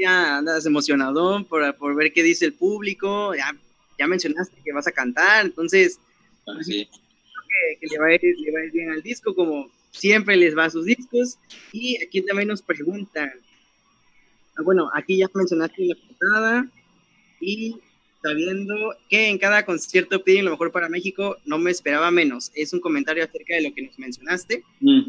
Ya 0.00 0.38
andas 0.38 0.64
emocionado 0.66 1.44
por, 1.44 1.76
por 1.76 1.94
ver 1.96 2.12
qué 2.12 2.22
dice 2.22 2.46
el 2.46 2.54
público, 2.54 3.34
ya, 3.34 3.54
ya 3.98 4.06
mencionaste 4.06 4.56
que 4.64 4.72
vas 4.72 4.86
a 4.86 4.92
cantar, 4.92 5.44
entonces 5.44 5.98
Ah, 6.46 6.52
sí. 6.62 6.88
que, 6.88 7.78
que 7.80 7.86
le, 7.92 7.98
va 7.98 8.06
a 8.06 8.14
ir, 8.14 8.20
le 8.22 8.52
va 8.52 8.60
a 8.60 8.64
ir 8.64 8.72
bien 8.72 8.90
al 8.90 9.02
disco, 9.02 9.34
como 9.34 9.68
siempre 9.90 10.36
les 10.36 10.56
va 10.56 10.64
a 10.66 10.70
sus 10.70 10.84
discos. 10.84 11.38
Y 11.72 12.02
aquí 12.02 12.22
también 12.22 12.48
nos 12.48 12.62
preguntan, 12.62 13.30
ah, 14.56 14.62
bueno, 14.62 14.88
aquí 14.94 15.18
ya 15.18 15.26
mencionaste 15.34 15.84
la 15.84 15.96
portada 15.96 16.66
y 17.40 17.76
sabiendo 18.22 18.74
que 19.08 19.28
en 19.28 19.38
cada 19.38 19.64
concierto 19.64 20.22
piden 20.22 20.44
lo 20.44 20.50
mejor 20.52 20.70
para 20.72 20.88
México, 20.88 21.36
no 21.44 21.58
me 21.58 21.70
esperaba 21.70 22.10
menos. 22.10 22.50
Es 22.54 22.72
un 22.72 22.80
comentario 22.80 23.24
acerca 23.24 23.54
de 23.54 23.62
lo 23.62 23.74
que 23.74 23.82
nos 23.82 23.98
mencionaste. 23.98 24.62
Mm. 24.80 25.00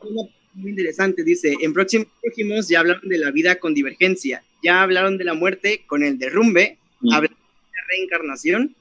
Una 0.00 0.22
muy 0.54 0.70
interesante, 0.70 1.22
dice, 1.24 1.54
en 1.60 1.72
próximos 1.72 2.08
próximos 2.20 2.68
ya 2.68 2.80
hablaron 2.80 3.08
de 3.08 3.18
la 3.18 3.30
vida 3.30 3.56
con 3.58 3.72
divergencia, 3.74 4.42
ya 4.62 4.82
hablaron 4.82 5.16
de 5.18 5.24
la 5.24 5.34
muerte 5.34 5.84
con 5.86 6.02
el 6.02 6.18
derrumbe, 6.18 6.78
Mm. 7.00 7.12
hablaron 7.14 7.36
de 7.36 7.76
la 7.76 7.86
reencarnación. 7.88 8.76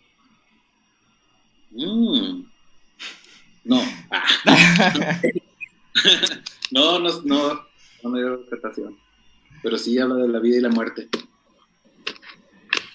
Mm. 1.72 2.44
No. 3.64 3.82
Ah. 4.12 4.26
no, 6.72 7.00
no, 7.00 7.22
no, 7.24 7.66
no 8.04 8.10
me 8.10 8.20
dio 8.20 8.36
interpretación. 8.42 8.98
Pero 9.64 9.78
sí 9.78 9.98
habla 10.00 10.16
de 10.16 10.28
la 10.28 10.40
vida 10.40 10.58
y 10.58 10.62
la 10.62 10.70
muerte. 10.70 11.08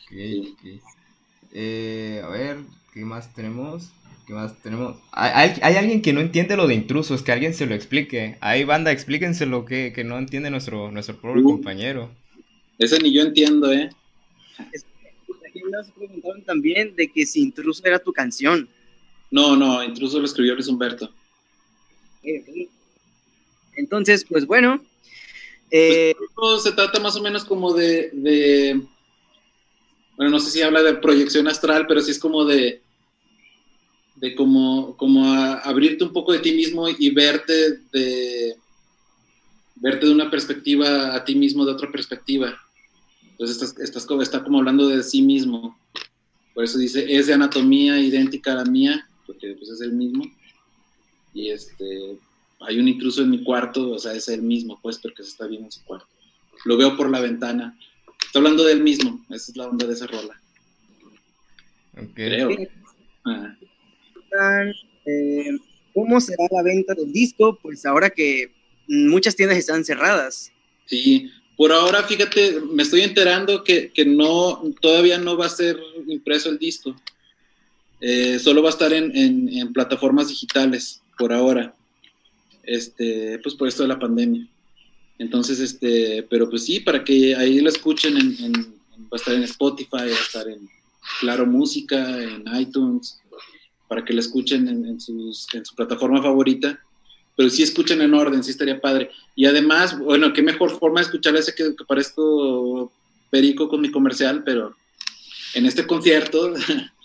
Ok, 0.07 0.13
ok. 0.53 0.83
Eh, 1.53 2.21
a 2.25 2.29
ver, 2.29 2.59
¿qué 2.93 3.05
más 3.05 3.33
tenemos? 3.35 3.91
¿Qué 4.27 4.33
más 4.33 4.61
tenemos? 4.61 4.97
Hay, 5.13 5.31
hay- 5.35 5.61
hay 5.63 5.77
alguien 5.77 6.03
que 6.03 6.13
no 6.13 6.21
entiende 6.21 6.57
lo 6.57 6.67
de 6.67 6.75
intrusos, 6.75 7.23
que 7.23 7.31
alguien 7.33 7.55
se 7.55 7.67
lo 7.67 7.75
explique. 7.75 8.37
Hay 8.41 8.65
banda, 8.65 8.91
explíquenselo 8.91 9.65
que, 9.65 9.93
que 9.95 10.03
no 10.03 10.19
entiende 10.19 10.51
nuestro, 10.51 10.91
nuestro 10.91 11.17
pobre 11.21 11.43
Uh. 11.43 11.45
compañero. 11.45 12.11
Ese 12.79 12.99
ni 12.99 13.13
yo 13.15 13.23
entiendo, 13.23 13.73
¿eh? 13.73 13.89
Aquí 14.59 15.61
nos 15.71 15.91
preguntaron 15.93 16.43
también 16.43 16.95
de 16.97 17.09
que 17.11 17.25
si 17.25 17.41
Intruso 17.41 17.83
era 17.85 17.99
tu 17.99 18.13
canción. 18.13 18.69
No, 19.31 19.57
no, 19.57 19.83
intruso 19.83 20.19
lo 20.19 20.25
escribió 20.27 20.55
Luis 20.55 20.69
Humberto. 20.69 21.11
Entonces, 23.77 24.25
pues 24.29 24.47
bueno, 24.47 24.83
eh, 25.71 26.15
Intruso 26.21 26.61
se 26.61 26.73
trata 26.73 27.01
más 27.01 27.17
o 27.17 27.23
menos 27.23 27.45
como 27.45 27.73
de, 27.75 28.11
de- 28.13 28.81
bueno, 30.17 30.31
no 30.33 30.39
sé 30.41 30.51
si 30.51 30.63
habla 30.63 30.83
de 30.83 30.95
proyección 30.95 31.47
astral, 31.49 31.87
pero 31.87 32.01
sí 32.01 32.11
es 32.11 32.19
como 32.19 32.45
de, 32.45 32.81
de 34.17 34.35
como, 34.35 34.97
como 34.97 35.25
a- 35.33 35.59
abrirte 35.61 36.05
un 36.05 36.13
poco 36.13 36.33
de 36.33 36.39
ti 36.41 36.53
mismo 36.53 36.89
y 36.89 37.11
verte 37.11 37.79
de, 37.93 38.57
verte 39.77 40.07
de 40.07 40.13
una 40.13 40.31
perspectiva 40.31 41.15
a 41.15 41.25
ti 41.25 41.35
mismo 41.35 41.65
de 41.65 41.73
otra 41.73 41.91
perspectiva. 41.91 42.59
Entonces 43.23 43.57
estás, 43.61 43.79
estás 43.81 44.07
como, 44.07 44.23
está 44.23 44.43
como 44.43 44.59
hablando 44.59 44.89
de 44.89 45.03
sí 45.03 45.23
mismo. 45.23 45.79
Por 46.55 46.65
eso 46.65 46.79
dice, 46.79 47.05
es 47.15 47.27
de 47.27 47.35
anatomía 47.35 47.99
idéntica 48.01 48.53
a 48.53 48.57
la 48.57 48.65
mía, 48.65 49.07
porque 49.27 49.55
pues 49.59 49.71
es 49.71 49.81
el 49.83 49.93
mismo. 49.93 50.25
Y 51.35 51.51
este, 51.51 52.19
hay 52.61 52.79
un 52.79 52.89
intruso 52.89 53.21
en 53.21 53.29
mi 53.29 53.45
cuarto, 53.45 53.91
o 53.91 53.99
sea, 53.99 54.15
es 54.15 54.29
el 54.29 54.41
mismo, 54.41 54.81
pues, 54.81 54.97
porque 54.99 55.23
se 55.23 55.29
está 55.29 55.47
viendo 55.47 55.67
en 55.67 55.73
su 55.73 55.85
cuarto. 55.85 56.09
Lo 56.65 56.79
veo 56.79 56.97
por 56.97 57.11
la 57.11 57.21
ventana. 57.21 57.79
Está 58.25 58.39
hablando 58.39 58.65
del 58.65 58.83
mismo, 58.83 59.23
esa 59.29 59.51
es 59.53 59.57
la 59.57 59.69
onda 59.69 59.87
de 59.87 59.93
esa 59.93 60.07
rola. 60.07 60.41
Ok. 61.99 62.15
Creo. 62.15 62.49
Ah, 63.27 63.55
eh, 65.05 65.51
¿cómo 65.95 66.21
será 66.21 66.45
la 66.51 66.63
venta 66.63 66.95
del 66.95 67.13
disco? 67.13 67.59
Pues 67.61 67.85
ahora 67.87 68.11
que 68.11 68.53
muchas 68.87 69.35
tiendas 69.37 69.59
están 69.59 69.85
cerradas. 69.85 70.53
sí, 70.87 71.31
por 71.57 71.73
ahora, 71.73 72.03
fíjate, 72.03 72.61
me 72.71 72.83
estoy 72.83 73.01
enterando 73.01 73.65
que, 73.65 73.91
que 73.91 74.05
no, 74.05 74.63
todavía 74.79 75.17
no 75.17 75.39
va 75.39 75.47
a 75.47 75.49
ser 75.49 75.79
impreso 76.07 76.51
el 76.51 76.59
disco. 76.59 76.95
Eh, 77.99 78.39
solo 78.39 78.63
va 78.63 78.69
a 78.69 78.73
estar 78.73 78.93
en, 78.93 79.73
plataformas 79.73 80.29
digitales, 80.29 81.01
por 81.19 81.33
ahora. 81.33 81.75
Este, 82.63 83.39
pues 83.43 83.55
por 83.55 83.69
esto 83.69 83.85
de 83.85 83.89
la 83.89 83.99
pandemia. 83.99 84.47
Entonces, 85.19 85.61
este, 85.61 86.27
pero 86.29 86.51
pues 86.51 86.65
sí, 86.65 86.81
para 86.81 87.03
que 87.03 87.35
ahí 87.35 87.61
lo 87.61 87.71
escuchen, 87.71 88.19
en, 88.19 88.45
en- 88.45 88.77
va 89.05 89.13
a 89.13 89.17
estar 89.17 89.35
en 89.35 89.45
Spotify, 89.45 89.89
va 89.93 90.03
a 90.03 90.09
estar 90.09 90.49
en 90.49 90.69
Claro 91.21 91.47
Música, 91.47 92.23
en 92.23 92.45
iTunes, 92.59 93.19
para 93.89 94.05
que 94.05 94.13
lo 94.13 94.21
escuchen 94.21 94.69
en 94.69 95.01
su 95.01 95.75
plataforma 95.75 96.23
favorita. 96.23 96.81
Pero 97.37 97.51
sí 97.51 97.63
escuchen 97.63 98.01
en 98.01 98.15
orden, 98.15 98.43
sí 98.43 98.51
estaría 98.51 98.81
padre. 98.81 99.11
Y 99.35 99.45
además, 99.45 99.99
bueno, 99.99 100.33
qué 100.33 100.43
mejor 100.43 100.79
forma 100.79 101.01
de 101.01 101.07
escuchar 101.07 101.37
ese 101.37 101.55
que, 101.55 101.77
que 101.77 101.85
parezco 101.85 102.91
perico 103.31 103.69
con 103.69 103.81
mi 103.81 103.91
comercial, 103.91 104.43
pero 104.45 104.75
en 105.55 105.67
este 105.67 105.87
concierto, 105.87 106.55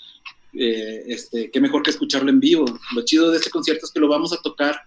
eh, 0.53 1.03
este, 1.07 1.49
qué 1.51 1.59
mejor 1.59 1.83
que 1.83 1.91
escucharlo 1.91 2.29
en 2.29 2.39
vivo. 2.39 2.65
Lo 2.95 3.03
chido 3.03 3.31
de 3.31 3.37
este 3.37 3.49
concierto 3.49 3.85
es 3.85 3.91
que 3.91 3.99
lo 3.99 4.07
vamos 4.07 4.33
a 4.33 4.41
tocar 4.41 4.81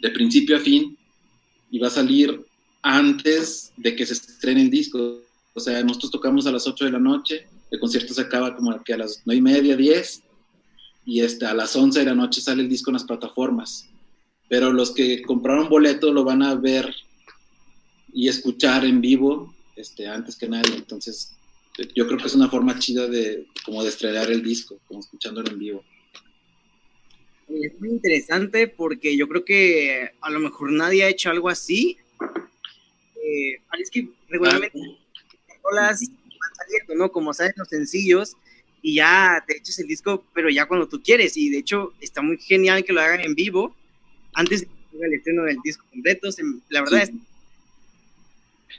de 0.00 0.10
principio 0.10 0.56
a 0.56 0.60
fin 0.60 0.96
y 1.70 1.78
va 1.78 1.88
a 1.88 1.90
salir 1.90 2.44
antes 2.82 3.72
de 3.76 3.94
que 3.94 4.06
se 4.06 4.14
estrene 4.14 4.62
el 4.62 4.70
disco. 4.70 5.20
O 5.54 5.60
sea, 5.60 5.82
nosotros 5.82 6.12
tocamos 6.12 6.46
a 6.46 6.52
las 6.52 6.66
8 6.66 6.84
de 6.84 6.92
la 6.92 6.98
noche, 6.98 7.46
el 7.70 7.80
concierto 7.80 8.14
se 8.14 8.22
acaba 8.22 8.54
como 8.54 8.82
que 8.82 8.94
a 8.94 8.98
las 8.98 9.22
9 9.24 9.38
y 9.38 9.42
media, 9.42 9.76
10, 9.76 10.22
y 11.08 11.22
este, 11.22 11.46
a 11.46 11.54
las 11.54 11.74
11 11.74 12.00
de 12.00 12.04
la 12.04 12.14
noche 12.14 12.42
sale 12.42 12.60
el 12.60 12.68
disco 12.68 12.90
en 12.90 12.94
las 12.96 13.04
plataformas. 13.04 13.88
Pero 14.46 14.70
los 14.74 14.92
que 14.92 15.22
compraron 15.22 15.70
boleto 15.70 16.12
lo 16.12 16.22
van 16.22 16.42
a 16.42 16.54
ver 16.54 16.94
y 18.12 18.28
escuchar 18.28 18.84
en 18.84 19.00
vivo 19.00 19.54
este, 19.74 20.06
antes 20.06 20.36
que 20.36 20.50
nadie. 20.50 20.76
Entonces, 20.76 21.32
yo 21.94 22.06
creo 22.06 22.18
que 22.18 22.26
es 22.26 22.34
una 22.34 22.50
forma 22.50 22.78
chida 22.78 23.06
de 23.06 23.46
como 23.64 23.82
de 23.82 23.88
estrenar 23.88 24.30
el 24.30 24.42
disco, 24.42 24.78
como 24.86 25.00
escuchándolo 25.00 25.50
en 25.50 25.58
vivo. 25.58 25.84
Es 27.48 27.80
muy 27.80 27.88
interesante 27.88 28.68
porque 28.68 29.16
yo 29.16 29.28
creo 29.28 29.46
que 29.46 30.10
a 30.20 30.28
lo 30.28 30.40
mejor 30.40 30.72
nadie 30.72 31.04
ha 31.04 31.08
hecho 31.08 31.30
algo 31.30 31.48
así. 31.48 31.96
Eh, 33.24 33.62
es 33.78 33.90
que 33.90 34.10
regularmente 34.28 34.78
las 34.78 35.62
rolas 35.62 36.00
van 36.02 36.54
saliendo, 36.54 36.94
¿no? 36.96 37.10
Como 37.10 37.32
saben 37.32 37.54
los 37.56 37.68
sencillos 37.68 38.36
y 38.88 38.94
ya 38.94 39.44
te 39.46 39.58
echas 39.58 39.78
el 39.78 39.86
disco, 39.86 40.24
pero 40.34 40.48
ya 40.50 40.66
cuando 40.66 40.88
tú 40.88 41.02
quieres. 41.02 41.36
Y 41.36 41.50
de 41.50 41.58
hecho 41.58 41.92
está 42.00 42.22
muy 42.22 42.38
genial 42.38 42.84
que 42.84 42.92
lo 42.92 43.00
hagan 43.00 43.20
en 43.20 43.34
vivo 43.34 43.74
antes 44.32 44.60
de 44.62 44.66
que 44.66 44.72
salga 44.92 45.06
el 45.06 45.14
estreno 45.14 45.42
del 45.44 45.58
disco 45.62 45.84
completo. 45.90 46.32
Se- 46.32 46.42
la 46.70 46.80
verdad 46.80 47.02
es 47.02 47.10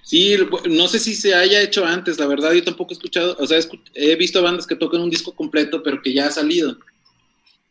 Sí, 0.03 0.35
no 0.69 0.87
sé 0.87 0.99
si 0.99 1.13
se 1.15 1.35
haya 1.35 1.61
hecho 1.61 1.85
antes, 1.85 2.17
la 2.17 2.25
verdad 2.25 2.53
yo 2.53 2.63
tampoco 2.63 2.91
he 2.91 2.95
escuchado, 2.95 3.35
o 3.39 3.45
sea, 3.45 3.59
he 3.93 4.15
visto 4.15 4.41
bandas 4.41 4.65
que 4.65 4.75
tocan 4.75 5.01
un 5.01 5.09
disco 5.09 5.33
completo, 5.35 5.83
pero 5.83 6.01
que 6.01 6.13
ya 6.13 6.27
ha 6.27 6.31
salido. 6.31 6.77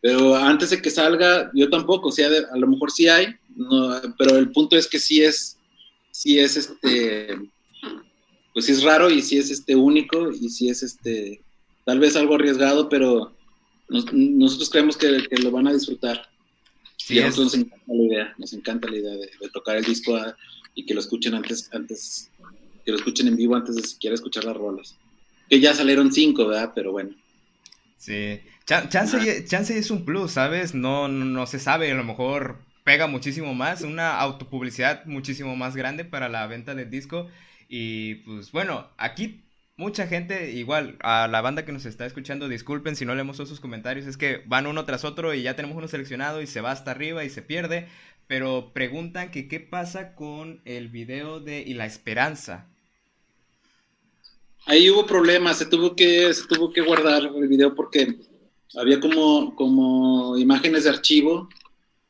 Pero 0.00 0.36
antes 0.36 0.70
de 0.70 0.80
que 0.80 0.90
salga, 0.90 1.50
yo 1.54 1.68
tampoco, 1.68 2.08
o 2.08 2.12
sea, 2.12 2.28
a 2.28 2.56
lo 2.56 2.66
mejor 2.68 2.92
sí 2.92 3.08
hay, 3.08 3.34
no, 3.56 4.00
pero 4.16 4.36
el 4.36 4.52
punto 4.52 4.76
es 4.76 4.86
que 4.86 5.00
sí 5.00 5.22
es, 5.22 5.58
sí 6.12 6.38
es 6.38 6.56
este, 6.56 7.36
pues 8.52 8.66
sí 8.66 8.72
es 8.72 8.82
raro 8.84 9.10
y 9.10 9.20
sí 9.22 9.38
es 9.38 9.50
este 9.50 9.74
único 9.74 10.30
y 10.30 10.48
sí 10.50 10.68
es 10.68 10.84
este, 10.84 11.40
tal 11.88 12.00
vez 12.00 12.16
algo 12.16 12.34
arriesgado, 12.34 12.90
pero 12.90 13.34
nos- 13.88 14.12
nosotros 14.12 14.68
creemos 14.68 14.98
que, 14.98 15.26
que 15.26 15.42
lo 15.42 15.50
van 15.50 15.68
a 15.68 15.72
disfrutar. 15.72 16.28
Sí, 16.98 17.14
y 17.14 17.18
a 17.20 17.22
es- 17.22 17.38
nosotros 17.38 17.54
nos 17.56 17.64
encanta 17.64 17.94
la 17.94 18.02
idea, 18.02 18.34
nos 18.36 18.52
encanta 18.52 18.90
la 18.90 18.96
idea 18.98 19.12
de, 19.12 19.30
de 19.40 19.48
tocar 19.54 19.76
el 19.78 19.84
disco 19.84 20.14
a- 20.14 20.36
y 20.74 20.84
que 20.84 20.92
lo 20.92 21.00
escuchen 21.00 21.32
antes, 21.34 21.70
antes, 21.72 22.30
que 22.84 22.90
lo 22.92 22.98
escuchen 22.98 23.26
en 23.28 23.36
vivo 23.36 23.56
antes 23.56 23.74
de 23.74 23.82
siquiera 23.82 24.12
escuchar 24.12 24.44
las 24.44 24.54
rolas. 24.54 24.96
Que 25.48 25.60
ya 25.60 25.72
salieron 25.72 26.12
cinco, 26.12 26.46
¿verdad? 26.46 26.72
Pero 26.74 26.92
bueno. 26.92 27.12
Sí. 27.96 28.38
Chan- 28.66 28.90
Chance, 28.90 29.46
chance 29.46 29.78
es 29.78 29.90
un 29.90 30.04
plus, 30.04 30.32
¿sabes? 30.32 30.74
No, 30.74 31.08
no, 31.08 31.24
no 31.24 31.46
se 31.46 31.58
sabe, 31.58 31.90
a 31.90 31.94
lo 31.94 32.04
mejor 32.04 32.58
pega 32.84 33.06
muchísimo 33.06 33.54
más, 33.54 33.80
una 33.80 34.18
autopublicidad 34.20 35.06
muchísimo 35.06 35.56
más 35.56 35.74
grande 35.74 36.04
para 36.04 36.28
la 36.28 36.46
venta 36.46 36.74
del 36.74 36.90
disco. 36.90 37.28
Y 37.66 38.16
pues 38.26 38.52
bueno, 38.52 38.88
aquí 38.98 39.40
mucha 39.78 40.08
gente, 40.08 40.50
igual 40.52 40.96
a 41.00 41.28
la 41.28 41.40
banda 41.40 41.64
que 41.64 41.72
nos 41.72 41.86
está 41.86 42.04
escuchando, 42.04 42.48
disculpen 42.48 42.96
si 42.96 43.06
no 43.06 43.14
leemos 43.14 43.36
todos 43.36 43.48
sus 43.48 43.60
comentarios, 43.60 44.06
es 44.06 44.16
que 44.16 44.42
van 44.46 44.66
uno 44.66 44.84
tras 44.84 45.04
otro 45.04 45.32
y 45.32 45.42
ya 45.42 45.56
tenemos 45.56 45.78
uno 45.78 45.88
seleccionado 45.88 46.42
y 46.42 46.46
se 46.46 46.60
va 46.60 46.72
hasta 46.72 46.90
arriba 46.90 47.24
y 47.24 47.30
se 47.30 47.42
pierde. 47.42 47.88
Pero 48.26 48.72
preguntan 48.74 49.30
que 49.30 49.48
qué 49.48 49.60
pasa 49.60 50.14
con 50.14 50.60
el 50.66 50.88
video 50.88 51.40
de 51.40 51.62
Y 51.62 51.72
la 51.74 51.86
Esperanza. 51.86 52.66
Ahí 54.66 54.90
hubo 54.90 55.06
problemas, 55.06 55.56
se 55.56 55.64
tuvo 55.64 55.96
que, 55.96 56.34
se 56.34 56.46
tuvo 56.46 56.70
que 56.72 56.82
guardar 56.82 57.22
el 57.22 57.48
video 57.48 57.74
porque 57.74 58.18
había 58.76 59.00
como, 59.00 59.54
como 59.54 60.36
imágenes 60.36 60.84
de 60.84 60.90
archivo 60.90 61.48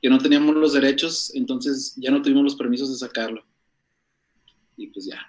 que 0.01 0.09
no 0.09 0.19
teníamos 0.19 0.57
los 0.57 0.73
derechos, 0.73 1.33
entonces 1.35 1.95
ya 1.97 2.11
no 2.11 2.23
tuvimos 2.23 2.43
los 2.43 2.57
permisos 2.57 2.91
de 2.91 2.97
sacarlo. 2.97 3.45
Y 4.77 4.89
pues 4.89 5.07
ya. 5.07 5.21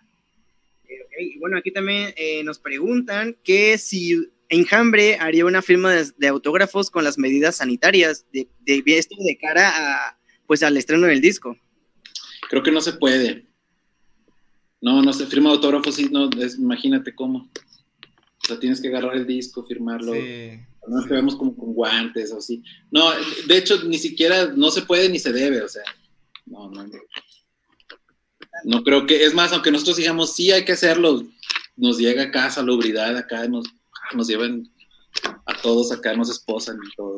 Bueno, 1.39 1.57
aquí 1.57 1.71
también 1.71 2.13
eh, 2.15 2.43
nos 2.43 2.59
preguntan 2.59 3.37
que 3.43 3.77
si 3.77 4.29
Enjambre 4.49 5.17
haría 5.17 5.45
una 5.45 5.61
firma 5.61 5.91
de, 5.93 6.11
de 6.17 6.27
autógrafos 6.27 6.89
con 6.89 7.03
las 7.03 7.17
medidas 7.17 7.57
sanitarias 7.57 8.25
de, 8.33 8.47
de 8.65 8.83
esto 8.97 9.15
de 9.19 9.37
cara 9.37 9.69
a, 10.07 10.19
pues, 10.47 10.63
al 10.63 10.75
estreno 10.77 11.07
del 11.07 11.21
disco. 11.21 11.57
Creo 12.49 12.63
que 12.63 12.71
no 12.71 12.81
se 12.81 12.93
puede. 12.93 13.45
No, 14.81 15.01
no 15.01 15.13
se 15.13 15.25
firma 15.27 15.51
autógrafo, 15.51 15.91
sí, 15.91 16.07
no, 16.11 16.29
es- 16.39 16.57
imagínate 16.57 17.13
cómo. 17.13 17.49
O 18.43 18.47
sea, 18.47 18.59
tienes 18.59 18.79
que 18.81 18.87
agarrar 18.87 19.15
el 19.15 19.27
disco, 19.27 19.65
firmarlo. 19.67 20.13
Sí. 20.13 20.51
No 20.87 21.03
que 21.05 21.13
vemos 21.13 21.35
como 21.35 21.55
con 21.55 21.73
guantes 21.73 22.31
o 22.31 22.37
así. 22.37 22.63
No, 22.89 23.11
de 23.47 23.57
hecho, 23.57 23.83
ni 23.83 23.99
siquiera 23.99 24.47
no 24.55 24.71
se 24.71 24.81
puede 24.83 25.09
ni 25.09 25.19
se 25.19 25.31
debe, 25.33 25.61
o 25.61 25.67
sea. 25.67 25.83
No, 26.45 26.71
no. 26.71 26.83
No 26.87 26.99
creo 28.83 29.05
que, 29.05 29.23
es 29.23 29.33
más, 29.33 29.51
aunque 29.51 29.71
nosotros 29.71 29.97
digamos 29.97 30.35
sí 30.35 30.51
hay 30.51 30.65
que 30.65 30.73
hacerlo, 30.73 31.23
nos 31.77 31.97
llega 31.97 32.23
acá 32.23 32.49
salubridad, 32.49 33.15
acá 33.17 33.47
nos, 33.47 33.65
nos 34.13 34.27
llevan 34.27 34.69
a 35.45 35.53
todos 35.61 35.91
acá, 35.91 36.13
nos 36.15 36.29
esposan 36.29 36.77
y 36.85 36.95
todo. 36.95 37.17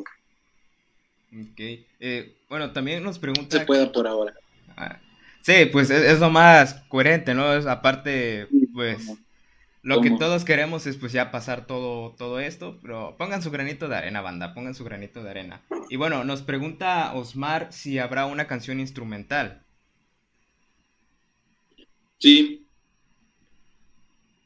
Ok. 1.33 1.59
Eh, 1.99 2.35
bueno, 2.49 2.71
también 2.71 3.03
nos 3.03 3.15
No 3.15 3.21
pregunta... 3.21 3.59
se 3.59 3.65
pueda 3.65 3.91
por 3.91 4.07
ahora. 4.07 4.33
Ah, 4.75 4.99
Sí, 5.41 5.65
pues 5.71 5.89
es, 5.89 6.03
es 6.03 6.19
lo 6.19 6.29
más 6.29 6.75
coherente, 6.87 7.33
¿no? 7.33 7.53
Es 7.53 7.65
aparte, 7.65 8.47
pues 8.73 8.97
¿Cómo? 8.97 9.17
lo 9.81 10.01
que 10.01 10.11
todos 10.11 10.45
queremos 10.45 10.85
es 10.85 10.97
pues 10.97 11.11
ya 11.11 11.31
pasar 11.31 11.65
todo, 11.65 12.11
todo 12.11 12.39
esto, 12.39 12.77
pero 12.83 13.15
pongan 13.17 13.41
su 13.41 13.49
granito 13.49 13.87
de 13.87 13.95
arena, 13.95 14.21
banda, 14.21 14.53
pongan 14.53 14.75
su 14.75 14.83
granito 14.83 15.23
de 15.23 15.31
arena. 15.31 15.61
Y 15.89 15.95
bueno, 15.95 16.23
nos 16.23 16.43
pregunta 16.43 17.13
Osmar 17.15 17.73
si 17.73 17.97
habrá 17.97 18.27
una 18.27 18.45
canción 18.45 18.79
instrumental. 18.79 19.63
Sí. 22.21 22.67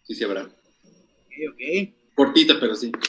Sí, 0.03 0.15
sí 0.15 0.23
habrá. 0.23 0.43
Ok, 0.43 1.34
ok. 1.51 1.93
Cortita, 2.15 2.59
pero 2.59 2.76
sí. 2.76 2.91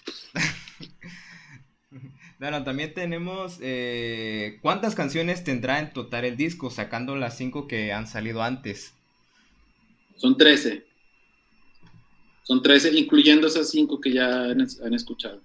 Bueno, 2.39 2.64
también 2.64 2.93
tenemos 2.93 3.57
eh, 3.62 4.59
¿cuántas 4.61 4.95
canciones 4.95 5.43
tendrá 5.43 5.81
en 5.81 5.95
total 5.95 6.27
el 6.27 6.37
disco, 6.37 6.69
sacando 6.69 7.17
las 7.17 7.39
cinco 7.39 7.67
que 7.67 7.95
han 7.95 8.07
salido 8.07 8.43
antes? 8.43 8.93
Son 10.17 10.37
13. 10.37 10.85
Son 12.43 12.62
13, 12.62 12.91
incluyendo 12.93 13.47
esas 13.47 13.71
5 13.71 14.01
que 14.03 14.12
ya 14.12 14.45
han, 14.45 14.61
han 14.61 14.95
escuchado. 14.95 15.41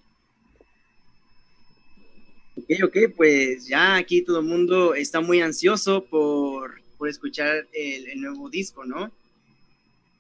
Ok, 2.58 2.70
ok, 2.84 2.98
pues 3.16 3.68
ya 3.68 3.96
aquí 3.96 4.22
todo 4.22 4.40
el 4.40 4.46
mundo 4.46 4.94
está 4.94 5.22
muy 5.22 5.40
ansioso 5.42 6.04
por, 6.04 6.81
por 7.02 7.10
escuchar 7.10 7.68
el, 7.74 8.10
el 8.10 8.22
nuevo 8.22 8.48
disco, 8.48 8.86
¿no? 8.86 9.12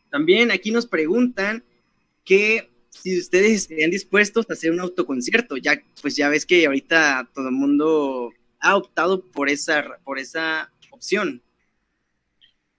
También 0.09 0.49
aquí 0.49 0.71
nos 0.71 0.87
preguntan 0.87 1.63
que 2.25 2.71
si 2.89 3.19
ustedes 3.19 3.51
estarían 3.51 3.91
dispuestos 3.91 4.49
a 4.49 4.53
hacer 4.53 4.71
un 4.71 4.79
autoconcierto, 4.79 5.57
ya 5.57 5.79
pues 6.01 6.15
ya 6.15 6.27
ves 6.27 6.43
que 6.43 6.65
ahorita 6.65 7.29
todo 7.35 7.49
el 7.49 7.53
mundo 7.53 8.33
ha 8.59 8.75
optado 8.75 9.21
por 9.21 9.47
esa, 9.47 9.99
por 10.03 10.17
esa 10.17 10.71
opción. 10.89 11.43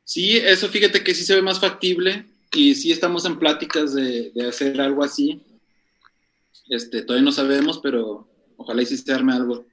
Sí, 0.02 0.36
eso 0.36 0.68
fíjate 0.68 1.04
que 1.04 1.14
sí 1.14 1.22
se 1.22 1.36
ve 1.36 1.42
más 1.42 1.60
factible 1.60 2.26
y 2.52 2.74
sí 2.74 2.90
estamos 2.90 3.24
en 3.24 3.38
pláticas 3.38 3.94
de, 3.94 4.32
de 4.32 4.48
hacer 4.48 4.80
algo 4.80 5.04
así. 5.04 5.40
Este, 6.68 7.02
todavía 7.02 7.24
no 7.24 7.30
sabemos, 7.30 7.78
pero 7.80 8.28
ojalá 8.56 8.84
se 8.84 9.12
arme 9.12 9.32
algo. 9.32 9.64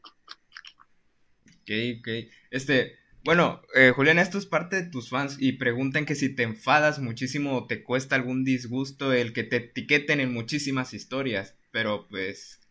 Ok, 1.61 1.71
ok. 1.97 2.07
Este, 2.51 2.98
bueno, 3.23 3.61
eh, 3.75 3.91
Julián, 3.95 4.17
esto 4.19 4.37
es 4.37 4.45
parte 4.45 4.77
de 4.81 4.89
tus 4.89 5.09
fans 5.09 5.37
y 5.39 5.53
preguntan 5.53 6.05
que 6.05 6.15
si 6.15 6.33
te 6.35 6.43
enfadas 6.43 6.99
muchísimo 6.99 7.57
o 7.57 7.67
te 7.67 7.83
cuesta 7.83 8.15
algún 8.15 8.43
disgusto 8.45 9.13
el 9.13 9.33
que 9.33 9.43
te 9.43 9.57
etiqueten 9.57 10.19
en 10.21 10.33
muchísimas 10.33 10.93
historias, 10.93 11.55
pero 11.71 12.07
pues 12.09 12.61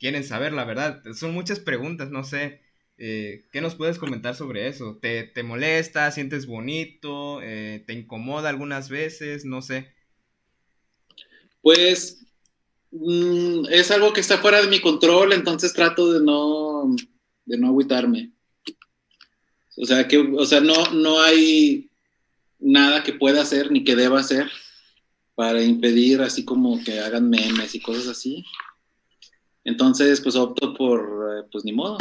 quieren 0.00 0.24
saber 0.24 0.52
la 0.52 0.64
verdad. 0.64 1.02
Son 1.14 1.32
muchas 1.34 1.60
preguntas, 1.60 2.10
no 2.10 2.24
sé. 2.24 2.60
eh, 2.98 3.46
¿qué 3.52 3.60
nos 3.60 3.76
puedes 3.76 3.98
comentar 3.98 4.34
sobre 4.34 4.68
eso? 4.68 4.98
¿Te, 5.00 5.24
te 5.24 5.42
molesta? 5.44 6.10
¿Sientes 6.10 6.46
bonito? 6.46 7.40
Eh, 7.42 7.84
¿te 7.86 7.92
incomoda 7.94 8.48
algunas 8.50 8.88
veces? 8.90 9.44
No 9.44 9.62
sé. 9.62 9.92
Pues 11.60 12.24
mm, 12.92 13.66
es 13.70 13.90
algo 13.90 14.12
que 14.12 14.20
está 14.20 14.38
fuera 14.38 14.62
de 14.62 14.68
mi 14.68 14.80
control, 14.80 15.32
entonces 15.32 15.72
trato 15.74 16.12
de 16.12 16.24
no, 16.24 16.94
de 17.46 17.58
no 17.58 17.68
agüitarme. 17.68 18.32
O 19.76 19.86
sea, 19.86 20.06
que, 20.06 20.18
o 20.18 20.44
sea, 20.44 20.60
no, 20.60 20.90
no 20.92 21.20
hay 21.20 21.90
nada 22.58 23.02
que 23.02 23.12
pueda 23.12 23.42
hacer 23.42 23.70
ni 23.70 23.84
que 23.84 23.96
deba 23.96 24.20
hacer 24.20 24.50
para 25.34 25.62
impedir 25.62 26.20
así 26.20 26.44
como 26.44 26.82
que 26.84 27.00
hagan 27.00 27.28
memes 27.28 27.74
y 27.74 27.80
cosas 27.80 28.08
así. 28.08 28.44
Entonces, 29.64 30.20
pues 30.20 30.36
opto 30.36 30.74
por, 30.74 31.00
eh, 31.38 31.48
pues 31.50 31.64
ni 31.64 31.72
modo. 31.72 31.98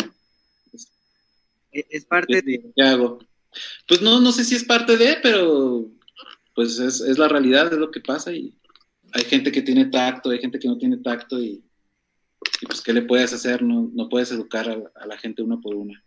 Es, 1.71 2.05
parte 2.05 2.41
de... 2.41 2.71
¿Qué 2.75 2.83
hago? 2.83 3.19
Pues 3.87 4.01
no, 4.01 4.19
no 4.19 4.31
sé 4.31 4.43
si 4.43 4.55
es 4.55 4.63
parte 4.63 4.97
de, 4.97 5.17
pero 5.21 5.89
pues 6.53 6.79
es, 6.79 6.99
es 6.99 7.17
la 7.17 7.29
realidad, 7.29 7.71
es 7.71 7.79
lo 7.79 7.91
que 7.91 8.01
pasa 8.01 8.33
y 8.33 8.53
hay 9.13 9.23
gente 9.23 9.51
que 9.51 9.61
tiene 9.61 9.85
tacto, 9.85 10.29
hay 10.29 10.39
gente 10.39 10.59
que 10.59 10.67
no 10.67 10.77
tiene 10.77 10.97
tacto 10.97 11.39
y, 11.39 11.63
y 12.61 12.65
pues 12.65 12.81
¿qué 12.81 12.93
le 12.93 13.03
puedes 13.03 13.31
hacer? 13.31 13.61
No, 13.61 13.89
no 13.93 14.09
puedes 14.09 14.31
educar 14.31 14.69
a, 14.69 15.01
a 15.01 15.05
la 15.05 15.17
gente 15.17 15.41
una 15.41 15.59
por 15.59 15.75
una. 15.75 16.03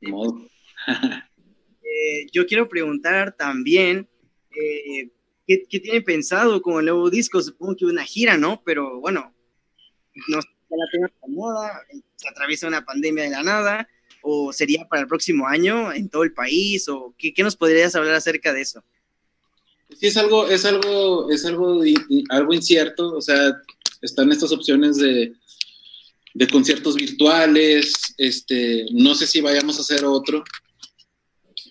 Ni 0.00 0.10
modo. 0.10 0.48
Eh, 1.96 2.26
yo 2.32 2.44
quiero 2.44 2.68
preguntar 2.68 3.36
también, 3.36 4.08
eh, 4.50 5.10
¿qué, 5.46 5.64
qué 5.68 5.78
tienen 5.78 6.02
pensado 6.02 6.60
con 6.60 6.80
el 6.80 6.86
nuevo 6.86 7.08
disco? 7.08 7.40
Supongo 7.40 7.76
que 7.76 7.84
una 7.84 8.02
gira, 8.02 8.36
¿no? 8.36 8.62
Pero 8.64 8.98
bueno, 9.00 9.32
no 10.28 10.40
ya 10.40 10.76
la 10.76 10.90
tengan 10.90 11.12
planeada, 11.20 11.82
se 12.16 12.28
atraviesa 12.28 12.68
una 12.68 12.84
pandemia 12.84 13.24
de 13.24 13.30
la 13.30 13.42
nada, 13.42 13.88
o 14.22 14.52
sería 14.52 14.86
para 14.88 15.02
el 15.02 15.08
próximo 15.08 15.46
año 15.46 15.92
en 15.92 16.08
todo 16.08 16.22
el 16.22 16.32
país, 16.32 16.88
o 16.88 17.14
qué, 17.18 17.32
nos 17.38 17.56
podrías 17.56 17.94
hablar 17.94 18.14
acerca 18.14 18.52
de 18.52 18.62
eso? 18.62 18.82
Sí, 19.98 20.06
es 20.06 20.16
algo, 20.16 20.48
es 20.48 20.64
algo, 20.64 21.30
es 21.30 21.44
algo, 21.44 21.82
algo 22.30 22.54
incierto, 22.54 23.14
o 23.14 23.20
sea, 23.20 23.54
están 24.00 24.32
estas 24.32 24.50
opciones 24.50 24.96
de, 24.96 25.34
de 26.32 26.48
conciertos 26.48 26.96
virtuales, 26.96 28.14
este, 28.16 28.86
no 28.92 29.14
sé 29.14 29.26
si 29.26 29.40
vayamos 29.40 29.78
a 29.78 29.82
hacer 29.82 30.04
otro, 30.04 30.42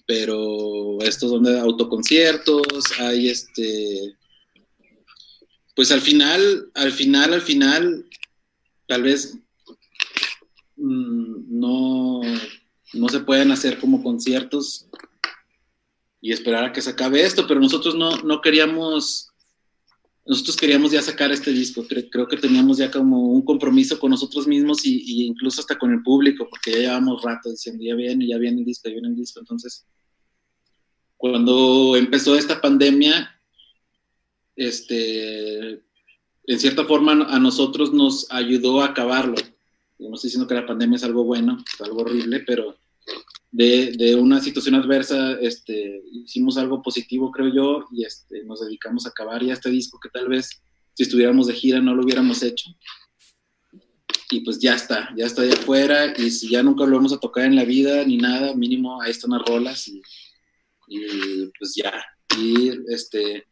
pero 0.05 0.99
estos 1.01 1.29
son 1.29 1.43
de 1.43 1.59
autoconciertos, 1.59 2.63
hay 2.99 3.29
este, 3.29 4.15
pues 5.75 5.91
al 5.91 6.01
final, 6.01 6.69
al 6.73 6.91
final, 6.91 7.33
al 7.33 7.41
final, 7.41 8.05
tal 8.87 9.03
vez 9.03 9.37
mm, 10.75 11.59
no, 11.59 12.21
no 12.93 13.09
se 13.09 13.19
pueden 13.21 13.51
hacer 13.51 13.79
como 13.79 14.03
conciertos 14.03 14.87
y 16.21 16.31
esperar 16.31 16.65
a 16.65 16.71
que 16.71 16.81
se 16.81 16.91
acabe 16.91 17.21
esto, 17.21 17.45
pero 17.47 17.59
nosotros 17.59 17.95
no, 17.95 18.17
no 18.23 18.39
queríamos, 18.39 19.29
nosotros 20.25 20.55
queríamos 20.55 20.91
ya 20.91 21.01
sacar 21.01 21.31
este 21.31 21.51
disco, 21.51 21.83
Cre- 21.85 22.07
creo 22.09 22.27
que 22.27 22.37
teníamos 22.37 22.77
ya 22.77 22.89
como 22.89 23.31
un 23.31 23.41
compromiso 23.43 23.99
con 23.99 24.11
nosotros 24.11 24.47
mismos 24.47 24.85
y, 24.85 25.25
incluso 25.25 25.59
hasta 25.59 25.77
con 25.77 25.91
el 25.91 26.01
público, 26.01 26.47
porque 26.49 26.71
ya 26.71 26.77
llevábamos 26.77 27.21
rato 27.23 27.49
diciendo, 27.49 27.83
ya 27.83 27.95
viene, 27.95 28.25
ya 28.27 28.37
viene 28.37 28.59
el 28.59 28.65
disco, 28.65 28.87
ya 28.87 28.93
viene 28.93 29.09
el 29.09 29.15
disco, 29.17 29.41
entonces, 29.41 29.85
cuando 31.23 31.95
empezó 31.95 32.35
esta 32.35 32.59
pandemia, 32.59 33.33
este, 34.57 35.69
en 35.71 36.59
cierta 36.59 36.83
forma 36.83 37.13
a 37.13 37.39
nosotros 37.39 37.93
nos 37.93 38.29
ayudó 38.29 38.81
a 38.81 38.87
acabarlo. 38.87 39.35
No 39.99 40.15
estoy 40.15 40.27
diciendo 40.27 40.49
que 40.49 40.55
la 40.55 40.65
pandemia 40.65 40.97
es 40.97 41.03
algo 41.05 41.23
bueno, 41.23 41.63
es 41.73 41.79
algo 41.79 42.01
horrible, 42.01 42.41
pero 42.41 42.75
de, 43.53 43.93
de 43.93 44.15
una 44.15 44.41
situación 44.41 44.75
adversa, 44.75 45.39
este, 45.39 46.03
hicimos 46.11 46.57
algo 46.57 46.81
positivo, 46.81 47.31
creo 47.31 47.53
yo, 47.53 47.85
y 47.93 48.03
este, 48.03 48.43
nos 48.43 48.59
dedicamos 48.59 49.05
a 49.05 49.11
acabar 49.11 49.45
ya 49.45 49.53
este 49.53 49.69
disco 49.69 50.01
que 50.01 50.09
tal 50.09 50.27
vez 50.27 50.61
si 50.93 51.03
estuviéramos 51.03 51.47
de 51.47 51.53
gira 51.53 51.79
no 51.79 51.95
lo 51.95 52.03
hubiéramos 52.03 52.43
hecho. 52.43 52.69
Y 54.29 54.41
pues 54.41 54.59
ya 54.59 54.75
está, 54.75 55.13
ya 55.15 55.25
está 55.25 55.43
allá 55.43 55.53
afuera, 55.53 56.13
y 56.17 56.29
si 56.31 56.49
ya 56.49 56.61
nunca 56.61 56.85
lo 56.85 56.97
vamos 56.97 57.13
a 57.13 57.19
tocar 57.19 57.45
en 57.45 57.55
la 57.55 57.63
vida 57.63 58.03
ni 58.03 58.17
nada, 58.17 58.53
mínimo 58.55 59.01
ahí 59.01 59.11
están 59.11 59.31
las 59.31 59.43
rolas, 59.43 59.87
y, 59.87 60.01
y 60.95 61.51
pues 61.57 61.75
ya. 61.75 62.03
Y 62.37 62.71
este, 62.91 63.45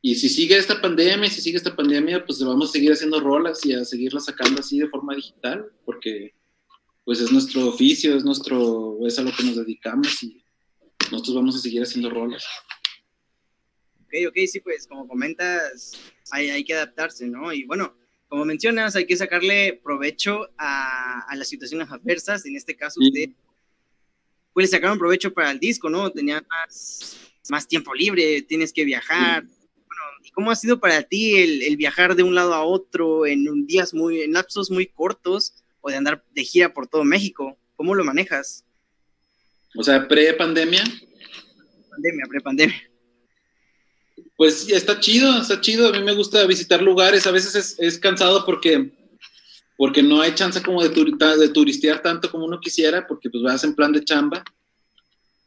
y 0.00 0.16
si 0.16 0.28
sigue 0.28 0.56
esta 0.56 0.80
pandemia, 0.80 1.30
si 1.30 1.40
sigue 1.40 1.56
esta 1.56 1.76
pandemia, 1.76 2.24
pues 2.24 2.42
vamos 2.42 2.70
a 2.70 2.72
seguir 2.72 2.92
haciendo 2.92 3.20
rolas 3.20 3.64
y 3.64 3.72
a 3.72 3.84
seguirlas 3.84 4.24
sacando 4.24 4.60
así 4.60 4.80
de 4.80 4.88
forma 4.88 5.14
digital, 5.14 5.70
porque 5.84 6.34
pues 7.04 7.20
es 7.20 7.30
nuestro 7.30 7.68
oficio, 7.68 8.16
es 8.16 8.24
nuestro, 8.24 8.98
es 9.06 9.18
a 9.18 9.22
lo 9.22 9.32
que 9.32 9.44
nos 9.44 9.56
dedicamos 9.56 10.22
y 10.22 10.44
nosotros 11.10 11.36
vamos 11.36 11.56
a 11.56 11.60
seguir 11.60 11.82
haciendo 11.82 12.10
rolas. 12.10 12.44
Ok, 14.00 14.14
ok, 14.28 14.36
sí, 14.46 14.60
pues 14.60 14.86
como 14.86 15.06
comentas, 15.06 15.98
hay, 16.32 16.50
hay 16.50 16.64
que 16.64 16.74
adaptarse, 16.74 17.26
¿no? 17.28 17.52
Y 17.52 17.64
bueno, 17.64 17.96
como 18.28 18.44
mencionas, 18.44 18.96
hay 18.96 19.06
que 19.06 19.16
sacarle 19.16 19.80
provecho 19.84 20.48
a, 20.58 21.20
a 21.28 21.36
las 21.36 21.48
situaciones 21.48 21.90
adversas. 21.90 22.44
En 22.44 22.56
este 22.56 22.76
caso, 22.76 23.00
Sí. 23.00 23.34
Pues 24.52 24.64
le 24.64 24.68
sacaron 24.68 24.98
provecho 24.98 25.32
para 25.32 25.50
el 25.50 25.58
disco, 25.58 25.88
¿no? 25.88 26.10
Tenía 26.10 26.44
más, 26.48 27.16
más 27.48 27.66
tiempo 27.66 27.94
libre, 27.94 28.42
tienes 28.42 28.72
que 28.72 28.84
viajar. 28.84 29.42
Bueno, 29.42 30.02
¿y 30.24 30.30
cómo 30.30 30.50
ha 30.50 30.56
sido 30.56 30.80
para 30.80 31.02
ti 31.02 31.36
el, 31.36 31.62
el 31.62 31.76
viajar 31.76 32.14
de 32.14 32.22
un 32.22 32.34
lado 32.34 32.54
a 32.54 32.64
otro 32.64 33.26
en 33.26 33.48
un 33.48 33.66
días 33.66 33.94
muy, 33.94 34.22
en 34.22 34.32
lapsos 34.32 34.70
muy 34.70 34.86
cortos 34.86 35.54
o 35.80 35.90
de 35.90 35.96
andar 35.96 36.24
de 36.34 36.44
gira 36.44 36.72
por 36.72 36.86
todo 36.86 37.04
México? 37.04 37.56
¿Cómo 37.76 37.94
lo 37.94 38.04
manejas? 38.04 38.64
O 39.74 39.82
sea, 39.82 40.06
pre-pandemia, 40.06 40.84
Pandemia, 41.92 42.24
prepandemia. 42.28 42.82
pues 44.36 44.68
está 44.70 44.98
chido, 44.98 45.40
está 45.40 45.60
chido. 45.60 45.88
A 45.88 45.92
mí 45.92 46.02
me 46.02 46.14
gusta 46.14 46.46
visitar 46.46 46.80
lugares. 46.82 47.26
A 47.26 47.30
veces 47.30 47.54
es, 47.54 47.78
es 47.78 47.98
cansado 47.98 48.46
porque, 48.46 48.92
porque 49.76 50.02
no 50.02 50.20
hay 50.20 50.34
chance 50.34 50.62
como 50.62 50.82
de, 50.82 50.90
turita- 50.90 51.36
de 51.36 51.48
turistear 51.48 52.02
tanto 52.02 52.30
como 52.30 52.44
uno 52.44 52.60
quisiera, 52.60 53.06
porque 53.06 53.30
pues 53.30 53.42
vas 53.42 53.64
en 53.64 53.74
plan 53.74 53.92
de 53.92 54.04
chamba. 54.04 54.44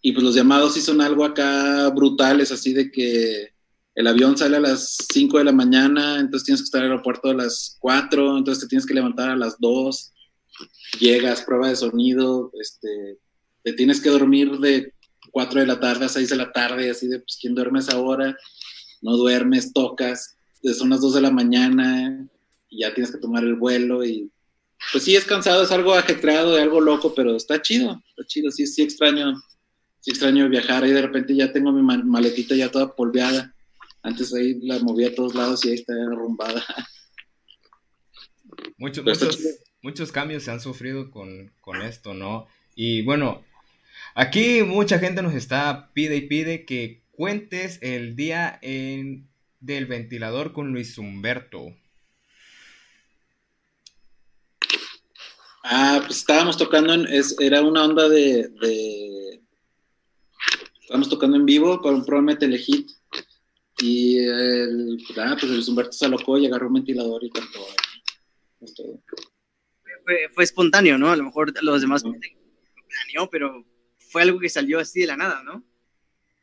Y 0.01 0.11
pues 0.11 0.23
los 0.23 0.35
llamados 0.35 0.73
sí 0.73 0.81
son 0.81 1.01
algo 1.01 1.25
acá 1.25 1.89
brutales, 1.89 2.51
así 2.51 2.73
de 2.73 2.91
que 2.91 3.53
el 3.95 4.07
avión 4.07 4.37
sale 4.37 4.57
a 4.57 4.59
las 4.59 4.97
5 5.11 5.37
de 5.37 5.45
la 5.45 5.51
mañana, 5.51 6.19
entonces 6.19 6.45
tienes 6.45 6.61
que 6.61 6.65
estar 6.65 6.83
el 6.83 6.91
aeropuerto 6.91 7.29
a 7.29 7.33
las 7.33 7.77
4, 7.79 8.37
entonces 8.37 8.61
te 8.63 8.67
tienes 8.67 8.85
que 8.85 8.93
levantar 8.93 9.29
a 9.29 9.37
las 9.37 9.57
2, 9.59 10.11
llegas, 10.99 11.41
prueba 11.43 11.69
de 11.69 11.75
sonido, 11.77 12.51
este, 12.61 13.17
te 13.63 13.73
tienes 13.73 14.01
que 14.01 14.09
dormir 14.09 14.51
de 14.59 14.93
4 15.31 15.61
de 15.61 15.67
la 15.67 15.79
tarde 15.79 16.05
a 16.05 16.09
6 16.09 16.29
de 16.29 16.35
la 16.35 16.51
tarde, 16.51 16.89
así 16.89 17.07
de, 17.07 17.19
pues, 17.19 17.37
¿quién 17.39 17.55
duerme 17.55 17.79
a 17.79 17.83
esa 17.83 17.97
hora? 17.99 18.37
No 19.01 19.15
duermes, 19.15 19.71
tocas, 19.73 20.37
son 20.77 20.89
las 20.89 21.01
2 21.01 21.13
de 21.15 21.21
la 21.21 21.31
mañana 21.31 22.27
y 22.75 22.81
ya 22.81 22.93
tienes 22.93 23.11
que 23.11 23.19
tomar 23.19 23.43
el 23.43 23.55
vuelo 23.55 24.03
y 24.05 24.31
pues 24.91 25.03
sí 25.05 25.15
es 25.15 25.23
cansado, 25.25 25.63
es 25.63 25.71
algo 25.71 25.93
ajetreado, 25.93 26.55
algo 26.57 26.81
loco, 26.81 27.15
pero 27.15 27.35
está 27.35 27.61
chido, 27.61 28.03
está 28.09 28.27
chido, 28.27 28.51
sí, 28.51 28.67
sí 28.67 28.83
extraño, 28.83 29.33
sí 30.01 30.11
extraño 30.11 30.49
viajar 30.49 30.85
y 30.85 30.91
de 30.91 31.01
repente 31.01 31.35
ya 31.35 31.51
tengo 31.53 31.71
mi 31.71 31.81
ma- 31.81 32.03
maletita 32.03 32.55
ya 32.55 32.69
toda 32.69 32.95
polveada. 32.95 33.53
Antes 34.03 34.33
ahí 34.35 34.59
la 34.61 34.79
movía 34.79 35.07
a 35.09 35.15
todos 35.15 35.33
lados 35.33 35.65
y 35.65 35.69
ahí 35.69 35.75
está 35.75 35.93
arrumbada. 35.93 36.63
Muchos, 38.77 39.05
muchos 39.81 40.11
cambios 40.11 40.43
se 40.43 40.51
han 40.51 40.59
sufrido 40.61 41.09
con, 41.09 41.51
con 41.61 41.81
esto, 41.81 42.13
¿no? 42.13 42.47
Y 42.75 43.01
bueno, 43.03 43.43
aquí 44.13 44.63
mucha 44.63 44.99
gente 44.99 45.21
nos 45.21 45.33
está 45.33 45.91
pide 45.93 46.17
y 46.17 46.21
pide 46.27 46.65
que 46.65 47.01
cuentes 47.11 47.79
el 47.81 48.15
día 48.15 48.59
en, 48.61 49.27
del 49.61 49.85
ventilador 49.85 50.53
con 50.53 50.71
Luis 50.71 50.97
Humberto. 50.97 51.73
Ah, 55.67 56.01
pues 56.05 56.19
estábamos 56.19 56.57
tocando, 56.57 56.93
en, 56.93 57.07
es, 57.07 57.35
era 57.39 57.61
una 57.63 57.85
onda 57.85 58.07
de, 58.07 58.49
de- 58.61 59.41
Estábamos 60.81 61.09
tocando 61.09 61.35
en 61.37 61.45
vivo 61.47 61.81
para 61.81 61.95
un 61.95 62.05
programa 62.05 62.33
de 62.33 62.37
Telehit. 62.37 62.91
Y 63.81 64.19
el, 64.19 64.97
ah, 65.17 65.35
pues 65.39 65.51
el 65.51 65.63
Humberto 65.67 65.91
se 65.93 66.05
alocó 66.05 66.37
y 66.37 66.45
agarró 66.45 66.67
un 66.67 66.75
ventilador 66.75 67.23
y 67.23 67.29
cantó. 67.31 67.65
Fue, 70.05 70.29
fue 70.33 70.43
espontáneo, 70.43 70.97
¿no? 70.97 71.09
A 71.11 71.15
lo 71.15 71.23
mejor 71.23 71.51
los 71.63 71.81
demás 71.81 72.03
lo 72.03 72.11
planeó, 72.13 73.29
pero 73.31 73.65
fue 73.97 74.21
algo 74.21 74.39
que 74.39 74.49
salió 74.49 74.79
así 74.79 75.01
de 75.01 75.07
la 75.07 75.17
nada, 75.17 75.41
¿no? 75.43 75.63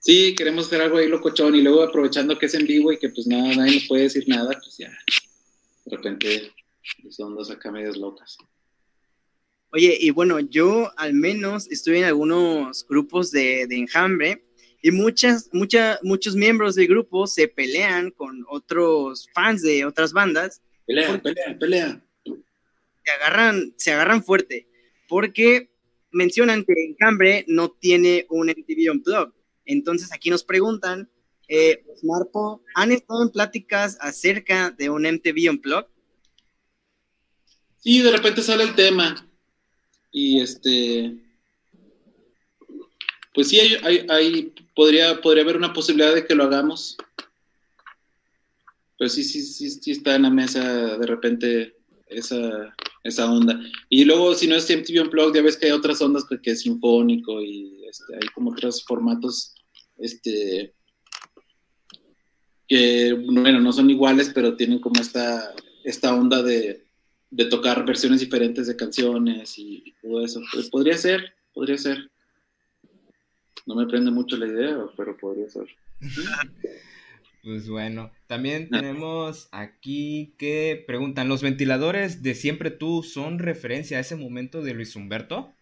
Sí, 0.01 0.35
queremos 0.35 0.67
hacer 0.67 0.81
algo 0.83 0.99
ahí 0.99 1.09
locochón 1.09 1.55
y 1.55 1.63
luego 1.63 1.85
aprovechando 1.85 2.37
que 2.37 2.47
es 2.47 2.55
en 2.55 2.67
vivo 2.67 2.91
y 2.93 2.99
que 2.99 3.09
pues 3.09 3.27
nada, 3.29 3.55
nadie 3.55 3.77
nos 3.77 3.87
puede 3.87 4.03
decir 4.03 4.25
nada, 4.27 4.51
pues 4.61 4.77
ya. 4.79 4.91
De 5.85 5.97
repente 5.97 6.53
son 7.11 7.37
dos 7.37 7.51
acá 7.53 7.71
medias 7.71 7.97
locas. 7.97 8.37
Oye, 9.73 9.97
y 9.99 10.11
bueno, 10.11 10.39
yo 10.39 10.93
al 10.99 11.15
menos 11.15 11.71
estoy 11.71 11.99
en 11.99 12.05
algunos 12.05 12.87
grupos 12.87 13.31
de, 13.31 13.67
de 13.67 13.77
enjambre 13.79 14.45
y 14.83 14.91
muchas, 14.91 15.49
mucha, 15.53 15.99
muchos 16.03 16.37
miembros 16.37 16.75
del 16.75 16.89
grupo 16.89 17.27
se 17.27 17.49
pelean 17.49 18.11
con 18.11 18.45
otros 18.49 19.29
fans 19.33 19.63
de 19.63 19.87
otras 19.87 20.13
bandas, 20.13 20.61
Pelea, 20.87 21.23
pelea, 21.23 21.59
pelea. 21.59 22.05
se 22.25 23.11
agarran, 23.13 23.73
se 23.77 23.93
agarran 23.93 24.23
fuerte, 24.23 24.69
porque 25.09 25.71
mencionan 26.11 26.65
que 26.65 26.75
enjambre 26.89 27.45
no 27.49 27.71
tiene 27.71 28.27
un 28.29 28.49
MTV 28.49 28.91
Unplugged. 28.91 29.33
Entonces 29.65 30.13
aquí 30.13 30.29
nos 30.29 30.43
preguntan, 30.43 31.09
eh, 31.49 31.85
Marpo, 32.03 32.63
¿han 32.75 32.93
estado 32.93 33.23
en 33.23 33.31
pláticas 33.31 33.97
acerca 34.01 34.71
de 34.71 34.91
un 34.91 35.07
MTV 35.07 35.51
Unplugged? 35.51 35.87
Sí, 37.79 38.03
de 38.03 38.11
repente 38.11 38.43
sale 38.43 38.65
el 38.65 38.75
tema. 38.75 39.29
Y 40.13 40.41
este. 40.41 41.17
Pues 43.35 43.49
sí, 43.49 43.59
hay, 43.59 44.53
podría, 44.75 45.21
podría 45.21 45.43
haber 45.43 45.57
una 45.57 45.73
posibilidad 45.73 46.15
de 46.15 46.27
que 46.27 46.35
lo 46.35 46.45
hagamos. 46.45 46.97
Pero 48.99 49.09
sí, 49.09 49.25
sí, 49.25 49.43
sí, 49.43 49.71
sí 49.71 49.91
está 49.91 50.15
en 50.15 50.23
la 50.23 50.31
mesa 50.31 50.99
de 50.99 51.07
repente 51.07 51.77
esa, 52.09 52.75
esa 53.03 53.33
onda. 53.33 53.59
Y 53.89 54.05
luego, 54.05 54.35
si 54.35 54.47
no 54.47 54.55
es 54.55 54.69
MTV 54.69 55.03
Unplugged, 55.03 55.35
ya 55.35 55.43
ves 55.43 55.57
que 55.57 55.67
hay 55.67 55.73
otras 55.73 56.01
ondas 56.03 56.25
que, 56.29 56.41
que 56.41 56.51
es 56.53 56.61
sinfónico 56.61 57.41
y 57.41 57.85
este, 57.89 58.15
hay 58.15 58.29
como 58.35 58.51
otros 58.51 58.85
formatos 58.85 59.55
este, 59.97 60.75
que, 62.69 63.13
bueno, 63.13 63.61
no 63.61 63.73
son 63.73 63.91
iguales, 63.91 64.31
pero 64.35 64.57
tienen 64.57 64.79
como 64.79 65.01
esta, 65.01 65.55
esta 65.85 66.15
onda 66.15 66.43
de, 66.43 66.82
de 67.33 67.47
tocar 67.47 67.85
versiones 67.87 68.21
diferentes 68.21 68.67
de 68.67 68.77
canciones 68.77 69.59
y 69.59 69.95
todo 70.03 70.23
eso. 70.25 70.41
Pues 70.53 70.69
podría 70.69 70.97
ser, 70.99 71.35
podría 71.55 71.79
ser. 71.79 72.11
No 73.67 73.75
me 73.75 73.87
prende 73.87 74.11
mucho 74.11 74.37
la 74.37 74.47
idea, 74.47 74.79
pero 74.97 75.17
podría 75.17 75.49
ser. 75.49 75.67
Pues 77.45 77.69
bueno, 77.69 78.13
también 78.29 78.71
tenemos 78.71 79.49
aquí 79.51 80.33
que 80.39 80.85
preguntan, 80.87 81.29
¿los 81.29 81.43
ventiladores 81.43 82.23
de 82.23 82.37
Siempre 82.37 82.71
Tú 82.71 83.03
son 83.03 83.41
referencia 83.41 83.99
a 83.99 84.01
ese 84.01 84.15
momento 84.15 84.63
de 84.63 84.75
Luis 84.75 84.95
Humberto? 84.95 85.53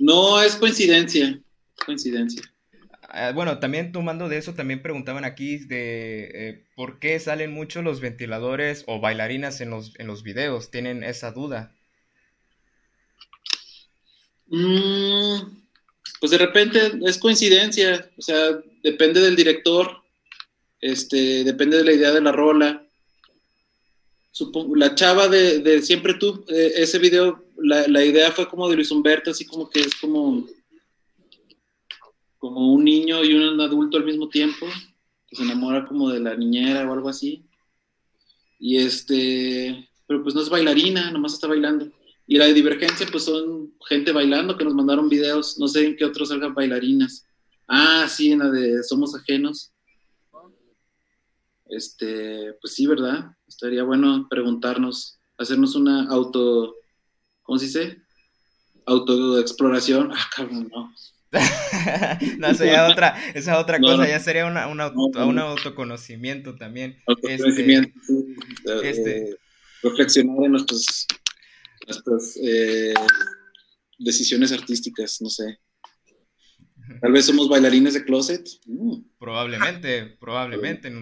No, 0.00 0.42
es 0.42 0.56
coincidencia. 0.56 1.40
Coincidencia. 1.84 2.42
Ah, 3.08 3.32
bueno, 3.32 3.58
también 3.60 3.92
tomando 3.92 4.28
de 4.28 4.38
eso, 4.38 4.54
también 4.54 4.82
preguntaban 4.82 5.24
aquí 5.24 5.58
de 5.58 6.30
eh, 6.34 6.64
por 6.74 6.98
qué 6.98 7.18
salen 7.20 7.52
mucho 7.52 7.82
los 7.82 8.00
ventiladores 8.00 8.84
o 8.86 9.00
bailarinas 9.00 9.60
en 9.60 9.70
los, 9.70 9.92
en 9.98 10.06
los 10.08 10.22
videos. 10.22 10.70
Tienen 10.70 11.04
esa 11.04 11.30
duda. 11.30 11.72
Mm, 14.48 15.56
pues 16.20 16.32
de 16.32 16.38
repente 16.38 16.92
es 17.04 17.18
coincidencia, 17.18 18.10
o 18.16 18.22
sea, 18.22 18.58
depende 18.82 19.20
del 19.20 19.36
director, 19.36 20.02
este, 20.80 21.44
depende 21.44 21.76
de 21.78 21.84
la 21.84 21.92
idea 21.92 22.12
de 22.12 22.20
la 22.20 22.32
rola. 22.32 22.82
La 24.74 24.94
chava 24.94 25.28
de, 25.28 25.60
de 25.60 25.80
Siempre 25.80 26.14
Tú, 26.14 26.44
eh, 26.48 26.72
ese 26.76 26.98
video, 26.98 27.44
la, 27.56 27.86
la 27.88 28.04
idea 28.04 28.30
fue 28.32 28.48
como 28.48 28.68
de 28.68 28.76
Luis 28.76 28.90
Humberto, 28.90 29.30
así 29.30 29.46
como 29.46 29.70
que 29.70 29.80
es 29.80 29.94
como, 29.94 30.46
como 32.38 32.72
un 32.72 32.84
niño 32.84 33.24
y 33.24 33.34
un 33.34 33.60
adulto 33.60 33.96
al 33.96 34.04
mismo 34.04 34.28
tiempo, 34.28 34.66
que 35.26 35.36
se 35.36 35.42
enamora 35.42 35.86
como 35.86 36.10
de 36.10 36.20
la 36.20 36.36
niñera 36.36 36.88
o 36.88 36.92
algo 36.92 37.08
así. 37.08 37.44
Y 38.58 38.78
este, 38.78 39.88
pero 40.06 40.22
pues 40.22 40.34
no 40.34 40.42
es 40.42 40.48
bailarina, 40.48 41.10
nomás 41.10 41.34
está 41.34 41.46
bailando. 41.46 41.90
Y 42.26 42.38
la 42.38 42.46
de 42.46 42.54
Divergencia, 42.54 43.06
pues 43.10 43.24
son 43.24 43.74
gente 43.88 44.12
bailando 44.12 44.56
que 44.56 44.64
nos 44.64 44.74
mandaron 44.74 45.08
videos. 45.08 45.58
No 45.58 45.68
sé 45.68 45.86
en 45.86 45.96
qué 45.96 46.04
otros 46.04 46.30
salgan 46.30 46.54
bailarinas. 46.54 47.26
Ah, 47.68 48.06
sí, 48.08 48.32
en 48.32 48.40
la 48.40 48.50
de 48.50 48.82
Somos 48.82 49.14
Ajenos. 49.14 49.72
Este, 51.68 52.54
pues 52.60 52.74
sí, 52.74 52.86
¿verdad? 52.86 53.30
Estaría 53.46 53.82
bueno 53.82 54.26
preguntarnos, 54.28 55.18
hacernos 55.36 55.74
una 55.74 56.08
auto, 56.08 56.74
¿cómo 57.42 57.58
se 57.58 57.66
dice? 57.66 58.06
autoexploración, 58.86 60.12
ah, 60.12 60.30
cabrón, 60.34 60.70
no. 60.72 60.92
no, 62.38 62.54
sería 62.54 62.88
otra, 62.88 63.16
esa 63.34 63.58
otra 63.58 63.78
No, 63.78 63.88
cosa, 63.88 64.02
no. 64.04 64.08
ya 64.08 64.20
sería 64.20 64.46
una, 64.46 64.68
una 64.68 64.90
No, 64.90 65.26
un 65.26 65.34
no. 65.34 65.42
autoconocimiento 65.42 66.56
también. 66.56 66.98
Autoconocimiento, 67.06 67.90
sí, 68.06 68.36
eh, 68.66 68.80
este- 68.90 69.36
reflexionar 69.82 70.44
en 70.44 70.52
nuestras, 70.52 71.06
nuestras 71.86 72.38
eh, 72.42 72.94
decisiones 73.98 74.52
artísticas, 74.52 75.20
no 75.20 75.28
sé. 75.28 75.58
Tal 77.00 77.12
vez 77.12 77.26
somos 77.26 77.48
bailarines 77.48 77.94
de 77.94 78.04
closet. 78.04 78.46
Mm. 78.66 78.98
Probablemente, 79.18 80.06
probablemente. 80.20 80.92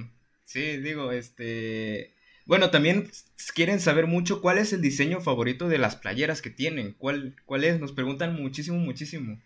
Sí, 0.45 0.79
digo, 0.79 1.13
este... 1.13 2.15
Bueno, 2.47 2.71
también 2.71 3.11
quieren 3.55 3.81
saber 3.81 4.07
mucho 4.07 4.43
cuál 4.43 4.59
es 4.59 4.73
el 4.75 4.83
diseño 4.83 5.21
favorito 5.21 5.69
de 5.69 5.79
las 5.79 5.97
playeras 5.97 6.43
que 6.43 6.51
tienen. 6.51 6.93
¿Cuál, 6.99 7.37
cuál 7.47 7.65
es? 7.65 7.81
Nos 7.81 7.93
preguntan 7.93 8.35
muchísimo, 8.35 8.79
muchísimo. 8.79 9.41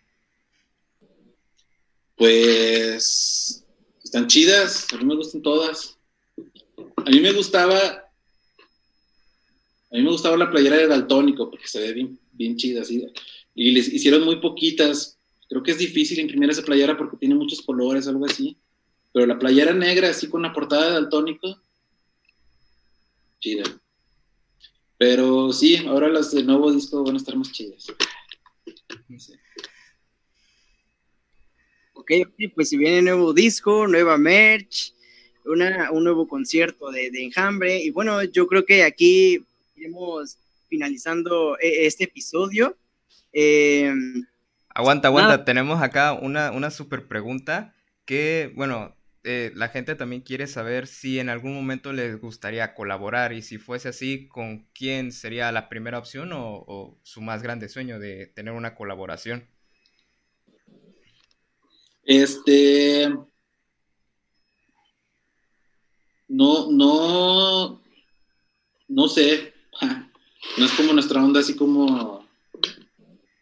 Pues 2.19 3.65
están 4.03 4.27
chidas, 4.27 4.87
a 4.91 4.97
mí 4.97 5.05
me 5.05 5.15
gustan 5.15 5.41
todas. 5.41 5.97
A 6.97 7.09
mí 7.09 7.21
me 7.21 7.31
gustaba, 7.31 7.77
a 7.77 9.95
mí 9.95 10.01
me 10.01 10.11
gustaba 10.11 10.35
la 10.35 10.51
playera 10.51 10.75
de 10.75 10.87
Daltónico 10.87 11.49
porque 11.49 11.69
se 11.69 11.79
ve 11.79 11.93
bien, 11.93 12.19
bien 12.33 12.57
chida, 12.57 12.81
así. 12.81 13.07
Y 13.55 13.71
les 13.71 13.87
hicieron 13.87 14.25
muy 14.25 14.41
poquitas. 14.41 15.17
Creo 15.47 15.63
que 15.63 15.71
es 15.71 15.77
difícil 15.77 16.19
imprimir 16.19 16.49
esa 16.49 16.61
playera 16.61 16.97
porque 16.97 17.15
tiene 17.15 17.35
muchos 17.35 17.61
colores, 17.61 18.05
algo 18.05 18.25
así. 18.25 18.57
Pero 19.13 19.25
la 19.25 19.39
playera 19.39 19.73
negra, 19.73 20.09
así 20.09 20.27
con 20.27 20.41
la 20.41 20.51
portada 20.51 20.87
de 20.87 20.93
Daltónico, 20.95 21.61
chida. 23.39 23.63
Pero 24.97 25.53
sí, 25.53 25.77
ahora 25.87 26.09
las 26.09 26.31
del 26.31 26.47
nuevo 26.47 26.69
disco 26.73 27.01
van 27.01 27.15
a 27.15 27.17
estar 27.17 27.37
más 27.37 27.53
chidas. 27.53 27.85
Ok, 31.99 32.11
pues 32.55 32.69
si 32.69 32.77
viene 32.77 33.01
nuevo 33.01 33.33
disco, 33.33 33.85
nueva 33.85 34.17
merch, 34.17 34.93
una, 35.43 35.91
un 35.91 36.05
nuevo 36.05 36.29
concierto 36.29 36.91
de, 36.91 37.11
de 37.11 37.25
Enjambre. 37.25 37.77
Y 37.83 37.89
bueno, 37.89 38.23
yo 38.23 38.47
creo 38.47 38.65
que 38.65 38.83
aquí 38.83 39.45
iremos 39.75 40.37
finalizando 40.69 41.57
eh, 41.59 41.85
este 41.85 42.05
episodio. 42.05 42.77
Eh, 43.33 43.93
Aguanta, 44.73 45.09
aguanta, 45.09 45.31
Nada. 45.31 45.45
tenemos 45.45 45.81
acá 45.81 46.13
una, 46.13 46.51
una 46.51 46.71
super 46.71 47.05
pregunta 47.05 47.75
que, 48.05 48.53
bueno, 48.55 48.95
eh, 49.25 49.51
la 49.55 49.67
gente 49.67 49.95
también 49.95 50.21
quiere 50.21 50.47
saber 50.47 50.87
si 50.87 51.19
en 51.19 51.27
algún 51.27 51.53
momento 51.53 51.91
les 51.91 52.17
gustaría 52.21 52.73
colaborar 52.75 53.33
y 53.33 53.41
si 53.41 53.57
fuese 53.57 53.89
así, 53.89 54.29
¿con 54.29 54.67
quién 54.73 55.11
sería 55.11 55.51
la 55.51 55.67
primera 55.67 55.99
opción 55.99 56.31
o, 56.31 56.63
o 56.65 56.97
su 57.03 57.19
más 57.19 57.43
grande 57.43 57.67
sueño 57.67 57.99
de 57.99 58.27
tener 58.27 58.53
una 58.53 58.73
colaboración? 58.73 59.49
Este. 62.09 63.07
No, 66.27 66.71
no. 66.71 67.81
No 68.87 69.07
sé. 69.07 69.53
No 70.57 70.65
es 70.65 70.71
como 70.71 70.93
nuestra 70.93 71.23
onda, 71.23 71.41
así 71.41 71.55
como. 71.55 72.27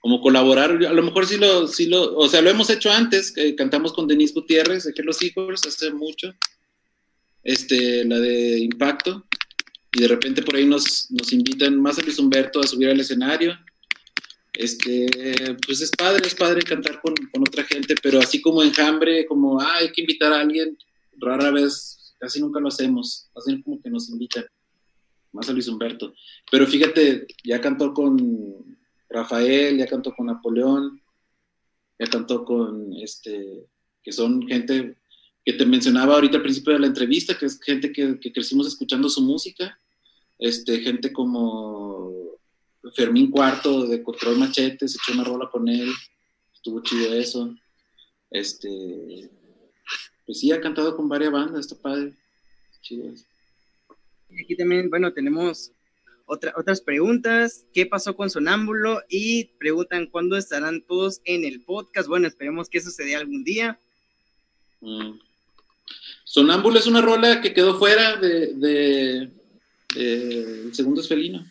Como 0.01 0.19
colaborar. 0.19 0.71
A 0.71 0.93
lo 0.93 1.03
mejor 1.03 1.25
sí 1.25 1.37
lo. 1.37 1.67
Sí 1.67 1.85
lo 1.85 2.17
o 2.17 2.27
sea, 2.27 2.41
lo 2.41 2.49
hemos 2.49 2.69
hecho 2.69 2.91
antes. 2.91 3.33
cantamos 3.55 3.93
con 3.93 4.07
Denise 4.07 4.33
Gutiérrez, 4.33 4.83
de 4.83 5.03
Los 5.03 5.21
Hijos, 5.21 5.61
hace 5.65 5.91
mucho. 5.91 6.33
Este, 7.43 8.03
la 8.03 8.19
de 8.19 8.59
Impacto. 8.59 9.25
Y 9.93 10.01
de 10.01 10.07
repente 10.09 10.41
por 10.41 10.55
ahí 10.55 10.65
nos, 10.65 11.09
nos 11.11 11.31
invitan 11.31 11.79
más 11.79 11.97
a 11.99 12.01
Luis 12.01 12.19
Humberto 12.19 12.59
a 12.59 12.67
subir 12.67 12.89
al 12.89 12.99
escenario. 12.99 13.57
Este, 14.59 15.55
pues 15.67 15.81
es 15.81 15.91
padre, 15.91 16.25
es 16.25 16.33
padre 16.33 16.63
cantar 16.63 16.99
con, 16.99 17.13
con 17.31 17.43
otra 17.43 17.63
gente, 17.63 17.93
pero 18.01 18.17
así 18.17 18.41
como 18.41 18.63
enjambre, 18.63 19.27
como 19.27 19.61
ah, 19.61 19.75
hay 19.75 19.91
que 19.91 20.01
invitar 20.01 20.33
a 20.33 20.39
alguien, 20.39 20.75
rara 21.19 21.51
vez, 21.51 22.15
casi 22.19 22.41
nunca 22.41 22.59
lo 22.59 22.69
hacemos, 22.69 23.29
así 23.35 23.61
como 23.61 23.79
que 23.79 23.91
nos 23.91 24.09
invitan, 24.09 24.45
más 25.31 25.47
a 25.47 25.53
Luis 25.53 25.67
Humberto. 25.67 26.11
Pero 26.49 26.65
fíjate, 26.65 27.27
ya 27.43 27.61
cantó 27.61 27.93
con 27.93 28.79
Rafael, 29.07 29.77
ya 29.77 29.85
cantó 29.85 30.11
con 30.15 30.25
Napoleón, 30.25 31.03
ya 31.99 32.07
cantó 32.07 32.43
con 32.43 32.93
este, 32.93 33.67
que 34.01 34.11
son 34.11 34.41
gente 34.47 34.97
que 35.45 35.53
te 35.53 35.67
mencionaba 35.67 36.15
ahorita 36.15 36.37
al 36.37 36.43
principio 36.43 36.73
de 36.73 36.79
la 36.79 36.87
entrevista, 36.87 37.37
que 37.37 37.45
es 37.45 37.61
gente 37.61 37.91
que, 37.91 38.19
que 38.19 38.33
crecimos 38.33 38.65
escuchando 38.65 39.07
su 39.07 39.21
música, 39.21 39.79
este, 40.39 40.79
gente 40.79 41.13
como 41.13 41.96
Fermín 42.95 43.31
Cuarto 43.31 43.85
de 43.85 44.01
Control 44.03 44.37
Machete, 44.37 44.87
se 44.87 44.97
echó 44.97 45.13
una 45.13 45.23
rola 45.23 45.49
con 45.49 45.67
él, 45.67 45.91
estuvo 46.53 46.81
chido 46.81 47.13
eso. 47.13 47.55
Este, 48.29 49.29
pues 50.25 50.39
sí, 50.39 50.51
ha 50.51 50.59
cantado 50.59 50.95
con 50.95 51.07
varias 51.07 51.31
bandas, 51.31 51.61
está 51.61 51.81
padre. 51.81 52.13
Chido 52.81 53.11
eso. 53.11 53.25
aquí 54.43 54.55
también, 54.55 54.89
bueno, 54.89 55.13
tenemos 55.13 55.71
otra, 56.25 56.53
otras 56.57 56.81
preguntas. 56.81 57.65
¿Qué 57.73 57.85
pasó 57.85 58.15
con 58.15 58.29
Sonámbulo? 58.29 59.01
Y 59.09 59.45
preguntan 59.59 60.07
cuándo 60.07 60.37
estarán 60.37 60.81
todos 60.85 61.21
en 61.25 61.45
el 61.45 61.63
podcast. 61.63 62.07
Bueno, 62.07 62.27
esperemos 62.27 62.69
que 62.69 62.79
eso 62.79 62.91
se 62.91 63.05
dé 63.05 63.15
algún 63.15 63.43
día. 63.43 63.79
Mm. 64.81 65.19
Sonámbulo 66.25 66.77
es 66.77 66.87
una 66.87 67.01
rola 67.01 67.41
que 67.41 67.53
quedó 67.53 67.79
fuera 67.79 68.17
de, 68.17 68.53
de, 68.53 69.31
de 69.95 70.61
El 70.63 70.75
Segundo 70.75 71.01
es 71.01 71.07
Felino. 71.07 71.45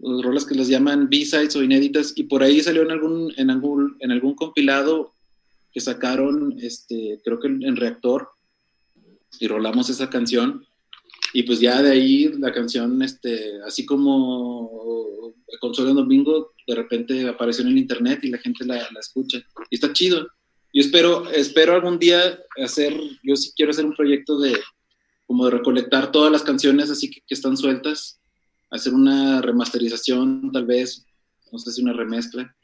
Las 0.00 0.22
rolas 0.22 0.44
que 0.44 0.54
les 0.54 0.68
llaman 0.68 1.08
B-sides 1.08 1.56
o 1.56 1.62
inéditas, 1.62 2.12
y 2.16 2.24
por 2.24 2.42
ahí 2.42 2.60
salió 2.60 2.82
en 2.82 2.90
algún, 2.90 3.32
en 3.36 3.50
algún, 3.50 3.96
en 4.00 4.10
algún 4.12 4.34
compilado 4.34 5.14
que 5.72 5.80
sacaron, 5.80 6.56
este, 6.60 7.20
creo 7.24 7.40
que 7.40 7.48
en 7.48 7.76
Reactor, 7.76 8.28
y 9.40 9.46
rolamos 9.48 9.90
esa 9.90 10.08
canción. 10.10 10.64
Y 11.34 11.42
pues 11.42 11.60
ya 11.60 11.82
de 11.82 11.90
ahí 11.90 12.32
la 12.38 12.52
canción, 12.52 13.02
este, 13.02 13.60
así 13.66 13.84
como 13.84 15.34
Consuelo 15.60 15.90
en 15.90 15.96
Domingo, 15.96 16.52
de 16.66 16.74
repente 16.74 17.28
apareció 17.28 17.64
en 17.64 17.70
el 17.70 17.78
internet 17.78 18.20
y 18.22 18.30
la 18.30 18.38
gente 18.38 18.64
la, 18.64 18.76
la 18.76 19.00
escucha. 19.00 19.38
Y 19.70 19.74
está 19.74 19.92
chido. 19.92 20.26
Yo 20.72 20.82
espero, 20.82 21.30
espero 21.30 21.74
algún 21.74 21.98
día 21.98 22.38
hacer, 22.62 22.94
yo 23.22 23.36
sí 23.36 23.52
quiero 23.56 23.70
hacer 23.70 23.86
un 23.86 23.94
proyecto 23.94 24.38
de 24.38 24.58
como 25.26 25.44
de 25.44 25.50
recolectar 25.50 26.10
todas 26.10 26.32
las 26.32 26.42
canciones 26.42 26.90
así 26.90 27.10
que, 27.10 27.20
que 27.26 27.34
están 27.34 27.56
sueltas, 27.56 28.18
hacer 28.70 28.94
una 28.94 29.40
remasterización 29.40 30.50
tal 30.52 30.66
vez, 30.66 31.06
no 31.50 31.58
sé 31.58 31.72
si 31.72 31.82
una 31.82 31.92
remezcla, 31.92 32.54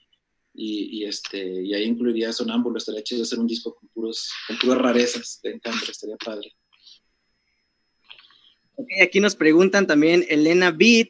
y, 0.53 0.99
y 0.99 1.05
este, 1.05 1.63
y 1.63 1.75
ahí 1.75 1.85
incluiría 1.85 2.33
Sonámbulo, 2.33 2.79
estaría 2.79 3.03
chido 3.03 3.23
hacer 3.23 3.39
un 3.39 3.47
disco 3.47 3.75
con 3.75 3.89
puros, 3.89 4.31
con 4.47 4.59
puras 4.59 4.79
rarezas 4.79 5.41
de 5.43 5.51
encanto, 5.51 5.91
estaría 5.91 6.17
padre. 6.17 6.55
Ok, 8.77 8.89
aquí 9.03 9.21
nos 9.21 9.35
preguntan 9.35 9.87
también 9.87 10.25
Elena 10.29 10.71
Beat. 10.71 11.09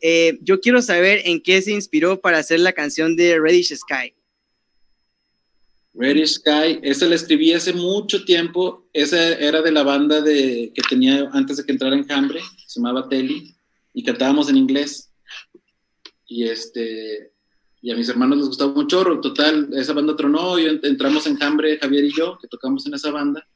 eh, 0.00 0.38
yo 0.42 0.60
quiero 0.60 0.82
saber 0.82 1.22
en 1.24 1.40
qué 1.40 1.62
se 1.62 1.72
inspiró 1.72 2.20
para 2.20 2.38
hacer 2.38 2.60
la 2.60 2.72
canción 2.72 3.16
de 3.16 3.40
Reddish 3.40 3.74
Sky. 3.74 4.14
Reddish 5.94 6.34
Sky, 6.34 6.78
esa 6.82 7.06
la 7.06 7.14
escribí 7.14 7.54
hace 7.54 7.72
mucho 7.72 8.24
tiempo, 8.24 8.86
esa 8.92 9.32
era 9.38 9.62
de 9.62 9.72
la 9.72 9.82
banda 9.82 10.20
de, 10.20 10.70
que 10.74 10.82
tenía 10.88 11.28
antes 11.32 11.56
de 11.56 11.64
que 11.64 11.72
entrara 11.72 11.96
en 11.96 12.10
Hambre, 12.12 12.40
se 12.66 12.78
llamaba 12.78 13.08
Telly, 13.08 13.55
y 13.96 14.02
cantábamos 14.04 14.50
en 14.50 14.58
inglés. 14.58 15.10
Y 16.26 16.44
este, 16.44 17.32
y 17.80 17.90
a 17.90 17.96
mis 17.96 18.08
hermanos 18.10 18.36
les 18.38 18.48
gustaba 18.48 18.72
mucho, 18.72 19.02
total, 19.20 19.70
esa 19.72 19.94
banda 19.94 20.14
tronó, 20.14 20.58
y 20.58 20.66
entramos 20.66 21.26
en 21.26 21.42
Hambre, 21.42 21.78
Javier 21.78 22.04
y 22.04 22.12
yo, 22.12 22.36
que 22.38 22.46
tocamos 22.46 22.86
en 22.86 22.94
esa 22.94 23.10
banda, 23.10 23.48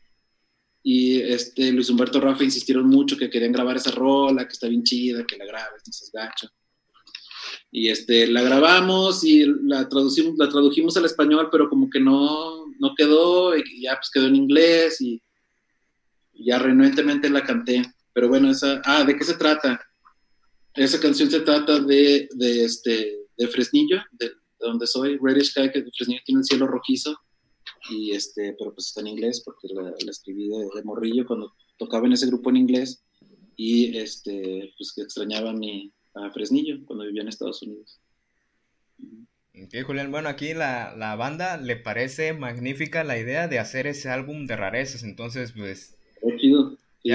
y 0.83 1.21
este, 1.21 1.71
Luis 1.73 1.91
Humberto 1.91 2.21
Rafa 2.21 2.43
insistieron 2.43 2.87
mucho 2.87 3.19
que 3.19 3.29
querían 3.29 3.53
grabar 3.53 3.77
esa 3.77 3.91
rola, 3.91 4.47
que 4.47 4.53
está 4.53 4.67
bien 4.67 4.83
chida, 4.83 5.27
que 5.27 5.37
la 5.37 5.45
grabes, 5.45 5.83
no 5.87 5.93
seas 5.93 6.11
gacho. 6.11 6.49
Y 7.71 7.89
este, 7.91 8.27
la 8.27 8.43
grabamos 8.43 9.23
y 9.25 9.45
la, 9.45 9.89
traducimos, 9.91 10.39
la 10.39 10.49
tradujimos 10.49 10.97
al 10.97 11.05
español, 11.05 11.49
pero 11.53 11.69
como 11.69 11.91
que 11.91 12.01
no, 12.01 12.65
no 12.79 12.95
quedó, 12.95 13.55
y 13.59 13.83
ya 13.83 13.97
pues 13.97 14.11
quedó 14.11 14.27
en 14.27 14.37
inglés 14.37 15.03
y 15.03 15.23
ya 16.33 16.59
renuentemente 16.59 17.29
la 17.29 17.45
canté. 17.45 17.83
Pero 18.15 18.29
bueno, 18.29 18.51
esa, 18.51 18.81
ah, 18.87 19.05
¿de 19.05 19.17
qué 19.17 19.25
se 19.25 19.35
trata? 19.35 19.79
Esa 20.81 20.99
canción 20.99 21.31
se 21.31 21.41
trata 21.41 21.79
de, 21.79 22.27
de, 22.37 22.65
este, 22.65 23.27
de 23.37 23.49
Fresnillo, 23.49 23.99
de, 24.13 24.29
de 24.29 24.35
donde 24.61 24.87
soy, 24.87 25.19
Reddish 25.23 25.51
Sky, 25.51 25.71
que 25.71 25.85
Fresnillo 25.95 26.23
tiene 26.25 26.41
el 26.41 26.45
cielo 26.47 26.67
rojizo, 26.67 27.15
y 27.91 28.13
este, 28.13 28.55
pero 28.59 28.73
pues 28.73 28.87
está 28.87 29.03
en 29.03 29.09
inglés 29.09 29.43
porque 29.45 29.69
la, 29.75 29.83
la 29.83 30.11
escribí 30.11 30.49
de, 30.49 30.69
de, 30.75 30.83
morrillo 30.83 31.27
cuando 31.27 31.53
tocaba 31.77 32.07
en 32.07 32.15
ese 32.15 32.29
grupo 32.29 32.49
en 32.49 32.57
inglés. 32.57 33.05
Y 33.57 33.95
este, 33.99 34.73
pues 34.79 34.95
que 34.97 35.03
extrañaba 35.03 35.53
mi, 35.53 35.93
a 36.15 36.31
Fresnillo 36.31 36.79
cuando 36.87 37.05
vivía 37.05 37.21
en 37.21 37.29
Estados 37.29 37.61
Unidos. 37.61 38.01
Ok, 39.63 39.85
Julián, 39.85 40.11
bueno, 40.11 40.31
aquí 40.31 40.55
la, 40.55 40.97
la, 40.97 41.15
banda 41.15 41.59
le 41.59 41.77
parece 41.77 42.33
magnífica 42.33 43.05
la 43.05 43.19
idea 43.19 43.49
de 43.49 43.59
hacer 43.59 43.87
ese 43.87 44.09
álbum 44.09 44.47
de 44.47 44.57
rarezas, 44.57 45.03
entonces 45.03 45.53
pues... 45.53 45.99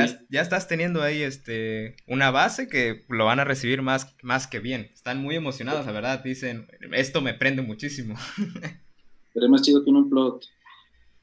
Sí, 0.03 0.13
ya, 0.13 0.25
ya 0.29 0.41
estás 0.41 0.67
teniendo 0.67 1.01
ahí 1.01 1.21
este 1.21 1.95
una 2.07 2.31
base 2.31 2.67
que 2.67 3.05
lo 3.09 3.25
van 3.25 3.39
a 3.39 3.43
recibir 3.45 3.81
más, 3.81 4.15
más 4.21 4.47
que 4.47 4.59
bien. 4.59 4.89
Están 4.93 5.21
muy 5.21 5.35
emocionados, 5.35 5.85
la 5.85 5.91
verdad. 5.91 6.23
Dicen, 6.23 6.67
esto 6.91 7.21
me 7.21 7.33
prende 7.33 7.61
muchísimo. 7.61 8.15
Seré 9.33 9.47
más 9.49 9.61
chido 9.61 9.83
que 9.83 9.89
un 9.89 10.09
plot. 10.09 10.45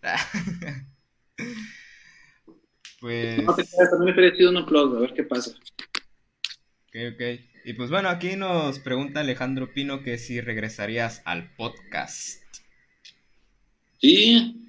pues. 3.01 3.43
No 3.43 3.55
también 3.55 4.17
me 4.17 4.33
chido 4.37 4.51
un 4.51 4.57
upload, 4.59 4.97
a 4.97 5.01
ver 5.01 5.15
qué 5.15 5.23
pasa. 5.25 5.53
Ok, 6.89 6.97
ok. 7.15 7.23
Y 7.65 7.75
pues 7.75 7.91
bueno, 7.91 8.09
aquí 8.09 8.37
nos 8.37 8.81
pregunta 8.81 9.21
Alejandro 9.21 9.73
Pino 9.73 10.03
que 10.03 10.19
si 10.19 10.41
regresarías 10.41 11.23
al 11.25 11.55
podcast. 11.55 12.43
Sí, 13.99 14.62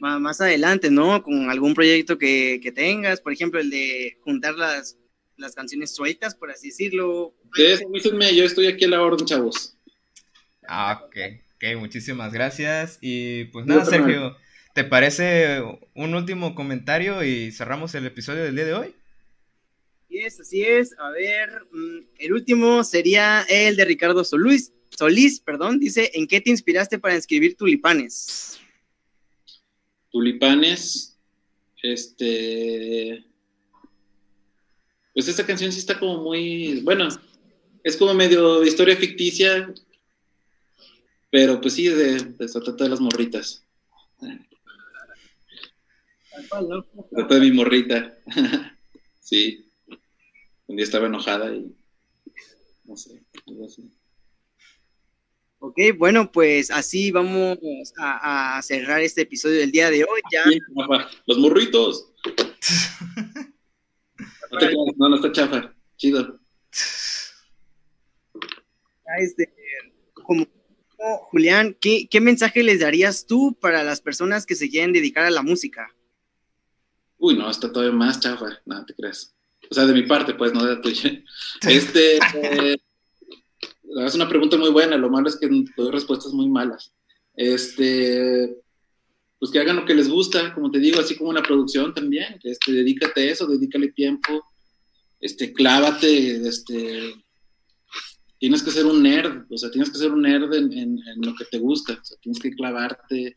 Más 0.00 0.40
adelante, 0.40 0.90
¿no? 0.90 1.22
Con 1.22 1.50
algún 1.50 1.74
proyecto 1.74 2.16
que, 2.16 2.58
que 2.62 2.72
tengas, 2.72 3.20
por 3.20 3.32
ejemplo, 3.32 3.60
el 3.60 3.70
de 3.70 4.18
juntar 4.22 4.54
las, 4.54 4.96
las 5.36 5.54
canciones 5.54 5.94
sueltas, 5.94 6.34
por 6.34 6.50
así 6.50 6.68
decirlo. 6.68 7.34
ustedes 7.44 7.82
yo 8.34 8.44
estoy 8.44 8.66
aquí 8.66 8.84
a 8.84 8.88
la 8.88 9.02
orden, 9.02 9.26
chavos. 9.26 9.76
Ah, 10.66 11.02
ok. 11.04 11.16
Ok, 11.56 11.78
muchísimas 11.78 12.32
gracias. 12.32 12.98
Y 13.00 13.44
pues 13.46 13.66
nada. 13.66 13.84
Sergio, 13.84 14.36
¿te 14.74 14.84
parece 14.84 15.60
un 15.94 16.14
último 16.14 16.54
comentario 16.54 17.22
y 17.24 17.52
cerramos 17.52 17.94
el 17.94 18.06
episodio 18.06 18.44
del 18.44 18.54
día 18.54 18.64
de 18.64 18.74
hoy? 18.74 18.94
Así 20.06 20.18
es, 20.18 20.40
así 20.40 20.62
es. 20.62 20.94
A 20.98 21.10
ver, 21.10 21.50
mm, 21.70 21.98
el 22.18 22.32
último 22.32 22.82
sería 22.84 23.44
el 23.48 23.76
de 23.76 23.84
Ricardo 23.84 24.24
Solís. 24.24 24.72
Solís, 24.88 25.40
perdón, 25.40 25.78
dice, 25.78 26.10
¿en 26.14 26.26
qué 26.26 26.40
te 26.40 26.50
inspiraste 26.50 26.98
para 26.98 27.14
escribir 27.14 27.56
tulipanes? 27.56 28.60
Tulipanes, 30.10 31.18
este... 31.82 33.24
Pues 35.12 35.26
esta 35.28 35.44
canción 35.44 35.72
sí 35.72 35.78
está 35.80 35.98
como 35.98 36.22
muy, 36.22 36.80
bueno, 36.82 37.08
es 37.82 37.96
como 37.96 38.14
medio 38.14 38.62
historia 38.64 38.96
ficticia, 38.96 39.72
pero 41.30 41.60
pues 41.60 41.74
sí, 41.74 41.88
de, 41.88 42.14
de- 42.22 42.48
se 42.48 42.60
trata 42.60 42.84
de 42.84 42.90
las 42.90 43.00
morritas. 43.00 43.64
Trata 47.10 47.34
de 47.34 47.40
mi 47.40 47.50
morrita. 47.52 48.18
sí. 49.20 49.70
Un 50.66 50.76
día 50.76 50.84
estaba 50.84 51.06
enojada 51.08 51.54
y 51.54 51.74
no 52.84 52.96
sé, 52.96 53.24
algo 53.46 53.66
así. 53.66 53.90
Ok, 55.62 55.76
bueno, 55.98 56.32
pues 56.32 56.70
así 56.70 57.10
vamos 57.10 57.58
a, 57.98 58.56
a 58.56 58.62
cerrar 58.62 59.02
este 59.02 59.22
episodio 59.22 59.60
del 59.60 59.70
día 59.70 59.90
de 59.90 60.04
hoy. 60.04 60.20
Ya 60.32 60.44
Sí. 60.44 60.58
Los 61.26 61.38
morritos. 61.38 62.12
No, 64.52 64.58
te 64.58 64.74
no, 64.96 65.08
no 65.08 65.14
está 65.14 65.30
chafa. 65.30 65.72
Chido. 65.96 66.40
Este, 69.20 69.54
como, 70.12 70.44
como, 70.96 71.18
Julián, 71.30 71.76
¿qué, 71.80 72.08
¿qué 72.10 72.20
mensaje 72.20 72.64
les 72.64 72.80
darías 72.80 73.26
tú 73.26 73.56
para 73.60 73.84
las 73.84 74.00
personas 74.00 74.46
que 74.46 74.56
se 74.56 74.68
quieren 74.68 74.92
dedicar 74.92 75.24
a 75.24 75.30
la 75.30 75.42
música? 75.42 75.94
Uy, 77.18 77.36
no, 77.36 77.48
está 77.48 77.70
todavía 77.70 77.94
más 77.94 78.18
chafa. 78.18 78.60
No, 78.66 78.84
te 78.84 78.92
creas. 78.94 79.36
O 79.70 79.74
sea, 79.74 79.86
de 79.86 79.92
mi 79.92 80.02
parte, 80.02 80.34
pues, 80.34 80.52
no 80.52 80.64
de 80.64 80.74
la 80.74 80.80
tuya. 80.80 81.22
Este, 81.68 82.18
eh, 82.34 82.76
es 84.06 84.14
una 84.14 84.28
pregunta 84.28 84.56
muy 84.56 84.70
buena. 84.70 84.96
Lo 84.96 85.10
malo 85.10 85.28
es 85.28 85.36
que 85.36 85.48
doy 85.76 85.90
respuestas 85.90 86.32
muy 86.32 86.48
malas. 86.48 86.94
Este, 87.34 88.56
pues 89.38 89.50
que 89.50 89.58
hagan 89.58 89.76
lo 89.76 89.84
que 89.84 89.94
les 89.94 90.08
gusta, 90.08 90.54
como 90.54 90.70
te 90.70 90.78
digo, 90.78 91.00
así 91.00 91.16
como 91.16 91.32
la 91.32 91.42
producción 91.42 91.94
también. 91.94 92.38
Este, 92.44 92.72
dedícate 92.72 93.22
a 93.22 93.32
eso, 93.32 93.46
dedícale 93.46 93.92
tiempo. 93.92 94.44
Este, 95.20 95.52
clávate, 95.52 96.46
este, 96.48 97.14
tienes 98.38 98.62
que 98.62 98.70
ser 98.70 98.86
un 98.86 99.02
nerd, 99.02 99.44
o 99.50 99.58
sea, 99.58 99.70
tienes 99.70 99.90
que 99.90 99.98
ser 99.98 100.12
un 100.12 100.22
nerd 100.22 100.52
en, 100.54 100.98
lo 101.16 101.34
que 101.34 101.44
te 101.44 101.58
gusta, 101.58 101.92
o 101.92 102.04
sea, 102.04 102.16
tienes 102.22 102.40
que 102.40 102.50
clavarte, 102.52 103.36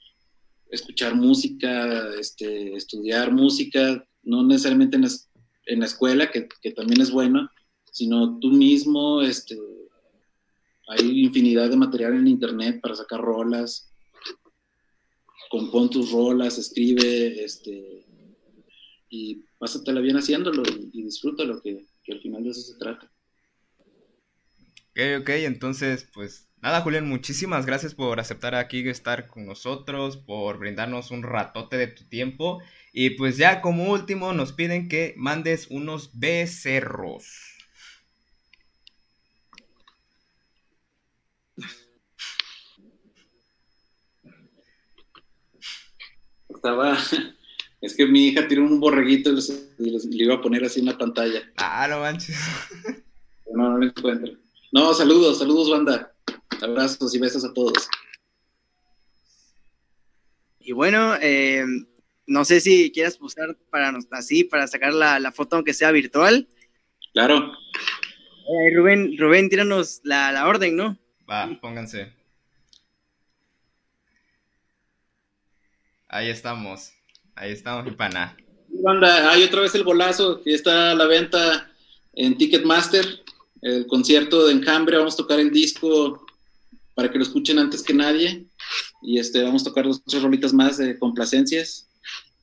escuchar 0.72 1.14
música, 1.14 2.10
este, 2.18 2.74
estudiar 2.74 3.32
música, 3.32 4.08
no 4.24 4.44
necesariamente 4.44 4.96
en 4.96 5.04
la, 5.04 5.10
en 5.66 5.80
la 5.82 5.86
escuela, 5.86 6.32
que, 6.32 6.48
que, 6.62 6.72
también 6.72 7.02
es 7.02 7.12
bueno, 7.12 7.50
sino 7.92 8.40
tú 8.40 8.52
mismo, 8.52 9.22
este, 9.22 9.58
hay 10.88 11.24
infinidad 11.24 11.70
de 11.70 11.78
material 11.78 12.16
en 12.16 12.28
internet 12.28 12.80
para 12.82 12.96
sacar 12.96 13.22
rolas, 13.22 13.92
compón 15.50 15.90
tus 15.90 16.12
rolas, 16.12 16.58
escribe, 16.58 17.44
este, 17.44 18.06
y 19.10 19.46
pásatela 19.60 20.02
bien 20.02 20.18
haciéndolo 20.18 20.64
y, 20.64 20.90
y 20.94 21.04
disfrútalo, 21.04 21.62
que, 21.62 21.86
que 22.04 22.14
al 22.14 22.22
final 22.22 22.44
de 22.44 22.50
eso 22.50 22.62
se 22.62 22.78
trata. 22.78 23.10
Ok, 24.96 25.22
ok, 25.22 25.30
entonces, 25.30 26.08
pues 26.14 26.50
nada, 26.62 26.82
Julián, 26.82 27.08
muchísimas 27.08 27.66
gracias 27.66 27.96
por 27.96 28.20
aceptar 28.20 28.54
aquí 28.54 28.88
estar 28.88 29.28
con 29.28 29.46
nosotros, 29.46 30.18
por 30.18 30.60
brindarnos 30.60 31.10
un 31.10 31.24
ratote 31.24 31.78
de 31.78 31.88
tu 31.88 32.04
tiempo. 32.06 32.62
Y 32.92 33.12
pues 33.12 33.38
ya 33.38 33.62
como 33.62 33.92
último 33.92 34.34
nos 34.34 34.54
piden 34.54 34.88
que 34.88 35.16
mandes 35.18 35.68
unos 35.72 36.12
becerros. 36.20 37.53
Estaba, 46.64 46.98
es 47.82 47.94
que 47.94 48.06
mi 48.06 48.28
hija 48.28 48.48
tiró 48.48 48.64
un 48.64 48.80
borreguito 48.80 49.30
y, 49.32 49.36
los, 49.36 49.50
y 49.50 49.90
los, 49.92 50.06
le 50.06 50.24
iba 50.24 50.36
a 50.36 50.42
poner 50.42 50.64
así 50.64 50.80
en 50.80 50.86
la 50.86 50.98
pantalla. 50.98 51.42
Ah, 51.58 51.88
no 51.90 52.00
manches. 52.00 52.38
No, 53.56 53.70
no 53.70 53.78
lo 53.78 53.86
encuentro. 53.86 54.34
No, 54.72 54.96
saludos, 54.96 55.38
saludos, 55.38 55.70
banda. 55.70 56.12
Abrazos 56.60 57.14
y 57.14 57.20
besos 57.20 57.46
a 57.46 57.54
todos. 57.54 57.88
Y 60.60 60.72
bueno, 60.72 61.14
eh, 61.22 61.64
no 62.26 62.46
sé 62.46 62.62
si 62.62 62.92
quieras 62.92 63.16
posar 63.18 63.56
para 63.70 63.96
así, 64.10 64.44
para 64.44 64.66
sacar 64.66 64.92
la, 64.92 65.20
la, 65.20 65.32
foto 65.32 65.58
aunque 65.58 65.76
sea 65.76 65.92
virtual. 65.92 66.48
Claro. 67.14 67.52
Eh, 68.50 68.76
Rubén, 68.76 69.16
Rubén, 69.20 69.50
tíranos 69.50 70.02
la, 70.04 70.32
la 70.32 70.48
orden, 70.48 70.76
¿no? 70.76 70.98
Va, 71.30 71.60
pónganse. 71.62 72.12
Ahí 76.14 76.30
estamos. 76.30 76.92
Ahí 77.34 77.54
estamos, 77.54 77.86
mi 77.86 77.90
pana. 77.90 78.38
Banda, 78.68 79.32
hay 79.32 79.42
otra 79.42 79.62
vez 79.62 79.74
el 79.74 79.84
bolazo 79.84 80.44
que 80.44 80.54
está 80.54 80.92
a 80.92 80.96
la 80.96 81.08
venta 81.08 81.72
en 82.14 82.38
Ticketmaster. 82.38 83.04
El 83.64 83.88
concierto 83.88 84.46
de 84.46 84.54
Enjambre. 84.54 84.98
Vamos 84.98 85.16
a 85.16 85.18
tocar 85.18 85.40
el 85.40 85.50
disco 85.50 86.24
para 86.94 87.12
que 87.12 87.18
lo 87.18 87.24
escuchen 87.24 87.58
antes 87.58 87.82
que 87.82 87.96
nadie. 87.96 88.46
Y 89.02 89.18
este, 89.18 89.42
vamos 89.42 89.64
a 89.64 89.66
tocar 89.66 89.86
dos 89.86 90.04
tres 90.06 90.22
rolitas 90.22 90.54
más 90.54 90.78
de 90.78 91.00
complacencias. 91.00 91.90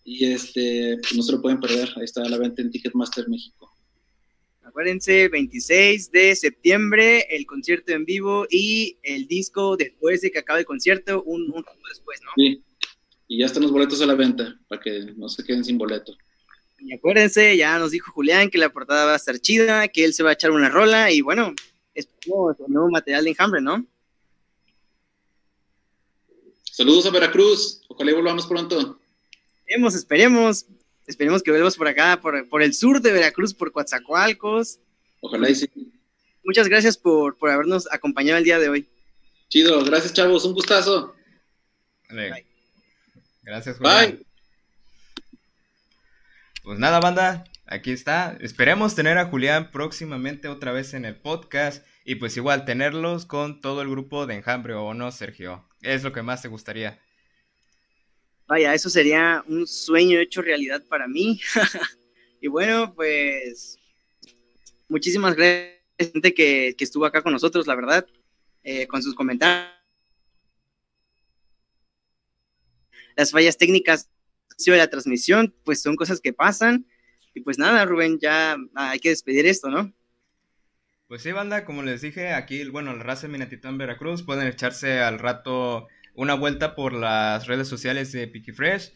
Y 0.02 0.24
este, 0.24 0.98
pues 1.00 1.14
no 1.14 1.22
se 1.22 1.30
lo 1.30 1.40
pueden 1.40 1.60
perder. 1.60 1.92
Ahí 1.96 2.02
está 2.02 2.22
a 2.22 2.28
la 2.28 2.38
venta 2.38 2.62
en 2.62 2.72
Ticketmaster 2.72 3.28
México. 3.28 3.72
Acuérdense, 4.64 5.28
26 5.28 6.10
de 6.10 6.34
septiembre, 6.34 7.24
el 7.30 7.46
concierto 7.46 7.92
en 7.92 8.04
vivo 8.04 8.48
y 8.50 8.98
el 9.04 9.28
disco 9.28 9.76
después 9.76 10.22
de 10.22 10.32
que 10.32 10.40
acabe 10.40 10.60
el 10.60 10.66
concierto, 10.66 11.22
un, 11.22 11.42
un 11.52 11.64
después, 11.88 12.20
¿no? 12.24 12.30
Sí. 12.34 12.64
Y 13.30 13.38
ya 13.38 13.46
están 13.46 13.62
los 13.62 13.70
boletos 13.70 14.02
a 14.02 14.06
la 14.06 14.16
venta, 14.16 14.58
para 14.66 14.82
que 14.82 15.12
no 15.16 15.28
se 15.28 15.44
queden 15.44 15.64
sin 15.64 15.78
boleto. 15.78 16.16
Y 16.80 16.92
acuérdense, 16.92 17.56
ya 17.56 17.78
nos 17.78 17.92
dijo 17.92 18.10
Julián 18.10 18.50
que 18.50 18.58
la 18.58 18.72
portada 18.72 19.04
va 19.04 19.12
a 19.12 19.16
estar 19.16 19.38
chida, 19.38 19.86
que 19.86 20.04
él 20.04 20.12
se 20.14 20.24
va 20.24 20.30
a 20.30 20.32
echar 20.32 20.50
una 20.50 20.68
rola 20.68 21.12
y 21.12 21.20
bueno, 21.20 21.54
es 21.94 22.08
nuevo 22.66 22.90
material 22.90 23.22
de 23.22 23.30
enjambre, 23.30 23.60
¿no? 23.60 23.86
Saludos 26.64 27.06
a 27.06 27.10
Veracruz, 27.10 27.82
ojalá 27.86 28.12
volvamos 28.14 28.48
pronto. 28.48 28.98
Esperemos, 29.60 29.94
esperemos, 29.94 30.66
esperemos 31.06 31.42
que 31.44 31.52
vuelvas 31.52 31.76
por 31.76 31.86
acá, 31.86 32.20
por, 32.20 32.48
por 32.48 32.64
el 32.64 32.74
sur 32.74 33.00
de 33.00 33.12
Veracruz, 33.12 33.54
por 33.54 33.70
Coatzacoalcos. 33.70 34.80
Ojalá 35.20 35.48
y 35.48 35.54
sí. 35.54 35.70
Muchas 36.42 36.66
gracias 36.66 36.98
por, 36.98 37.38
por 37.38 37.50
habernos 37.50 37.86
acompañado 37.92 38.38
el 38.38 38.44
día 38.44 38.58
de 38.58 38.70
hoy. 38.70 38.88
Chido, 39.48 39.84
gracias 39.84 40.14
chavos, 40.14 40.44
un 40.44 40.54
gustazo. 40.54 41.14
Bye. 42.08 42.49
Gracias, 43.50 43.78
Julián. 43.78 44.10
Bye. 44.12 44.26
Pues 46.62 46.78
nada, 46.78 47.00
banda, 47.00 47.42
aquí 47.66 47.90
está. 47.90 48.38
Esperemos 48.40 48.94
tener 48.94 49.18
a 49.18 49.24
Julián 49.24 49.72
próximamente 49.72 50.46
otra 50.46 50.70
vez 50.70 50.94
en 50.94 51.04
el 51.04 51.16
podcast. 51.16 51.84
Y 52.04 52.14
pues 52.14 52.36
igual, 52.36 52.64
tenerlos 52.64 53.26
con 53.26 53.60
todo 53.60 53.82
el 53.82 53.90
grupo 53.90 54.28
de 54.28 54.36
Enjambre, 54.36 54.74
¿o 54.74 54.94
no, 54.94 55.10
Sergio? 55.10 55.68
Es 55.82 56.04
lo 56.04 56.12
que 56.12 56.22
más 56.22 56.42
te 56.42 56.46
gustaría. 56.46 57.00
Vaya, 58.46 58.72
eso 58.72 58.88
sería 58.88 59.42
un 59.48 59.66
sueño 59.66 60.20
hecho 60.20 60.42
realidad 60.42 60.84
para 60.88 61.08
mí. 61.08 61.40
y 62.40 62.46
bueno, 62.46 62.94
pues 62.94 63.80
muchísimas 64.88 65.34
gracias 65.34 65.74
a 65.98 66.04
la 66.04 66.10
gente 66.12 66.34
que, 66.34 66.76
que, 66.78 66.84
estuvo 66.84 67.04
acá 67.04 67.20
con 67.20 67.32
nosotros, 67.32 67.66
la 67.66 67.74
verdad, 67.74 68.06
eh, 68.62 68.86
con 68.86 69.02
sus 69.02 69.16
comentarios. 69.16 69.79
Las 73.20 73.32
fallas 73.32 73.58
técnicas 73.58 74.08
de 74.64 74.78
la 74.78 74.88
transmisión, 74.88 75.54
pues 75.62 75.82
son 75.82 75.94
cosas 75.94 76.22
que 76.22 76.32
pasan. 76.32 76.86
Y 77.34 77.42
pues 77.42 77.58
nada, 77.58 77.84
Rubén, 77.84 78.18
ya 78.18 78.56
hay 78.74 78.98
que 78.98 79.10
despedir 79.10 79.44
esto, 79.44 79.68
¿no? 79.68 79.92
Pues 81.06 81.20
sí, 81.20 81.30
banda, 81.30 81.66
como 81.66 81.82
les 81.82 82.00
dije, 82.00 82.32
aquí, 82.32 82.64
bueno, 82.70 82.96
la 82.96 83.02
raza 83.02 83.26
de 83.26 83.34
Minatitán 83.34 83.76
Veracruz, 83.76 84.22
pueden 84.22 84.46
echarse 84.46 85.00
al 85.00 85.18
rato 85.18 85.86
una 86.14 86.32
vuelta 86.32 86.74
por 86.74 86.94
las 86.94 87.46
redes 87.46 87.68
sociales 87.68 88.10
de 88.12 88.26
Picky 88.26 88.52
Fresh. 88.52 88.94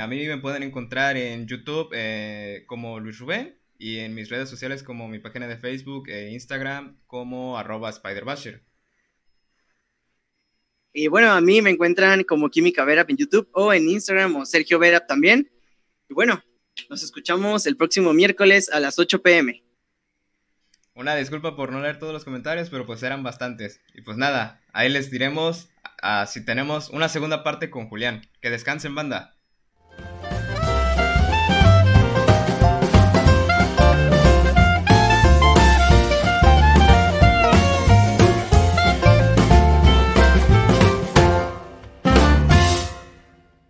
a 0.00 0.06
mí 0.06 0.26
me 0.26 0.38
pueden 0.38 0.62
encontrar 0.62 1.18
en 1.18 1.46
YouTube 1.46 1.90
eh, 1.92 2.64
como 2.66 2.98
Luis 2.98 3.18
Rubén 3.18 3.58
y 3.78 3.98
en 3.98 4.14
mis 4.14 4.30
redes 4.30 4.48
sociales 4.48 4.82
como 4.82 5.06
mi 5.06 5.18
página 5.18 5.48
de 5.48 5.58
Facebook 5.58 6.08
e 6.08 6.30
Instagram 6.30 6.98
como 7.06 7.58
arroba 7.58 7.92
SpiderBasher. 7.92 8.62
Y 10.92 11.06
bueno, 11.08 11.30
a 11.30 11.40
mí 11.40 11.62
me 11.62 11.70
encuentran 11.70 12.24
como 12.24 12.50
Química 12.50 12.84
Verap 12.84 13.10
en 13.10 13.16
YouTube 13.16 13.48
o 13.52 13.72
en 13.72 13.88
Instagram 13.88 14.36
o 14.36 14.46
Sergio 14.46 14.78
Verap 14.78 15.06
también. 15.06 15.50
Y 16.08 16.14
bueno, 16.14 16.42
nos 16.88 17.02
escuchamos 17.02 17.66
el 17.66 17.76
próximo 17.76 18.12
miércoles 18.12 18.68
a 18.72 18.80
las 18.80 18.98
8 18.98 19.22
pm. 19.22 19.62
Una 20.94 21.14
disculpa 21.14 21.54
por 21.54 21.70
no 21.70 21.80
leer 21.80 21.98
todos 21.98 22.12
los 22.12 22.24
comentarios, 22.24 22.70
pero 22.70 22.84
pues 22.86 23.02
eran 23.02 23.22
bastantes. 23.22 23.80
Y 23.94 24.02
pues 24.02 24.16
nada, 24.16 24.60
ahí 24.72 24.88
les 24.88 25.10
diremos 25.10 25.68
si 26.26 26.44
tenemos 26.44 26.90
una 26.90 27.08
segunda 27.08 27.44
parte 27.44 27.70
con 27.70 27.88
Julián. 27.88 28.22
Que 28.42 28.50
descansen, 28.50 28.94
banda. 28.94 29.36